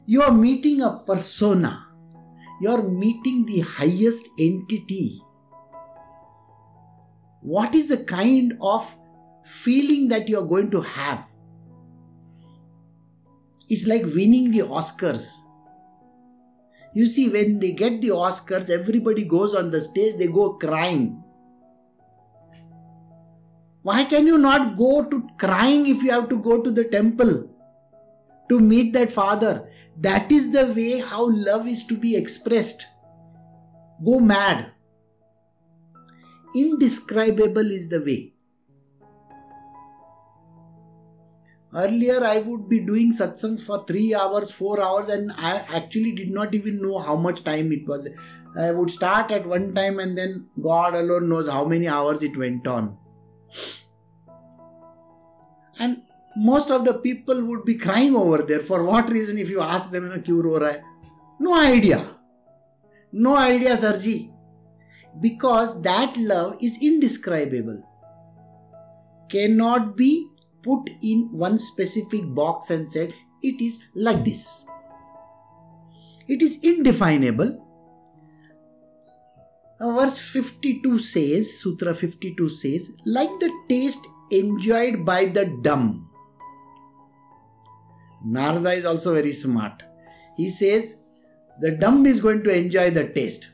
you 0.05 0.21
are 0.21 0.31
meeting 0.31 0.81
a 0.81 0.99
persona. 1.05 1.87
You 2.61 2.69
are 2.69 2.83
meeting 2.83 3.45
the 3.45 3.61
highest 3.61 4.29
entity. 4.39 5.19
What 7.41 7.75
is 7.75 7.89
the 7.89 8.03
kind 8.05 8.53
of 8.61 8.95
feeling 9.43 10.07
that 10.09 10.29
you 10.29 10.39
are 10.39 10.45
going 10.45 10.71
to 10.71 10.81
have? 10.81 11.27
It's 13.69 13.87
like 13.87 14.03
winning 14.03 14.51
the 14.51 14.59
oscars. 14.59 15.39
You 16.93 17.07
see 17.07 17.29
when 17.29 17.59
they 17.59 17.71
get 17.71 18.01
the 18.01 18.09
oscars 18.09 18.69
everybody 18.69 19.23
goes 19.23 19.55
on 19.55 19.71
the 19.71 19.81
stage 19.81 20.15
they 20.15 20.27
go 20.27 20.53
crying. 20.53 21.23
Why 23.81 24.05
can 24.05 24.27
you 24.27 24.37
not 24.37 24.77
go 24.77 25.09
to 25.09 25.27
crying 25.37 25.87
if 25.87 26.03
you 26.03 26.11
have 26.11 26.29
to 26.29 26.39
go 26.41 26.63
to 26.63 26.71
the 26.71 26.85
temple 26.85 27.49
to 28.49 28.59
meet 28.59 28.93
that 28.93 29.11
father? 29.11 29.67
That 29.97 30.31
is 30.31 30.51
the 30.51 30.73
way 30.73 30.99
how 30.99 31.29
love 31.29 31.67
is 31.67 31.85
to 31.85 31.97
be 31.97 32.15
expressed. 32.15 32.87
Go 34.03 34.19
mad. 34.19 34.71
Indescribable 36.55 37.71
is 37.71 37.89
the 37.89 37.99
way. 37.99 38.33
Earlier, 41.75 42.23
I 42.23 42.39
would 42.39 42.69
be 42.69 42.79
doing 42.79 43.11
satsangs 43.11 43.65
for 43.65 43.83
three 43.85 44.13
hours, 44.13 44.51
four 44.51 44.79
hours, 44.79 45.09
and 45.09 45.31
I 45.37 45.65
actually 45.73 46.11
did 46.11 46.29
not 46.29 46.53
even 46.53 46.81
know 46.81 46.99
how 46.99 47.15
much 47.15 47.43
time 47.43 47.71
it 47.71 47.87
was. 47.87 48.09
I 48.55 48.71
would 48.71 48.91
start 48.91 49.31
at 49.31 49.47
one 49.47 49.73
time, 49.73 49.99
and 49.99 50.15
then 50.15 50.49
God 50.61 50.93
alone 50.93 51.29
knows 51.29 51.49
how 51.49 51.65
many 51.65 51.87
hours 51.87 52.21
it 52.21 52.37
went 52.37 52.67
on 52.67 52.97
and 55.79 56.01
most 56.35 56.71
of 56.71 56.85
the 56.85 56.95
people 56.95 57.45
would 57.45 57.65
be 57.65 57.77
crying 57.77 58.15
over 58.15 58.43
there. 58.43 58.59
For 58.59 58.83
what 58.83 59.09
reason, 59.09 59.37
if 59.37 59.49
you 59.49 59.61
ask 59.61 59.91
them, 59.91 60.05
in 60.05 60.11
a 60.11 60.21
cure 60.21 60.43
ho? 60.43 60.71
No 61.39 61.55
idea. 61.55 62.03
No 63.11 63.37
idea, 63.37 63.71
Sarji. 63.71 64.31
Because 65.21 65.81
that 65.83 66.17
love 66.17 66.55
is 66.61 66.81
indescribable. 66.81 67.83
Cannot 69.29 69.95
be 69.95 70.29
put 70.63 70.89
in 71.01 71.29
one 71.31 71.57
specific 71.57 72.21
box 72.33 72.71
and 72.71 72.89
said, 72.89 73.13
it 73.41 73.61
is 73.61 73.87
like 73.93 74.23
this. 74.23 74.65
It 76.27 76.41
is 76.41 76.63
indefinable. 76.63 77.59
Verse 79.79 80.17
52 80.17 80.97
says, 80.99 81.59
Sutra 81.59 81.93
52 81.93 82.47
says, 82.47 82.95
like 83.05 83.29
the 83.39 83.51
taste 83.67 84.07
enjoyed 84.31 85.05
by 85.05 85.25
the 85.25 85.59
dumb 85.61 86.02
Narada 88.23 88.71
is 88.71 88.85
also 88.85 89.13
very 89.13 89.31
smart. 89.31 89.83
He 90.37 90.49
says 90.49 91.03
the 91.59 91.71
dumb 91.71 92.05
is 92.05 92.19
going 92.19 92.43
to 92.43 92.57
enjoy 92.57 92.89
the 92.89 93.09
taste. 93.09 93.51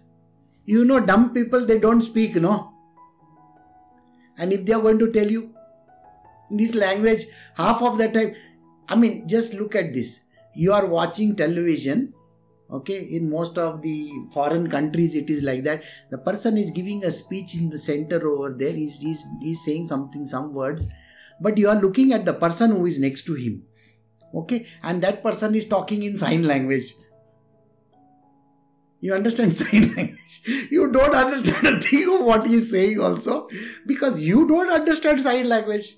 You 0.66 0.86
know, 0.86 1.00
dumb 1.00 1.34
people 1.34 1.66
they 1.66 1.80
don't 1.80 2.02
speak, 2.02 2.36
no? 2.36 2.74
And 4.38 4.54
if 4.54 4.66
they 4.66 4.74
are 4.74 4.82
going 4.82 5.00
to 5.00 5.12
tell 5.12 5.28
you 5.28 5.54
this 6.50 6.76
language, 6.76 7.26
half 7.58 7.82
of 7.82 7.98
the 7.98 8.10
time, 8.10 8.36
I 8.88 8.96
mean, 8.96 9.28
just 9.28 9.54
look 9.54 9.76
at 9.76 9.94
this. 9.94 10.28
You 10.56 10.72
are 10.74 10.86
watching 10.86 11.36
television, 11.36 12.14
okay? 12.72 13.02
In 13.12 13.30
most 13.30 13.58
of 13.58 13.82
the 13.82 14.12
foreign 14.32 14.70
countries, 14.70 15.16
it 15.16 15.30
is 15.30 15.44
like 15.44 15.64
that. 15.64 15.84
The 16.10 16.18
person 16.18 16.58
is 16.58 16.72
giving 16.72 17.04
a 17.04 17.12
speech 17.12 17.56
in 17.56 17.70
the 17.70 17.80
center 17.80 18.28
over 18.28 18.54
there, 18.54 18.74
he's, 18.74 19.02
he's, 19.02 19.26
he's 19.42 19.64
saying 19.64 19.86
something, 19.86 20.26
some 20.26 20.54
words, 20.54 20.92
but 21.42 21.58
you 21.58 21.70
are 21.70 21.80
looking 21.80 22.14
at 22.14 22.26
the 22.26 22.34
person 22.34 22.72
who 22.72 22.86
is 22.86 23.00
next 23.00 23.24
to 23.26 23.34
him, 23.34 23.66
okay? 24.35 24.67
And 24.83 25.03
that 25.03 25.23
person 25.23 25.55
is 25.55 25.67
talking 25.67 26.03
in 26.03 26.19
sign 26.19 26.45
language 26.45 26.95
you 29.05 29.13
understand 29.13 29.53
sign 29.53 29.83
language. 29.95 30.69
You 30.71 30.91
don't 30.91 31.15
understand 31.15 31.67
a 31.77 31.79
thing 31.79 32.09
of 32.15 32.25
what 32.27 32.47
he 32.47 32.55
is 32.55 32.71
saying 32.71 33.01
also 33.01 33.49
because 33.87 34.23
you 34.23 34.49
don't 34.49 34.71
understand 34.77 35.21
sign 35.21 35.49
language. 35.49 35.91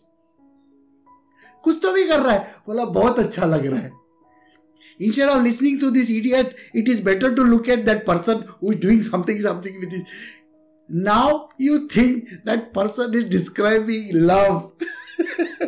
कुछ 1.64 1.78
तो 1.82 1.92
भी 1.92 2.04
कर 2.08 2.20
रहा 2.20 2.32
है 2.32 2.40
बोला 2.66 2.84
बहुत 2.96 3.18
अच्छा 3.18 3.46
लग 3.52 3.66
रहा 3.66 3.80
है 3.80 3.92
instead 5.06 5.30
of 5.30 5.40
listening 5.44 5.78
to 5.84 5.88
this 5.94 6.10
idiot 6.16 6.60
it 6.80 6.90
is 6.92 7.00
better 7.06 7.30
to 7.38 7.46
look 7.52 7.70
at 7.74 7.82
that 7.88 8.04
person 8.10 8.44
who 8.60 8.74
is 8.74 8.78
doing 8.84 9.02
something 9.08 9.40
something 9.46 9.80
with 9.80 9.90
this 9.94 10.14
now 11.08 11.24
you 11.66 11.80
think 11.96 12.30
that 12.50 12.70
person 12.78 13.18
is 13.20 13.26
describing 13.34 14.14
love 14.30 14.86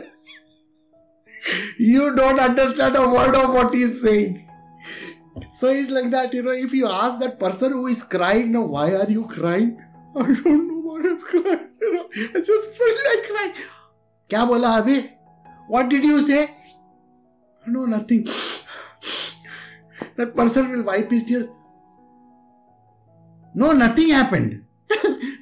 you 1.79 2.15
don't 2.17 2.41
understand 2.41 2.97
a 2.97 3.09
word 3.09 3.35
of 3.35 3.55
what 3.55 3.75
he 3.75 3.81
is 3.81 4.03
saying 4.03 4.45
so 5.51 5.69
it's 5.69 5.91
like 5.91 6.11
that, 6.11 6.35
you 6.35 6.43
know, 6.43 6.53
if 6.53 6.73
you 6.73 6.87
ask 6.87 7.19
that 7.21 7.39
person 7.39 7.73
who 7.73 7.87
is 7.87 8.03
crying, 8.05 8.53
now 8.53 8.67
why 8.67 8.95
are 8.95 9.11
you 9.11 9.27
crying? 9.27 9.83
I 10.17 10.23
don't 10.23 10.69
know 10.69 10.81
why 10.83 11.01
I'm 11.05 11.21
crying. 11.21 11.69
You 11.81 11.95
know, 11.95 12.09
I 12.13 12.41
just 12.41 12.77
feel 12.77 12.97
like 13.09 13.27
crying. 13.31 13.53
क्या 14.31 14.45
बोला 14.47 14.71
अभी? 14.79 14.97
What 15.69 15.89
did 15.89 16.05
you 16.05 16.21
say? 16.21 16.49
No, 17.67 17.87
nothing. 17.87 18.25
That 20.17 20.35
person 20.35 20.71
will 20.71 20.85
wipe 20.85 21.11
his 21.11 21.25
tears. 21.25 21.49
No, 23.55 23.73
nothing 23.73 24.11
happened. 24.11 24.62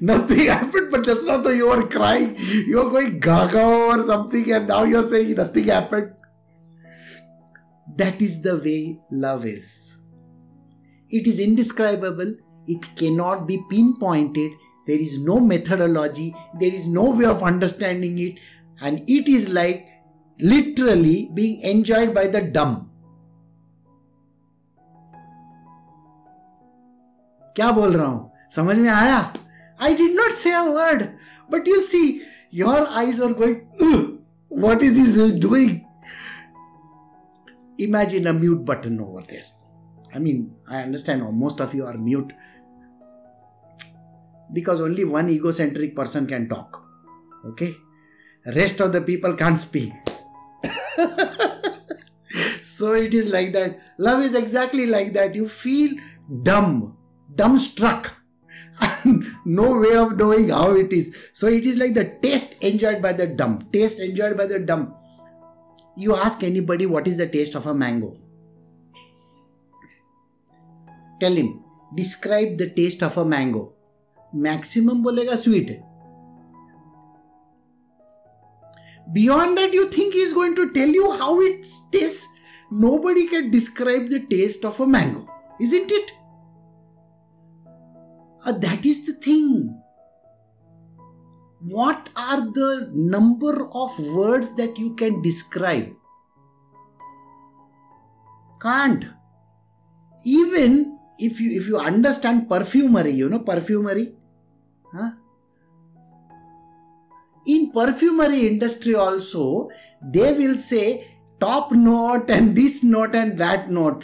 Nothing 0.02 0.48
happened, 0.48 0.90
but 0.92 1.06
just 1.06 1.26
now 1.26 1.38
though 1.38 1.52
you 1.52 1.70
were 1.70 1.88
crying, 1.88 2.36
you 2.68 2.84
were 2.84 2.90
going 2.90 3.20
gaga 3.20 3.64
or 3.64 4.02
something, 4.04 4.52
and 4.52 4.68
now 4.68 4.84
you're 4.84 5.04
saying 5.04 5.36
nothing 5.36 5.66
happened. 5.66 6.14
That 7.98 8.22
is 8.22 8.42
the 8.42 8.58
way 8.58 9.00
love 9.12 9.46
is. 9.46 10.00
It 11.10 11.28
is 11.28 11.40
indescribable, 11.40 12.36
it 12.68 12.96
cannot 12.96 13.48
be 13.48 13.64
pinpointed, 13.70 14.52
there 14.88 15.00
is 15.00 15.24
no 15.24 15.40
methodology, 15.40 16.34
there 16.60 16.74
is 16.74 16.88
no 16.88 17.12
way 17.16 17.26
of 17.26 17.44
understanding 17.44 18.18
it, 18.20 18.40
and 18.82 19.00
it 19.08 19.28
is 19.28 19.50
like 19.54 19.88
literally 20.40 21.30
being 21.34 21.62
enjoyed 21.62 22.14
by 22.14 22.28
the 22.28 22.42
dumb. 22.42 22.88
क्या 27.56 27.72
बोल 27.72 27.96
रहा 27.96 28.06
हूँ 28.08 28.32
समझ 28.56 28.78
में 28.80 28.90
आया 28.90 29.22
I 29.82 29.96
did 29.96 30.16
not 30.16 30.32
say 30.32 30.54
a 30.54 30.72
word. 30.72 31.18
But 31.50 31.68
you 31.68 31.82
see, 31.82 32.24
your 32.52 32.88
eyes 32.88 33.20
are 33.20 33.34
going, 33.34 33.68
what 34.48 34.82
is 34.84 34.96
he 34.98 35.36
uh, 35.36 35.40
doing? 35.40 35.88
Imagine 37.80 38.28
a 38.28 38.34
mute 38.34 38.64
button 38.64 39.00
over 39.00 39.22
there. 39.22 39.44
I 40.14 40.20
mean, 40.20 40.56
I 40.70 40.84
understand 40.84 41.24
most 41.34 41.60
of 41.60 41.74
you 41.74 41.86
are 41.86 41.98
mute 41.98 42.32
because 44.54 44.82
only 44.82 45.04
one 45.04 45.30
egocentric 45.30 45.96
person 45.96 46.28
can 46.28 46.48
talk. 46.48 46.86
Okay? 47.46 47.74
Rest 48.56 48.82
of 48.82 48.94
the 48.94 49.02
people 49.02 49.34
can't 49.34 49.58
speak. 49.58 49.92
so 52.62 52.94
it 52.94 53.14
is 53.14 53.30
like 53.30 53.52
that. 53.54 53.80
Love 53.98 54.22
is 54.22 54.36
exactly 54.36 54.86
like 54.86 55.14
that. 55.14 55.34
You 55.34 55.48
feel 55.48 55.98
dumb, 56.44 56.98
dumbstruck. 57.34 58.14
no 59.46 59.80
way 59.80 59.96
of 59.96 60.18
knowing 60.18 60.50
how 60.50 60.76
it 60.76 60.94
is. 60.94 61.32
So 61.34 61.48
it 61.48 61.66
is 61.66 61.78
like 61.78 61.94
the 61.94 62.06
taste 62.22 62.62
enjoyed 62.62 63.02
by 63.02 63.14
the 63.14 63.28
dumb. 63.28 63.68
Taste 63.72 64.00
enjoyed 64.00 64.38
by 64.38 64.46
the 64.46 64.60
dumb 64.60 64.96
you 65.96 66.16
ask 66.16 66.44
anybody 66.44 66.86
what 66.86 67.08
is 67.08 67.18
the 67.18 67.28
taste 67.28 67.56
of 67.56 67.66
a 67.66 67.74
mango. 67.74 68.18
Tell 71.20 71.34
him, 71.34 71.64
describe 71.96 72.58
the 72.58 72.70
taste 72.70 73.04
of 73.04 73.18
a 73.18 73.26
mango. 73.26 73.74
Maximum 74.34 75.04
bolega 75.04 75.38
sweet. 75.38 75.82
Beyond 79.14 79.58
that, 79.58 79.74
you 79.74 79.90
think 79.90 80.14
he 80.14 80.22
is 80.22 80.34
going 80.34 80.56
to 80.56 80.72
tell 80.72 80.88
you 80.88 81.12
how 81.12 81.40
it 81.42 81.68
tastes. 81.92 82.28
Nobody 82.72 83.28
can 83.28 83.52
describe 83.52 84.08
the 84.08 84.26
taste 84.30 84.64
of 84.64 84.80
a 84.80 84.88
mango, 84.88 85.28
isn't 85.60 85.92
it? 85.92 86.14
Uh, 88.46 88.54
that 88.54 88.86
is 88.86 89.06
the 89.06 89.14
thing. 89.14 89.78
What 91.64 92.10
are 92.16 92.42
the 92.42 92.90
number 92.94 93.68
of 93.72 93.92
words 94.16 94.56
that 94.56 94.78
you 94.78 94.96
can 94.96 95.22
describe? 95.22 95.94
Can't. 98.62 99.06
Even 100.26 100.98
if 101.20 101.40
you 101.40 101.52
if 101.58 101.68
you 101.68 101.78
understand 101.78 102.50
perfumery 102.50 103.12
you 103.12 103.30
know 103.30 103.40
perfumery? 103.40 104.16
Huh? 104.94 105.12
in 107.46 107.72
perfumery 107.72 108.48
industry 108.48 108.94
also 108.94 109.70
they 110.02 110.34
will 110.34 110.58
say 110.58 111.18
top 111.40 111.72
note 111.72 112.30
and 112.30 112.56
this 112.56 112.84
note 112.84 113.16
and 113.16 113.38
that 113.38 113.70
note. 113.70 114.04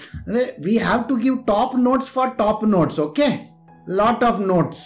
We 0.63 0.75
have 0.77 1.07
to 1.07 1.19
give 1.19 1.45
top 1.45 1.75
notes 1.75 2.09
for 2.09 2.33
top 2.35 2.63
notes 2.63 2.97
okay 2.99 3.47
lot 3.86 4.22
of 4.22 4.40
notes 4.40 4.82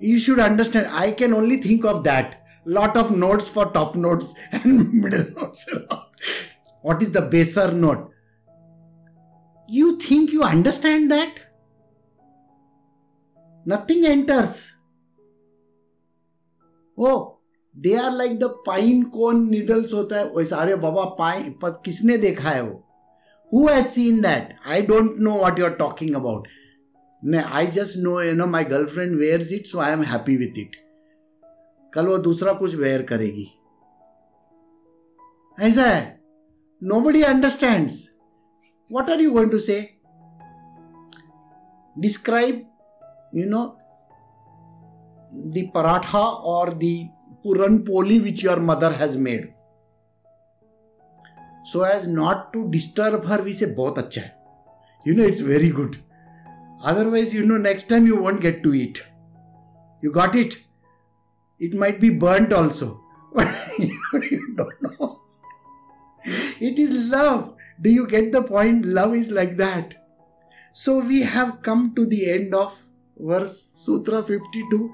you 0.00 0.18
should 0.18 0.38
understand 0.38 0.86
i 0.92 1.10
can 1.10 1.32
only 1.32 1.56
think 1.56 1.84
of 1.84 2.02
that 2.04 2.36
lot 2.64 2.96
of 2.96 3.10
notes 3.10 3.48
for 3.48 3.66
top 3.72 3.94
notes 3.94 4.34
and 4.52 4.92
middle 4.92 5.24
notes 5.38 5.66
what 6.84 7.02
is 7.02 7.12
the 7.12 7.22
baser 7.22 7.72
note 7.72 8.14
you 9.68 9.98
think 9.98 10.32
you 10.32 10.42
understand 10.42 11.10
that 11.10 11.40
nothing 13.66 14.06
enters 14.06 14.60
oh 16.98 17.18
they 17.76 17.94
are 17.96 18.12
like 18.12 18.38
the 18.38 18.44
pine 18.66 19.02
cone 19.14 19.42
needles 19.50 19.92
होता 19.94 20.18
है 20.18 20.24
वैसा 20.36 20.56
अरे 20.56 20.74
बाबा 20.84 21.02
pine 21.18 21.52
किसने 21.84 22.16
देखा 22.18 22.50
है 22.50 22.62
वो 22.62 22.72
who 23.52 23.66
has 23.68 23.84
seen 23.86 24.20
that 24.22 24.54
I 24.66 24.82
don't 24.88 25.20
know 25.26 25.36
what 25.38 25.58
you 25.58 25.64
are 25.64 25.74
talking 25.82 26.14
about 26.16 26.48
I 27.41 27.67
just 27.67 27.97
no 27.97 28.21
you 28.21 28.33
know 28.33 28.45
my 28.45 28.63
girlfriend 28.63 29.15
wears 29.19 29.51
it 29.53 29.65
so 29.65 29.79
I 29.79 29.91
am 29.91 30.01
happy 30.03 30.37
with 30.37 30.57
it 30.57 30.75
कल 31.93 32.07
वो 32.07 32.17
दूसरा 32.17 32.53
कुछ 32.53 32.75
वेयर 32.75 33.03
करेगी। 33.03 33.45
ऐसा 35.59 35.83
है। 35.83 36.21
Nobody 37.01 37.21
understand 37.21 37.89
what 38.91 39.09
are 39.09 39.21
you 39.21 39.31
going 39.31 39.51
to 39.51 39.59
say 39.59 39.79
describe 41.99 42.69
you 43.35 43.49
know 43.49 43.65
the 45.33 45.71
paratha 45.75 46.19
और 46.19 46.73
the 46.73 47.09
puran 47.43 47.77
poli 47.77 48.19
which 48.19 48.45
your 48.45 48.59
mother 48.59 48.91
has 48.91 49.17
made 49.17 49.53
so 51.65 51.85
as 51.85 52.09
not 52.09 52.53
to 52.53 52.67
disturb 52.67 53.27
her 53.27 53.41
we 53.41 53.53
say 53.53 53.65
बहुत 53.65 53.97
अच्छा 53.97 54.21
है. 54.21 54.35
You 55.07 55.15
know 55.15 55.23
it's 55.23 55.41
very 55.41 55.69
good 55.69 55.95
Otherwise, 56.83 57.33
you 57.33 57.45
know, 57.45 57.57
next 57.57 57.89
time 57.89 58.05
you 58.05 58.21
won't 58.21 58.41
get 58.41 58.61
to 58.63 58.73
eat. 58.73 59.05
You 60.01 60.11
got 60.11 60.35
it? 60.35 60.61
It 61.59 61.73
might 61.73 62.01
be 62.01 62.09
burnt 62.09 62.51
also. 62.51 63.01
you 63.79 64.55
don't 64.55 64.81
know. 64.81 65.21
It 66.59 66.77
is 66.77 67.09
love. 67.09 67.55
Do 67.81 67.89
you 67.89 68.05
get 68.07 68.31
the 68.31 68.43
point? 68.43 68.85
Love 68.85 69.13
is 69.13 69.31
like 69.31 69.55
that. 69.57 69.95
So 70.73 70.99
we 71.05 71.21
have 71.21 71.61
come 71.61 71.93
to 71.95 72.05
the 72.05 72.31
end 72.31 72.53
of 72.53 72.77
verse 73.17 73.57
Sutra 73.59 74.21
52. 74.21 74.93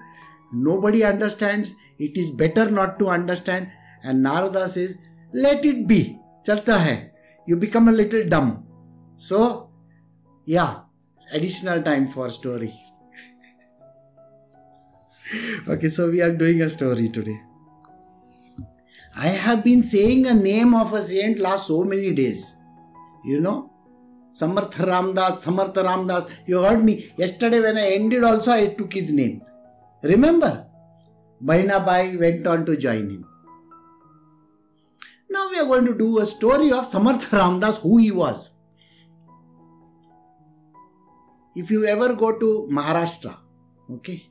Nobody 0.54 1.04
understands. 1.04 1.76
It 1.98 2.18
is 2.18 2.32
better 2.32 2.70
not 2.70 3.00
to 3.00 3.08
understand. 3.08 3.72
And 4.04 4.24
Narada 4.24 4.68
says, 4.68 4.98
let 5.34 5.66
it 5.66 5.88
be. 5.88 6.20
Chalta 6.46 6.78
hai. 6.78 7.12
You 7.48 7.56
become 7.58 7.88
a 7.88 7.92
little 7.92 8.28
dumb. 8.28 8.66
So, 9.18 9.72
yeah, 10.46 10.82
additional 11.34 11.82
time 11.82 12.08
for 12.08 12.30
story. 12.30 12.74
okay, 15.68 15.90
so 15.90 16.10
we 16.10 16.22
are 16.22 16.36
doing 16.36 16.62
a 16.62 16.70
story 16.70 17.10
today. 17.10 17.40
I 19.16 19.28
have 19.28 19.64
been 19.64 19.84
saying 19.84 20.28
a 20.28 20.34
name 20.34 20.74
of 20.74 20.94
a 20.94 21.02
saint 21.02 21.40
last 21.40 21.68
so 21.68 21.84
many 21.84 22.14
days. 22.14 22.56
You 23.26 23.42
know, 23.42 23.72
Samarth 24.34 24.76
Ramdas, 24.90 25.46
Samarth 25.46 25.74
Ramdas. 25.74 26.42
You 26.46 26.62
heard 26.64 26.84
me 26.84 27.12
yesterday 27.18 27.60
when 27.60 27.78
I 27.78 27.92
ended. 27.94 28.24
Also, 28.24 28.52
I 28.52 28.68
took 28.68 28.94
his 28.94 29.12
name. 29.12 29.42
Remember, 30.04 30.68
Bahinabai 31.44 32.20
went 32.20 32.48
on 32.48 32.66
to 32.66 32.78
join 32.78 33.10
him. 33.10 33.26
Now 35.30 35.50
we 35.52 35.60
are 35.60 35.66
going 35.66 35.86
to 35.86 35.98
do 35.98 36.20
a 36.20 36.26
story 36.26 36.72
of 36.72 36.88
Samarth 36.88 37.30
Ramdas, 37.30 37.82
who 37.82 37.98
he 37.98 38.12
was. 38.12 38.56
If 41.56 41.72
you 41.72 41.86
ever 41.86 42.14
go 42.14 42.38
to 42.40 42.70
Maharashtra, 42.72 43.36
okay, 43.96 44.26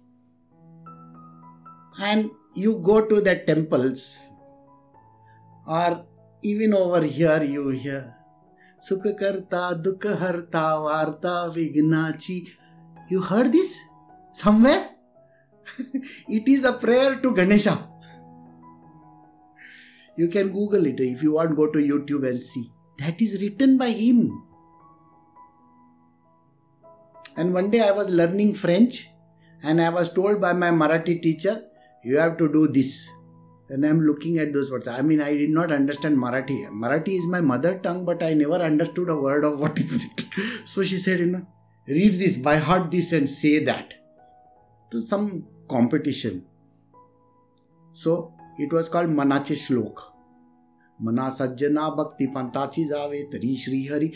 and 2.01 2.31
you 2.55 2.79
go 2.79 3.07
to 3.09 3.21
the 3.21 3.37
temples, 3.47 4.31
or 5.67 6.07
even 6.43 6.75
over 6.75 7.03
here 7.03 7.43
you 7.43 7.71
hear 7.71 8.15
Sukhakarta, 8.81 9.83
Dukhaharta, 9.83 10.79
Varta, 10.87 11.53
Vignachi. 11.53 12.49
You 13.09 13.21
heard 13.21 13.53
this 13.53 13.83
somewhere? 14.33 14.91
it 16.29 16.49
is 16.49 16.65
a 16.65 16.75
prayer 16.75 17.17
to 17.21 17.35
Ganesha. 17.35 17.89
You 20.17 20.29
can 20.29 20.53
Google 20.53 20.87
it 20.87 21.01
if 21.01 21.23
you 21.23 21.35
want, 21.35 21.57
go 21.57 21.71
to 21.71 21.79
YouTube 21.79 22.27
and 22.29 22.41
see. 22.41 22.71
That 22.99 23.21
is 23.21 23.43
written 23.43 23.79
by 23.79 23.91
him. 23.91 24.48
And 27.39 27.55
one 27.55 27.71
day 27.71 27.81
I 27.89 27.93
was 27.93 28.11
learning 28.11 28.55
French 28.55 29.11
and 29.63 29.81
I 29.81 29.91
was 29.91 30.13
told 30.13 30.41
by 30.41 30.53
my 30.55 30.71
Marathi 30.71 31.23
teacher, 31.23 31.63
you 32.03 32.19
have 32.19 32.37
to 32.39 32.53
do 32.53 32.67
this. 32.67 33.09
And 33.69 33.87
I'm 33.87 34.01
looking 34.01 34.39
at 34.39 34.53
those 34.53 34.73
words. 34.73 34.89
I 34.89 35.03
mean, 35.03 35.21
I 35.21 35.35
did 35.35 35.51
not 35.51 35.71
understand 35.71 36.17
Marathi. 36.19 36.57
Marathi 36.71 37.17
is 37.17 37.29
my 37.29 37.41
mother 37.41 37.79
tongue, 37.79 38.05
but 38.05 38.25
I 38.25 38.33
never 38.35 38.57
understood 38.57 39.09
a 39.09 39.15
word 39.17 39.45
of 39.45 39.61
what 39.61 39.79
is 39.79 40.05
it. 40.05 40.21
so 40.65 40.83
she 40.83 40.97
said, 40.97 41.21
you 41.21 41.27
know, 41.27 41.47
read 41.87 42.15
this, 42.15 42.37
by 42.37 42.57
heart 42.57 42.91
this, 42.91 43.13
and 43.13 43.31
say 43.31 43.63
that. 43.65 43.95
To 44.91 45.01
some 45.01 45.47
competition. 45.69 46.45
So 47.93 48.35
it 48.59 48.73
was 48.73 48.89
called 48.89 49.11
Manache 49.11 49.55
Shlok. 49.65 50.01
Pantachi 51.01 52.89
Jave 52.91 53.31
Tari 53.31 53.55
Shri 53.55 53.87
Hari. 53.87 54.13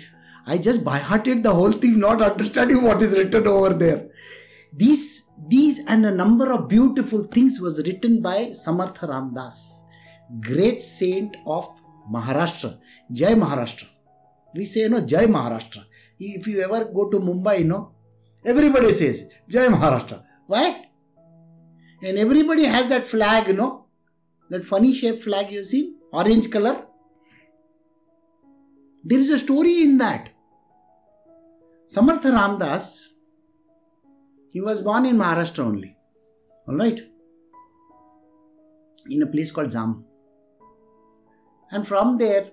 I 0.46 0.58
just 0.58 0.84
by 0.84 0.98
hearted 0.98 1.42
the 1.42 1.52
whole 1.52 1.72
thing, 1.72 2.00
not 2.00 2.20
understanding 2.20 2.82
what 2.82 3.02
is 3.02 3.16
written 3.16 3.46
over 3.46 3.72
there. 3.74 4.10
These, 4.74 5.30
these 5.48 5.86
and 5.88 6.04
a 6.04 6.10
number 6.10 6.50
of 6.52 6.68
beautiful 6.68 7.24
things 7.24 7.60
was 7.60 7.86
written 7.86 8.20
by 8.22 8.52
Samartha 8.52 9.08
Ramdas, 9.08 9.82
great 10.40 10.82
saint 10.82 11.36
of 11.46 11.66
Maharashtra. 12.10 12.78
Jai 13.12 13.34
Maharashtra. 13.34 13.88
We 14.54 14.64
say, 14.64 14.80
you 14.80 14.88
know, 14.88 15.00
Jai 15.00 15.26
Maharashtra. 15.26 15.84
If 16.18 16.46
you 16.46 16.60
ever 16.62 16.86
go 16.86 17.10
to 17.10 17.18
Mumbai, 17.18 17.60
you 17.60 17.64
know, 17.64 17.92
everybody 18.44 18.92
says 18.92 19.32
Jai 19.48 19.66
Maharashtra. 19.66 20.22
Why? 20.46 20.86
And 22.02 22.18
everybody 22.18 22.64
has 22.64 22.88
that 22.88 23.04
flag, 23.04 23.46
you 23.48 23.54
know, 23.54 23.86
that 24.50 24.64
funny 24.64 24.92
shaped 24.92 25.20
flag 25.20 25.52
you 25.52 25.64
see, 25.64 25.94
orange 26.12 26.50
color. 26.50 26.86
There 29.04 29.18
is 29.18 29.30
a 29.30 29.38
story 29.38 29.82
in 29.82 29.98
that. 29.98 30.30
Samartha 31.92 32.30
Ramdas, 32.32 32.84
he 34.50 34.62
was 34.62 34.80
born 34.80 35.04
in 35.04 35.16
Maharashtra 35.16 35.62
only. 35.62 35.94
Alright? 36.66 37.00
In 39.10 39.22
a 39.22 39.26
place 39.26 39.50
called 39.50 39.70
Jamb. 39.70 40.02
And 41.70 41.86
from 41.86 42.16
there, 42.16 42.46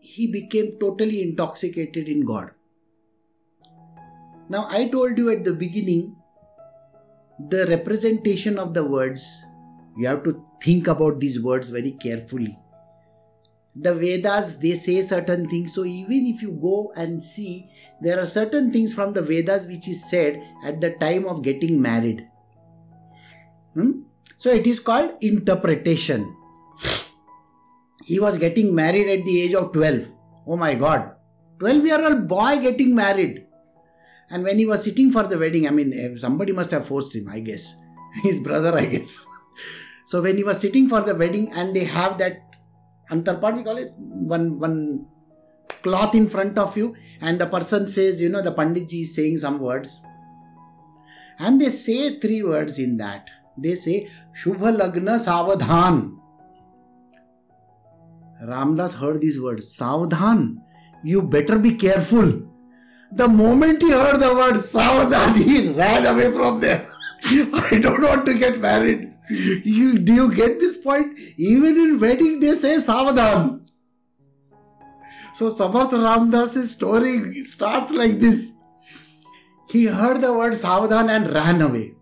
he 0.00 0.32
became 0.32 0.78
totally 0.80 1.20
intoxicated 1.20 2.08
in 2.08 2.24
God. 2.24 2.52
Now, 4.48 4.66
I 4.70 4.88
told 4.88 5.18
you 5.18 5.28
at 5.28 5.44
the 5.44 5.52
beginning 5.52 6.16
the 7.50 7.66
representation 7.68 8.58
of 8.58 8.72
the 8.72 8.86
words, 8.86 9.44
you 9.98 10.06
have 10.06 10.22
to 10.22 10.42
think 10.62 10.86
about 10.86 11.20
these 11.20 11.38
words 11.42 11.68
very 11.68 11.90
carefully. 11.90 12.58
The 13.80 13.94
Vedas, 13.94 14.58
they 14.58 14.72
say 14.72 15.02
certain 15.02 15.48
things, 15.48 15.74
so 15.74 15.84
even 15.84 16.26
if 16.26 16.42
you 16.42 16.52
go 16.60 16.90
and 16.96 17.22
see, 17.22 17.66
there 18.00 18.18
are 18.20 18.26
certain 18.26 18.70
things 18.70 18.94
from 18.94 19.12
the 19.12 19.22
Vedas 19.22 19.66
which 19.66 19.88
is 19.88 20.08
said 20.10 20.42
at 20.64 20.80
the 20.80 20.92
time 20.92 21.26
of 21.26 21.42
getting 21.42 21.80
married. 21.80 22.26
Hmm? 23.74 24.02
So 24.36 24.50
it 24.50 24.66
is 24.66 24.80
called 24.80 25.16
interpretation. 25.20 26.34
He 28.04 28.18
was 28.18 28.38
getting 28.38 28.74
married 28.74 29.08
at 29.08 29.24
the 29.24 29.42
age 29.42 29.54
of 29.54 29.72
12. 29.72 30.08
Oh 30.46 30.56
my 30.56 30.74
god. 30.74 31.14
12 31.58 31.84
year 31.84 32.04
old 32.04 32.26
boy 32.26 32.58
getting 32.62 32.94
married. 32.94 33.44
And 34.30 34.44
when 34.44 34.58
he 34.58 34.66
was 34.66 34.84
sitting 34.84 35.10
for 35.10 35.24
the 35.24 35.38
wedding, 35.38 35.66
I 35.66 35.70
mean, 35.70 35.92
eh, 35.92 36.16
somebody 36.16 36.52
must 36.52 36.70
have 36.70 36.86
forced 36.86 37.14
him, 37.14 37.28
I 37.28 37.40
guess. 37.40 37.74
His 38.22 38.40
brother, 38.40 38.72
I 38.74 38.86
guess. 38.86 39.26
so 40.06 40.22
when 40.22 40.36
he 40.36 40.44
was 40.44 40.60
sitting 40.60 40.88
for 40.88 41.00
the 41.00 41.14
wedding 41.14 41.50
and 41.54 41.74
they 41.74 41.84
have 41.84 42.18
that 42.18 42.47
antarpat, 43.10 43.56
we 43.56 43.62
call 43.62 43.76
it, 43.76 43.94
one, 43.96 44.58
one 44.60 45.06
cloth 45.82 46.14
in 46.14 46.26
front 46.26 46.58
of 46.58 46.76
you 46.76 46.94
and 47.20 47.40
the 47.40 47.46
person 47.46 47.88
says, 47.88 48.20
you 48.20 48.28
know, 48.28 48.42
the 48.42 48.52
Panditji 48.52 49.02
is 49.02 49.14
saying 49.14 49.38
some 49.38 49.58
words. 49.60 50.04
And 51.38 51.60
they 51.60 51.70
say 51.70 52.18
three 52.18 52.42
words 52.42 52.78
in 52.78 52.96
that. 52.96 53.30
They 53.56 53.74
say, 53.74 54.08
Shubha 54.32 54.76
Lagna 54.76 55.18
Savadhan. 55.18 56.16
Ramdas 58.42 58.94
heard 58.94 59.20
these 59.20 59.40
words, 59.40 59.76
Savadhan, 59.76 60.58
you 61.02 61.22
better 61.22 61.58
be 61.58 61.74
careful. 61.74 62.42
The 63.10 63.26
moment 63.26 63.82
he 63.82 63.90
heard 63.90 64.20
the 64.20 64.32
word 64.34 64.54
Savadhan, 64.54 65.36
he 65.36 65.72
ran 65.72 66.06
away 66.06 66.30
from 66.30 66.60
there. 66.60 66.86
I 67.24 67.80
don't 67.80 68.02
want 68.02 68.26
to 68.26 68.38
get 68.38 68.60
married. 68.60 69.12
You 69.30 69.98
do 69.98 70.14
you 70.14 70.34
get 70.34 70.58
this 70.58 70.76
point? 70.78 71.18
Even 71.36 71.76
in 71.76 72.00
wedding 72.00 72.40
they 72.40 72.54
say 72.54 72.76
Savadhan. 72.76 73.60
So 75.34 75.50
Samarth 75.50 75.92
Ramdas' 75.92 76.66
story 76.66 77.18
starts 77.52 77.92
like 77.92 78.12
this. 78.12 78.58
He 79.70 79.86
heard 79.86 80.20
the 80.20 80.32
word 80.32 80.54
Savadhan 80.54 81.08
and 81.10 81.30
ran 81.30 81.60
away. 81.60 81.94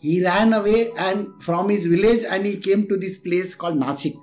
He 0.00 0.22
ran 0.22 0.52
away 0.52 0.88
and 0.98 1.42
from 1.42 1.68
his 1.70 1.86
village 1.86 2.22
and 2.28 2.44
he 2.44 2.56
came 2.58 2.86
to 2.88 2.96
this 2.96 3.18
place 3.18 3.54
called 3.54 3.76
Nasik. 3.76 4.16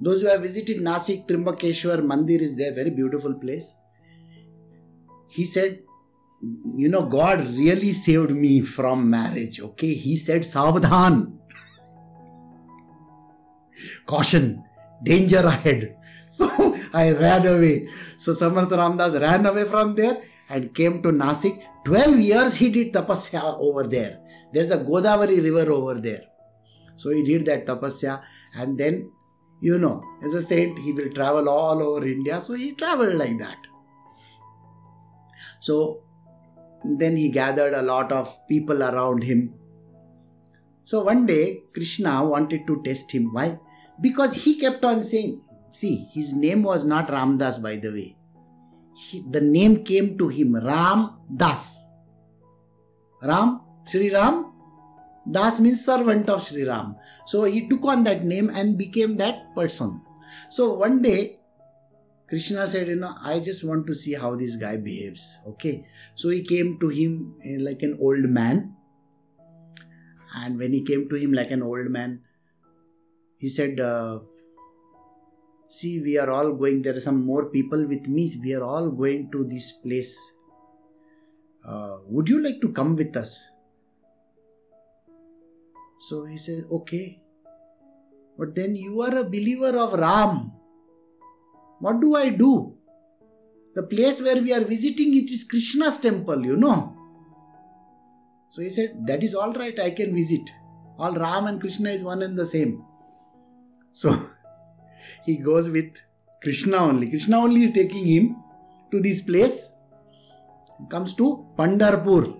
Those 0.00 0.22
who 0.22 0.28
have 0.28 0.42
visited 0.42 0.78
Nasik, 0.78 1.26
Trimbakeshwar 1.26 2.00
Mandir 2.00 2.40
is 2.40 2.56
there, 2.56 2.72
very 2.72 2.90
beautiful 2.90 3.34
place 3.34 3.82
he 5.32 5.44
said, 5.44 5.78
You 6.42 6.88
know, 6.88 7.06
God 7.06 7.46
really 7.50 7.92
saved 7.92 8.32
me 8.32 8.60
from 8.62 9.08
marriage. 9.08 9.60
Okay, 9.60 9.94
he 9.94 10.16
said, 10.16 10.42
Savadhan. 10.42 11.38
Caution, 14.06 14.64
danger 15.02 15.46
ahead. 15.46 15.96
So 16.32 16.46
I 16.94 17.12
ran 17.12 17.46
away. 17.46 17.84
So 18.16 18.32
Samarth 18.32 18.70
Ramdas 18.70 19.20
ran 19.20 19.44
away 19.44 19.64
from 19.64 19.94
there 19.94 20.16
and 20.48 20.72
came 20.72 21.02
to 21.02 21.10
Nasik. 21.10 21.62
12 21.84 22.20
years 22.20 22.54
he 22.54 22.70
did 22.70 22.90
tapasya 22.90 23.58
over 23.60 23.82
there. 23.86 24.18
There's 24.50 24.70
a 24.70 24.78
Godavari 24.78 25.42
river 25.42 25.70
over 25.70 26.00
there. 26.00 26.22
So 26.96 27.10
he 27.10 27.22
did 27.22 27.44
that 27.46 27.66
tapasya 27.66 28.22
and 28.56 28.78
then, 28.78 29.12
you 29.60 29.76
know, 29.78 30.02
as 30.24 30.32
a 30.32 30.40
saint, 30.40 30.78
he 30.78 30.92
will 30.92 31.10
travel 31.10 31.50
all 31.50 31.82
over 31.82 32.08
India. 32.08 32.40
So 32.40 32.54
he 32.54 32.72
traveled 32.72 33.16
like 33.16 33.36
that. 33.38 33.58
So 35.60 36.02
then 36.84 37.16
he 37.16 37.30
gathered 37.30 37.74
a 37.74 37.82
lot 37.82 38.12
of 38.12 38.46
people 38.48 38.82
around 38.82 39.22
him. 39.22 39.54
So 40.84 41.04
one 41.04 41.26
day 41.26 41.62
Krishna 41.72 42.24
wanted 42.24 42.66
to 42.66 42.82
test 42.82 43.12
him. 43.12 43.32
Why? 43.32 43.58
Because 44.00 44.44
he 44.44 44.58
kept 44.58 44.84
on 44.84 45.02
saying, 45.02 45.40
see, 45.70 46.08
his 46.12 46.34
name 46.34 46.62
was 46.62 46.84
not 46.84 47.08
Ramdas 47.08 47.62
by 47.62 47.76
the 47.76 47.90
way. 47.90 48.16
He, 48.94 49.24
the 49.30 49.40
name 49.40 49.84
came 49.84 50.18
to 50.18 50.28
him 50.28 50.54
Ram 50.54 51.18
Das. 51.34 51.84
Ram, 53.22 53.60
Sri 53.84 54.12
Ram, 54.12 54.52
Das 55.30 55.60
means 55.60 55.84
servant 55.84 56.28
of 56.28 56.42
Sri 56.42 56.64
Ram. 56.64 56.96
So 57.26 57.44
he 57.44 57.68
took 57.68 57.84
on 57.84 58.02
that 58.04 58.24
name 58.24 58.50
and 58.50 58.76
became 58.76 59.16
that 59.18 59.54
person. 59.54 60.02
So 60.50 60.74
one 60.74 61.00
day 61.00 61.38
Krishna 62.32 62.66
said, 62.66 62.88
You 62.88 62.96
know, 62.96 63.14
I 63.22 63.40
just 63.40 63.62
want 63.62 63.86
to 63.88 63.92
see 63.92 64.14
how 64.14 64.34
this 64.36 64.56
guy 64.56 64.78
behaves. 64.78 65.38
Okay. 65.48 65.86
So 66.14 66.30
he 66.30 66.42
came 66.42 66.78
to 66.80 66.88
him 66.88 67.36
eh, 67.44 67.58
like 67.60 67.82
an 67.82 67.98
old 68.00 68.24
man. 68.24 68.74
And 70.36 70.58
when 70.58 70.72
he 70.72 70.82
came 70.82 71.06
to 71.08 71.14
him 71.14 71.34
like 71.34 71.50
an 71.50 71.62
old 71.62 71.90
man, 71.90 72.22
he 73.36 73.50
said, 73.50 73.78
uh, 73.80 74.20
See, 75.66 76.00
we 76.00 76.16
are 76.16 76.30
all 76.30 76.54
going, 76.54 76.80
there 76.80 76.96
are 76.96 77.00
some 77.00 77.22
more 77.22 77.50
people 77.50 77.86
with 77.86 78.08
me. 78.08 78.30
We 78.42 78.54
are 78.54 78.64
all 78.64 78.90
going 78.90 79.30
to 79.32 79.44
this 79.44 79.74
place. 79.74 80.38
Uh, 81.62 81.98
would 82.06 82.30
you 82.30 82.42
like 82.42 82.62
to 82.62 82.72
come 82.72 82.96
with 82.96 83.14
us? 83.14 83.50
So 85.98 86.24
he 86.24 86.38
said, 86.38 86.64
Okay. 86.72 87.20
But 88.38 88.54
then 88.54 88.74
you 88.74 89.02
are 89.02 89.18
a 89.18 89.24
believer 89.24 89.76
of 89.76 89.92
Ram. 89.92 90.61
What 91.82 92.00
do 92.00 92.14
I 92.14 92.28
do? 92.28 92.76
The 93.74 93.82
place 93.82 94.22
where 94.22 94.40
we 94.40 94.52
are 94.52 94.60
visiting 94.60 95.16
it 95.16 95.28
is 95.36 95.42
Krishna's 95.42 95.98
temple, 95.98 96.46
you 96.46 96.56
know. 96.56 96.96
So 98.50 98.62
he 98.62 98.70
said, 98.70 99.04
That 99.06 99.24
is 99.24 99.34
all 99.34 99.52
right, 99.52 99.76
I 99.80 99.90
can 99.90 100.14
visit. 100.14 100.48
All 100.96 101.12
Ram 101.12 101.46
and 101.46 101.60
Krishna 101.60 101.90
is 101.90 102.04
one 102.04 102.22
and 102.22 102.38
the 102.38 102.46
same. 102.46 102.84
So 103.90 104.14
he 105.26 105.38
goes 105.38 105.70
with 105.70 106.00
Krishna 106.40 106.76
only. 106.76 107.10
Krishna 107.10 107.38
only 107.38 107.64
is 107.64 107.72
taking 107.72 108.06
him 108.06 108.36
to 108.92 109.00
this 109.00 109.22
place. 109.22 109.76
Comes 110.88 111.14
to 111.14 111.48
Pandharpur. 111.58 112.38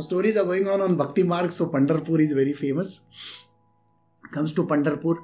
Stories 0.00 0.36
are 0.36 0.44
going 0.44 0.68
on 0.68 0.82
on 0.82 0.96
Bhakti 0.96 1.22
Marg, 1.22 1.50
so 1.50 1.70
Pandharpur 1.70 2.20
is 2.20 2.32
very 2.32 2.52
famous. 2.52 3.08
Comes 4.32 4.52
to 4.52 4.64
Pandharpur 4.64 5.16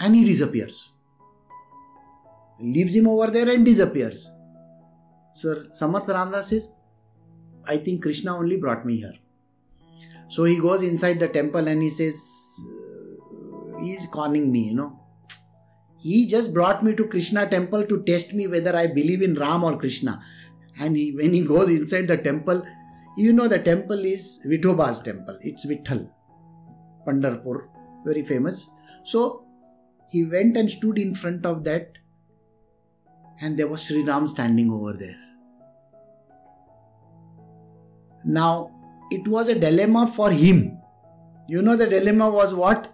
and 0.00 0.16
he 0.16 0.24
disappears. 0.24 0.95
Leaves 2.60 2.94
him 2.94 3.06
over 3.08 3.30
there 3.30 3.48
and 3.50 3.64
disappears. 3.64 4.30
Sir 5.32 5.66
Samarth 5.78 6.06
Ramdas 6.06 6.44
says, 6.44 6.72
I 7.68 7.76
think 7.76 8.02
Krishna 8.02 8.36
only 8.36 8.56
brought 8.56 8.86
me 8.86 8.98
here. 8.98 9.12
So 10.28 10.44
he 10.44 10.58
goes 10.60 10.82
inside 10.82 11.20
the 11.20 11.28
temple 11.28 11.68
and 11.68 11.82
he 11.82 11.88
says, 11.88 12.16
uh, 12.64 13.80
He's 13.80 14.06
conning 14.06 14.50
me, 14.50 14.68
you 14.68 14.74
know. 14.74 15.00
He 15.98 16.26
just 16.26 16.54
brought 16.54 16.82
me 16.82 16.94
to 16.94 17.06
Krishna 17.06 17.48
temple 17.48 17.84
to 17.84 18.02
test 18.04 18.32
me 18.32 18.46
whether 18.46 18.74
I 18.74 18.86
believe 18.86 19.22
in 19.22 19.34
Ram 19.34 19.64
or 19.64 19.76
Krishna. 19.76 20.20
And 20.80 20.96
he, 20.96 21.14
when 21.14 21.32
he 21.32 21.44
goes 21.44 21.68
inside 21.68 22.06
the 22.08 22.16
temple, 22.16 22.64
you 23.16 23.32
know 23.32 23.48
the 23.48 23.58
temple 23.58 23.98
is 23.98 24.46
Vithoba's 24.46 25.02
temple. 25.02 25.38
It's 25.42 25.66
Vitthal, 25.66 26.08
Pandharpur, 27.06 27.68
very 28.04 28.22
famous. 28.22 28.70
So 29.04 29.46
he 30.10 30.24
went 30.24 30.56
and 30.56 30.70
stood 30.70 30.98
in 30.98 31.14
front 31.14 31.44
of 31.46 31.64
that 31.64 31.92
and 33.39 33.57
there 33.57 33.67
was 33.67 33.87
Sri 33.87 34.03
Ram 34.03 34.27
standing 34.27 34.71
over 34.71 34.93
there. 34.93 35.17
Now, 38.23 38.71
it 39.11 39.27
was 39.27 39.49
a 39.49 39.55
dilemma 39.59 40.07
for 40.07 40.31
him. 40.31 40.77
You 41.47 41.61
know, 41.61 41.75
the 41.75 41.87
dilemma 41.87 42.29
was 42.29 42.53
what? 42.53 42.93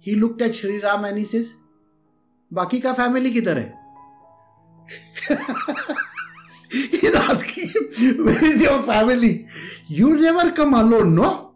He 0.00 0.16
looked 0.16 0.42
at 0.42 0.54
Sri 0.54 0.80
Ram 0.80 1.04
and 1.04 1.16
he 1.16 1.24
says, 1.24 1.54
बाकी 2.52 2.80
का 2.80 2.92
family 2.92 3.30
किधर 3.32 3.58
है 3.58 3.72
He's 6.72 7.14
asking 7.14 7.68
him, 7.68 8.24
Where 8.24 8.44
is 8.44 8.62
your 8.62 8.82
family? 8.82 9.46
You 9.88 10.20
never 10.20 10.52
come 10.52 10.74
alone, 10.74 11.14
no? 11.14 11.54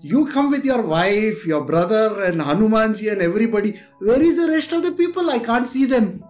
You 0.00 0.26
come 0.26 0.50
with 0.50 0.64
your 0.66 0.82
wife, 0.86 1.46
your 1.46 1.64
brother, 1.64 2.24
and 2.24 2.40
Hanumanji 2.40 3.10
and 3.10 3.22
everybody. 3.22 3.74
Where 4.00 4.20
is 4.22 4.36
the 4.36 4.52
rest 4.52 4.74
of 4.74 4.82
the 4.82 4.92
people? 4.92 5.30
I 5.30 5.38
can't 5.38 5.66
see 5.66 5.86
them. 5.86 6.22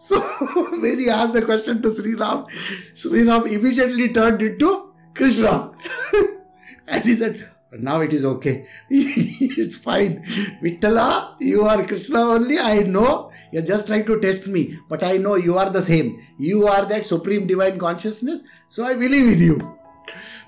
So 0.00 0.18
when 0.80 0.98
he 0.98 1.10
asked 1.10 1.34
the 1.34 1.42
question 1.42 1.82
to 1.82 1.90
Sri 1.90 2.14
Ram, 2.14 2.46
Sri 2.94 3.22
Ram 3.22 3.46
immediately 3.46 4.12
turned 4.14 4.40
into 4.40 4.94
Krishna. 5.14 5.72
and 6.88 7.04
he 7.04 7.12
said, 7.12 7.50
now 7.72 8.00
it 8.00 8.14
is 8.14 8.24
okay. 8.24 8.66
it's 8.90 9.76
fine. 9.76 10.22
Vittala, 10.62 11.36
you 11.38 11.62
are 11.62 11.84
Krishna 11.84 12.18
only. 12.18 12.58
I 12.58 12.84
know 12.84 13.30
you're 13.52 13.62
just 13.62 13.86
trying 13.88 14.06
to 14.06 14.18
test 14.20 14.48
me, 14.48 14.72
but 14.88 15.02
I 15.02 15.18
know 15.18 15.34
you 15.34 15.58
are 15.58 15.68
the 15.68 15.82
same. 15.82 16.18
You 16.38 16.66
are 16.66 16.86
that 16.86 17.04
supreme 17.04 17.46
divine 17.46 17.78
consciousness. 17.78 18.48
So 18.68 18.84
I 18.84 18.94
believe 18.94 19.34
in 19.34 19.38
you. 19.38 19.78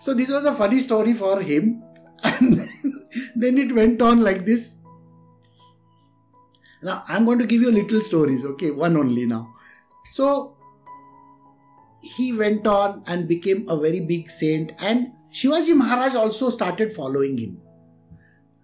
So 0.01 0.15
this 0.15 0.31
was 0.31 0.47
a 0.47 0.55
funny 0.55 0.81
story 0.81 1.13
for 1.13 1.43
him. 1.43 1.83
And 2.25 2.57
then 3.37 3.59
it 3.59 3.73
went 3.73 4.01
on 4.01 4.25
like 4.25 4.47
this. 4.47 4.79
Now 6.83 7.05
I'm 7.09 7.25
going 7.25 7.39
to 7.39 7.47
give 7.47 7.63
you 7.63 7.73
little 7.73 8.01
stories, 8.01 8.45
okay? 8.45 8.71
One 8.71 8.97
only 8.97 9.27
now. 9.27 9.53
So 10.11 10.57
he 12.03 12.33
went 12.33 12.67
on 12.67 13.03
and 13.07 13.29
became 13.29 13.67
a 13.69 13.79
very 13.79 14.01
big 14.01 14.29
saint 14.29 14.73
and 14.83 15.13
Shivaji 15.33 15.75
Maharaj 15.75 16.15
also 16.15 16.51
started 16.51 16.93
following 16.93 17.39
him. 17.39 17.61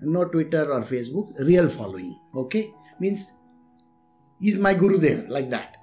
No 0.00 0.24
Twitter 0.26 0.70
or 0.70 0.80
Facebook, 0.80 1.30
real 1.46 1.68
following. 1.68 2.18
Okay? 2.34 2.74
Means 3.00 3.38
he's 4.40 4.58
my 4.58 4.74
Guru 4.74 4.98
there, 4.98 5.24
like 5.28 5.50
that. 5.50 5.76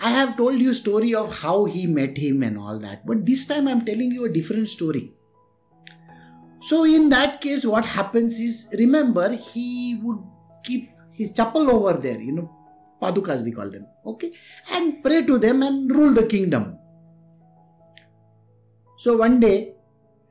I 0.00 0.10
have 0.10 0.36
told 0.36 0.60
you 0.60 0.72
story 0.72 1.14
of 1.14 1.40
how 1.40 1.64
he 1.64 1.86
met 1.86 2.16
him 2.16 2.42
and 2.42 2.58
all 2.58 2.78
that, 2.78 3.06
but 3.06 3.24
this 3.24 3.46
time 3.46 3.68
I'm 3.68 3.84
telling 3.84 4.10
you 4.10 4.24
a 4.24 4.32
different 4.32 4.68
story. 4.68 5.12
So 6.60 6.84
in 6.84 7.08
that 7.10 7.40
case, 7.40 7.66
what 7.66 7.84
happens 7.84 8.40
is, 8.40 8.74
remember, 8.78 9.32
he 9.32 9.98
would 10.02 10.18
keep 10.64 10.90
his 11.12 11.32
chapel 11.32 11.70
over 11.70 12.00
there, 12.00 12.20
you 12.20 12.32
know, 12.32 12.50
padukas 13.00 13.44
we 13.44 13.52
call 13.52 13.70
them, 13.70 13.86
okay, 14.06 14.32
and 14.72 15.02
pray 15.02 15.24
to 15.24 15.38
them 15.38 15.62
and 15.62 15.90
rule 15.90 16.12
the 16.12 16.26
kingdom. 16.26 16.78
So 18.98 19.16
one 19.16 19.40
day, 19.40 19.74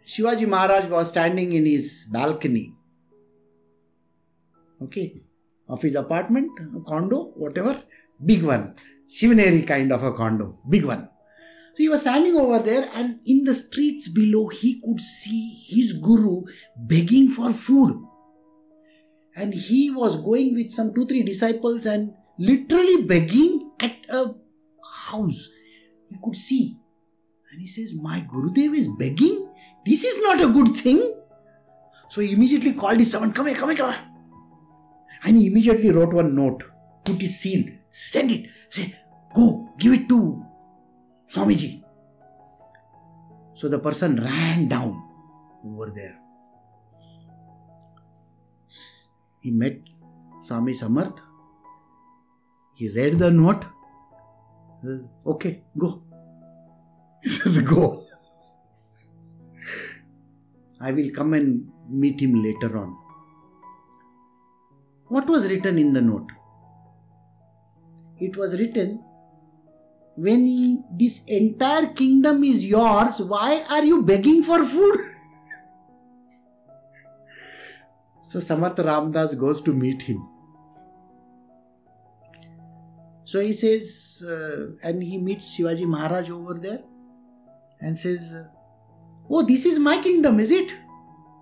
Shivaji 0.05 0.47
Maharaj 0.47 0.87
was 0.87 1.09
standing 1.09 1.53
in 1.53 1.65
his 1.65 2.09
balcony, 2.11 2.73
okay, 4.81 5.21
of 5.69 5.81
his 5.81 5.95
apartment, 5.95 6.49
condo, 6.87 7.31
whatever, 7.35 7.81
big 8.23 8.43
one, 8.43 8.75
Shivneri 9.07 9.67
kind 9.67 9.91
of 9.91 10.03
a 10.03 10.13
condo, 10.13 10.59
big 10.69 10.85
one. 10.85 11.09
So 11.73 11.77
he 11.77 11.89
was 11.89 12.01
standing 12.01 12.35
over 12.35 12.59
there, 12.59 12.89
and 12.95 13.19
in 13.25 13.43
the 13.43 13.53
streets 13.53 14.09
below, 14.09 14.47
he 14.49 14.81
could 14.83 14.99
see 14.99 15.63
his 15.69 15.93
guru 15.93 16.41
begging 16.77 17.29
for 17.29 17.51
food. 17.51 17.93
And 19.35 19.53
he 19.53 19.91
was 19.91 20.21
going 20.23 20.55
with 20.55 20.71
some 20.71 20.93
two, 20.93 21.05
three 21.05 21.23
disciples 21.23 21.85
and 21.85 22.13
literally 22.37 23.05
begging 23.05 23.71
at 23.81 23.95
a 24.13 24.35
house. 25.09 25.49
You 26.09 26.19
could 26.21 26.35
see. 26.35 26.77
And 27.51 27.61
he 27.61 27.67
says, 27.67 27.95
My 28.01 28.19
Gurudev 28.31 28.73
is 28.73 28.87
begging? 28.87 29.49
This 29.85 30.03
is 30.03 30.21
not 30.21 30.41
a 30.41 30.51
good 30.51 30.75
thing. 30.75 30.99
So 32.09 32.21
he 32.21 32.33
immediately 32.33 32.73
called 32.73 32.97
his 32.97 33.11
servant, 33.11 33.35
Come 33.35 33.47
here, 33.47 33.55
come 33.55 33.69
here, 33.69 33.77
come 33.77 33.91
here. 33.91 34.01
And 35.23 35.37
he 35.37 35.47
immediately 35.47 35.91
wrote 35.91 36.13
one 36.13 36.35
note, 36.35 36.63
put 37.05 37.21
his 37.21 37.39
seal, 37.39 37.65
send 37.89 38.31
it, 38.31 38.49
say, 38.69 38.95
Go, 39.33 39.69
give 39.77 39.93
it 39.93 40.09
to 40.09 40.45
Swamiji. 41.27 41.83
So 43.53 43.69
the 43.69 43.79
person 43.79 44.15
ran 44.15 44.67
down 44.67 45.01
over 45.63 45.91
there. 45.91 46.20
He 49.41 49.49
met 49.49 49.79
Swami 50.39 50.71
Samarth. 50.71 51.21
He 52.75 52.89
read 52.95 53.17
the 53.19 53.31
note. 53.31 53.65
Uh, 54.83 54.99
okay, 55.31 55.63
go. 55.77 56.03
He 57.23 57.29
says, 57.29 57.61
Go. 57.61 58.03
I 60.81 60.91
will 60.91 61.11
come 61.11 61.33
and 61.33 61.71
meet 61.89 62.19
him 62.19 62.41
later 62.43 62.77
on. 62.77 62.97
What 65.07 65.29
was 65.29 65.49
written 65.49 65.77
in 65.77 65.93
the 65.93 66.01
note? 66.01 66.31
It 68.19 68.37
was 68.37 68.59
written, 68.59 69.03
When 70.15 70.83
this 70.91 71.23
entire 71.25 71.87
kingdom 71.87 72.43
is 72.43 72.65
yours, 72.67 73.21
why 73.21 73.63
are 73.71 73.83
you 73.83 74.03
begging 74.03 74.43
for 74.43 74.63
food? 74.63 74.97
so 78.31 78.39
Samarth 78.39 78.77
Ramdas 78.77 79.37
goes 79.37 79.59
to 79.59 79.73
meet 79.73 80.03
him. 80.03 80.25
So 83.25 83.41
he 83.41 83.51
says, 83.51 84.23
uh, 84.25 84.87
and 84.87 85.03
he 85.03 85.17
meets 85.17 85.57
Shivaji 85.57 85.85
Maharaj 85.85 86.29
over 86.29 86.53
there 86.53 86.79
and 87.81 87.93
says, 87.93 88.33
Oh, 89.29 89.41
this 89.41 89.65
is 89.65 89.79
my 89.79 90.01
kingdom, 90.01 90.39
is 90.39 90.51
it? 90.51 90.73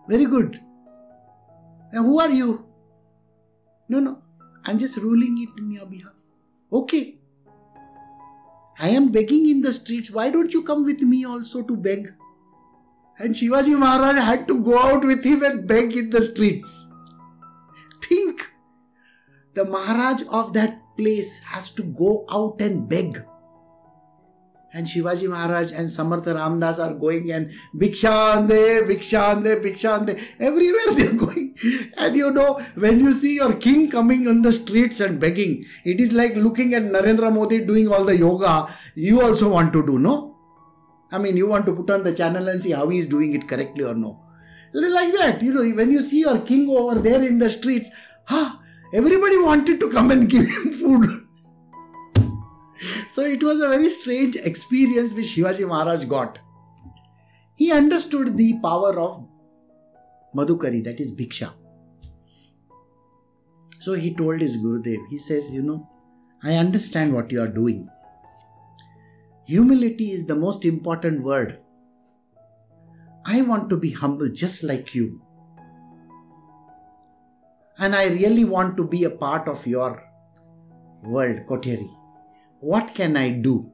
Very 0.08 0.26
good. 0.26 0.60
And 1.92 2.08
who 2.08 2.20
are 2.20 2.32
you? 2.32 2.66
No, 3.88 4.00
no, 4.00 4.18
I'm 4.66 4.80
just 4.80 4.98
ruling 4.98 5.38
it 5.44 5.50
in 5.60 5.72
your 5.72 5.86
behalf. 5.86 6.14
Okay. 6.74 7.20
I 8.80 8.90
am 8.90 9.12
begging 9.12 9.48
in 9.48 9.62
the 9.62 9.74
streets. 9.74 10.12
Why 10.12 10.32
don't 10.32 10.52
you 10.56 10.64
come 10.64 10.86
with 10.86 11.02
me 11.02 11.24
also 11.24 11.62
to 11.62 11.78
beg? 11.78 12.08
And 13.20 13.36
Shivaji 13.36 13.78
Maharaj 13.78 14.16
had 14.16 14.48
to 14.48 14.64
go 14.64 14.80
out 14.80 15.04
with 15.04 15.24
him 15.26 15.44
and 15.44 15.68
beg 15.68 15.96
in 15.96 16.10
the 16.10 16.22
streets. 16.22 16.92
Think 18.02 18.50
the 19.54 19.66
Maharaj 19.66 20.24
of 20.32 20.54
that 20.54 20.80
place 20.98 21.44
has 21.44 21.74
to 21.76 21.84
go 21.84 22.26
out 22.30 22.62
and 22.62 22.90
beg 22.90 23.20
and 24.74 24.86
Shivaji 24.86 25.28
Maharaj 25.30 25.72
and 25.72 25.88
Samarth 25.88 26.26
Ramdas 26.26 26.80
are 26.84 26.94
going 26.94 27.32
and 27.32 27.50
Bhikshande, 27.76 28.88
Bhikshande, 28.88 29.62
Bhikshande, 29.64 30.14
everywhere 30.40 30.96
they 30.96 31.08
are 31.08 31.26
going. 31.26 31.56
And 31.98 32.16
you 32.16 32.32
know, 32.32 32.60
when 32.76 33.00
you 33.00 33.14
see 33.14 33.36
your 33.36 33.56
king 33.56 33.90
coming 33.90 34.28
on 34.28 34.42
the 34.42 34.54
streets 34.54 35.00
and 35.00 35.20
begging, 35.20 35.66
it 35.84 36.00
is 36.00 36.14
like 36.14 36.36
looking 36.36 36.74
at 36.74 36.84
Narendra 36.84 37.34
Modi 37.34 37.66
doing 37.66 37.88
all 37.88 38.06
the 38.06 38.18
yoga, 38.18 38.68
you 38.96 39.22
also 39.22 39.50
want 39.52 39.74
to 39.74 39.86
do, 39.86 39.98
no? 39.98 40.29
I 41.12 41.18
mean, 41.18 41.38
you 41.38 41.48
want 41.48 41.66
to 41.66 41.74
put 41.74 41.90
on 41.90 42.04
the 42.04 42.14
channel 42.14 42.48
and 42.48 42.62
see 42.64 42.72
how 42.72 42.88
he 42.90 43.00
is 43.00 43.08
doing 43.08 43.34
it 43.34 43.48
correctly 43.48 43.84
or 43.84 43.96
no. 43.96 44.24
Like 44.74 45.14
that, 45.14 45.40
you 45.42 45.54
know, 45.54 45.68
when 45.76 45.92
you 45.92 46.02
see 46.02 46.22
your 46.22 46.40
king 46.42 46.70
over 46.70 47.00
there 47.00 47.28
in 47.28 47.40
the 47.40 47.50
streets, 47.50 47.90
huh, 48.26 48.58
everybody 48.94 49.38
wanted 49.38 49.80
to 49.80 49.90
come 49.90 50.12
and 50.12 50.30
give 50.36 50.44
him 50.44 50.72
food. 50.72 51.06
So 53.10 53.24
it 53.24 53.44
was 53.44 53.62
a 53.62 53.70
very 53.70 53.90
strange 53.90 54.36
experience 54.36 55.14
which 55.14 55.26
Shivaji 55.26 55.68
Maharaj 55.68 56.06
got. 56.06 56.40
He 57.56 57.72
understood 57.72 58.38
the 58.38 58.60
power 58.62 58.98
of 59.00 59.28
Madhukari, 60.36 60.84
that 60.86 61.00
is 61.00 61.14
Bhiksha. 61.14 61.52
So 63.80 63.94
he 63.94 64.14
told 64.14 64.40
his 64.42 64.58
Gurudev, 64.58 65.08
he 65.10 65.18
says, 65.18 65.52
You 65.52 65.64
know, 65.64 65.90
I 66.44 66.56
understand 66.56 67.14
what 67.14 67.32
you 67.32 67.42
are 67.42 67.48
doing. 67.48 67.90
Humility 69.50 70.12
is 70.12 70.28
the 70.28 70.36
most 70.36 70.64
important 70.64 71.24
word. 71.24 71.58
I 73.26 73.42
want 73.42 73.68
to 73.72 73.78
be 73.78 73.92
humble 73.92 74.30
just 74.30 74.64
like 74.64 74.94
you. 74.94 75.24
And 77.80 77.96
I 77.96 78.10
really 78.10 78.46
want 78.46 78.78
to 78.78 78.88
be 78.88 79.06
a 79.06 79.10
part 79.10 79.48
of 79.48 79.66
your 79.66 80.04
world, 81.02 81.40
Koteri. 81.48 81.90
What 82.60 82.94
can 82.94 83.18
I 83.18 83.30
do? 83.30 83.72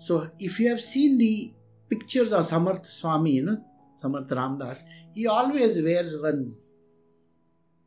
So, 0.00 0.26
if 0.40 0.58
you 0.58 0.68
have 0.70 0.80
seen 0.80 1.16
the 1.18 1.54
pictures 1.88 2.32
of 2.32 2.40
Samarth 2.40 2.86
Swami, 2.86 3.34
you 3.34 3.44
know, 3.44 3.64
Samarth 4.02 4.30
Ramdas, 4.30 4.82
he 5.14 5.28
always 5.28 5.80
wears 5.80 6.20
one, 6.20 6.56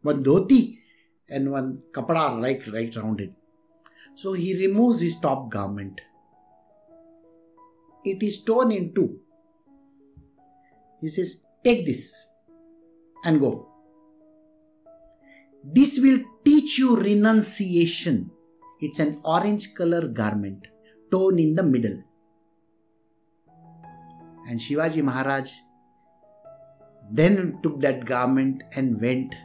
one 0.02 0.24
dhoti 0.24 0.78
and 1.28 1.52
one 1.52 1.84
kapda 1.92 2.40
like 2.42 2.64
right 2.72 2.96
round 2.96 3.20
it. 3.20 3.39
So 4.16 4.34
he 4.34 4.68
removes 4.68 5.02
his 5.02 5.20
top 5.20 5.50
garment. 5.50 6.02
It 8.04 8.24
is 8.24 8.44
torn 8.44 8.72
in 8.72 8.94
two. 8.94 9.20
He 11.02 11.08
says, 11.10 11.46
Take 11.64 11.86
this 11.86 12.28
and 13.26 13.40
go. 13.40 13.68
This 15.64 16.00
will 16.00 16.20
teach 16.46 16.80
you 16.80 16.96
renunciation. 16.98 18.32
It's 18.80 19.00
an 19.00 19.20
orange 19.26 19.76
color 19.76 20.08
garment, 20.08 20.68
torn 21.12 21.38
in 21.38 21.54
the 21.54 21.64
middle. 21.64 22.02
And 24.48 24.60
Shivaji 24.60 25.04
Maharaj 25.04 25.52
then 27.12 27.60
took 27.62 27.80
that 27.82 28.06
garment 28.06 28.64
and 28.76 29.00
went. 29.02 29.36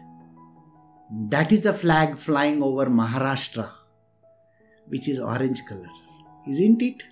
That 1.30 1.52
is 1.52 1.66
a 1.66 1.72
flag 1.72 2.18
flying 2.18 2.62
over 2.62 2.86
Maharashtra, 2.86 3.70
which 4.89 5.09
is 5.09 5.20
orange 5.20 5.64
color, 5.66 5.89
isn't 6.49 6.82
it? 6.82 7.03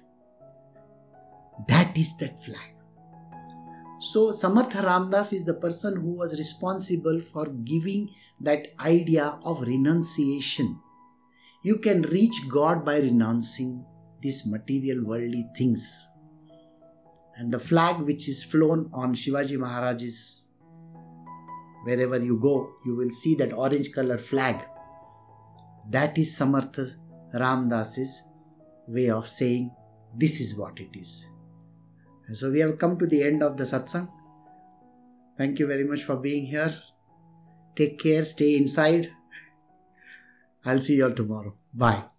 That 1.69 1.97
is 1.97 2.17
that 2.19 2.39
flag. 2.39 2.73
So, 4.01 4.33
Samartha 4.33 4.83
Ramdas 4.83 5.33
is 5.33 5.45
the 5.45 5.55
person 5.55 5.95
who 5.95 6.15
was 6.15 6.37
responsible 6.37 7.21
for 7.21 7.47
giving 7.65 8.09
that 8.41 8.67
idea 8.81 9.39
of 9.45 9.63
renunciation. 9.63 10.81
You 11.63 11.79
can 11.79 12.03
reach 12.03 12.49
God 12.49 12.85
by 12.85 12.99
renouncing 12.99 13.87
these 14.21 14.45
material 14.47 15.05
worldly 15.05 15.45
things. 15.57 16.09
And 17.37 17.53
the 17.53 17.61
flag 17.61 18.01
which 18.01 18.29
is 18.29 18.43
flown 18.43 18.91
on 18.93 19.15
Shivaji 19.15 19.59
Maharaj's 19.59 20.53
wherever 21.85 22.19
you 22.19 22.39
go, 22.41 22.73
you 22.85 22.97
will 22.97 23.11
see 23.11 23.35
that 23.37 23.53
orange 23.53 23.93
color 23.93 24.19
flag. 24.19 24.65
That 25.91 26.17
is 26.19 26.37
Samartha 26.37 26.97
Ramdas's 27.35 28.29
way 28.89 29.11
of 29.11 29.27
saying 29.27 29.71
this 30.15 30.41
is 30.41 30.59
what 30.59 30.81
it 30.81 30.97
is. 30.97 31.31
And 32.27 32.37
so 32.37 32.51
we 32.51 32.61
have 32.61 32.79
come 32.79 32.99
to 32.99 33.07
the 33.07 33.23
end 33.23 33.43
of 33.43 33.57
the 33.57 33.65
satsang. 33.65 34.09
Thank 35.37 35.59
you 35.59 35.67
very 35.67 35.85
much 35.85 36.03
for 36.03 36.17
being 36.17 36.47
here. 36.47 36.75
Take 37.75 37.99
care, 37.99 38.23
stay 38.25 38.57
inside. 38.57 39.11
I'll 40.65 40.81
see 40.81 40.97
you 40.97 41.07
all 41.07 41.13
tomorrow. 41.13 41.55
Bye. 41.73 42.12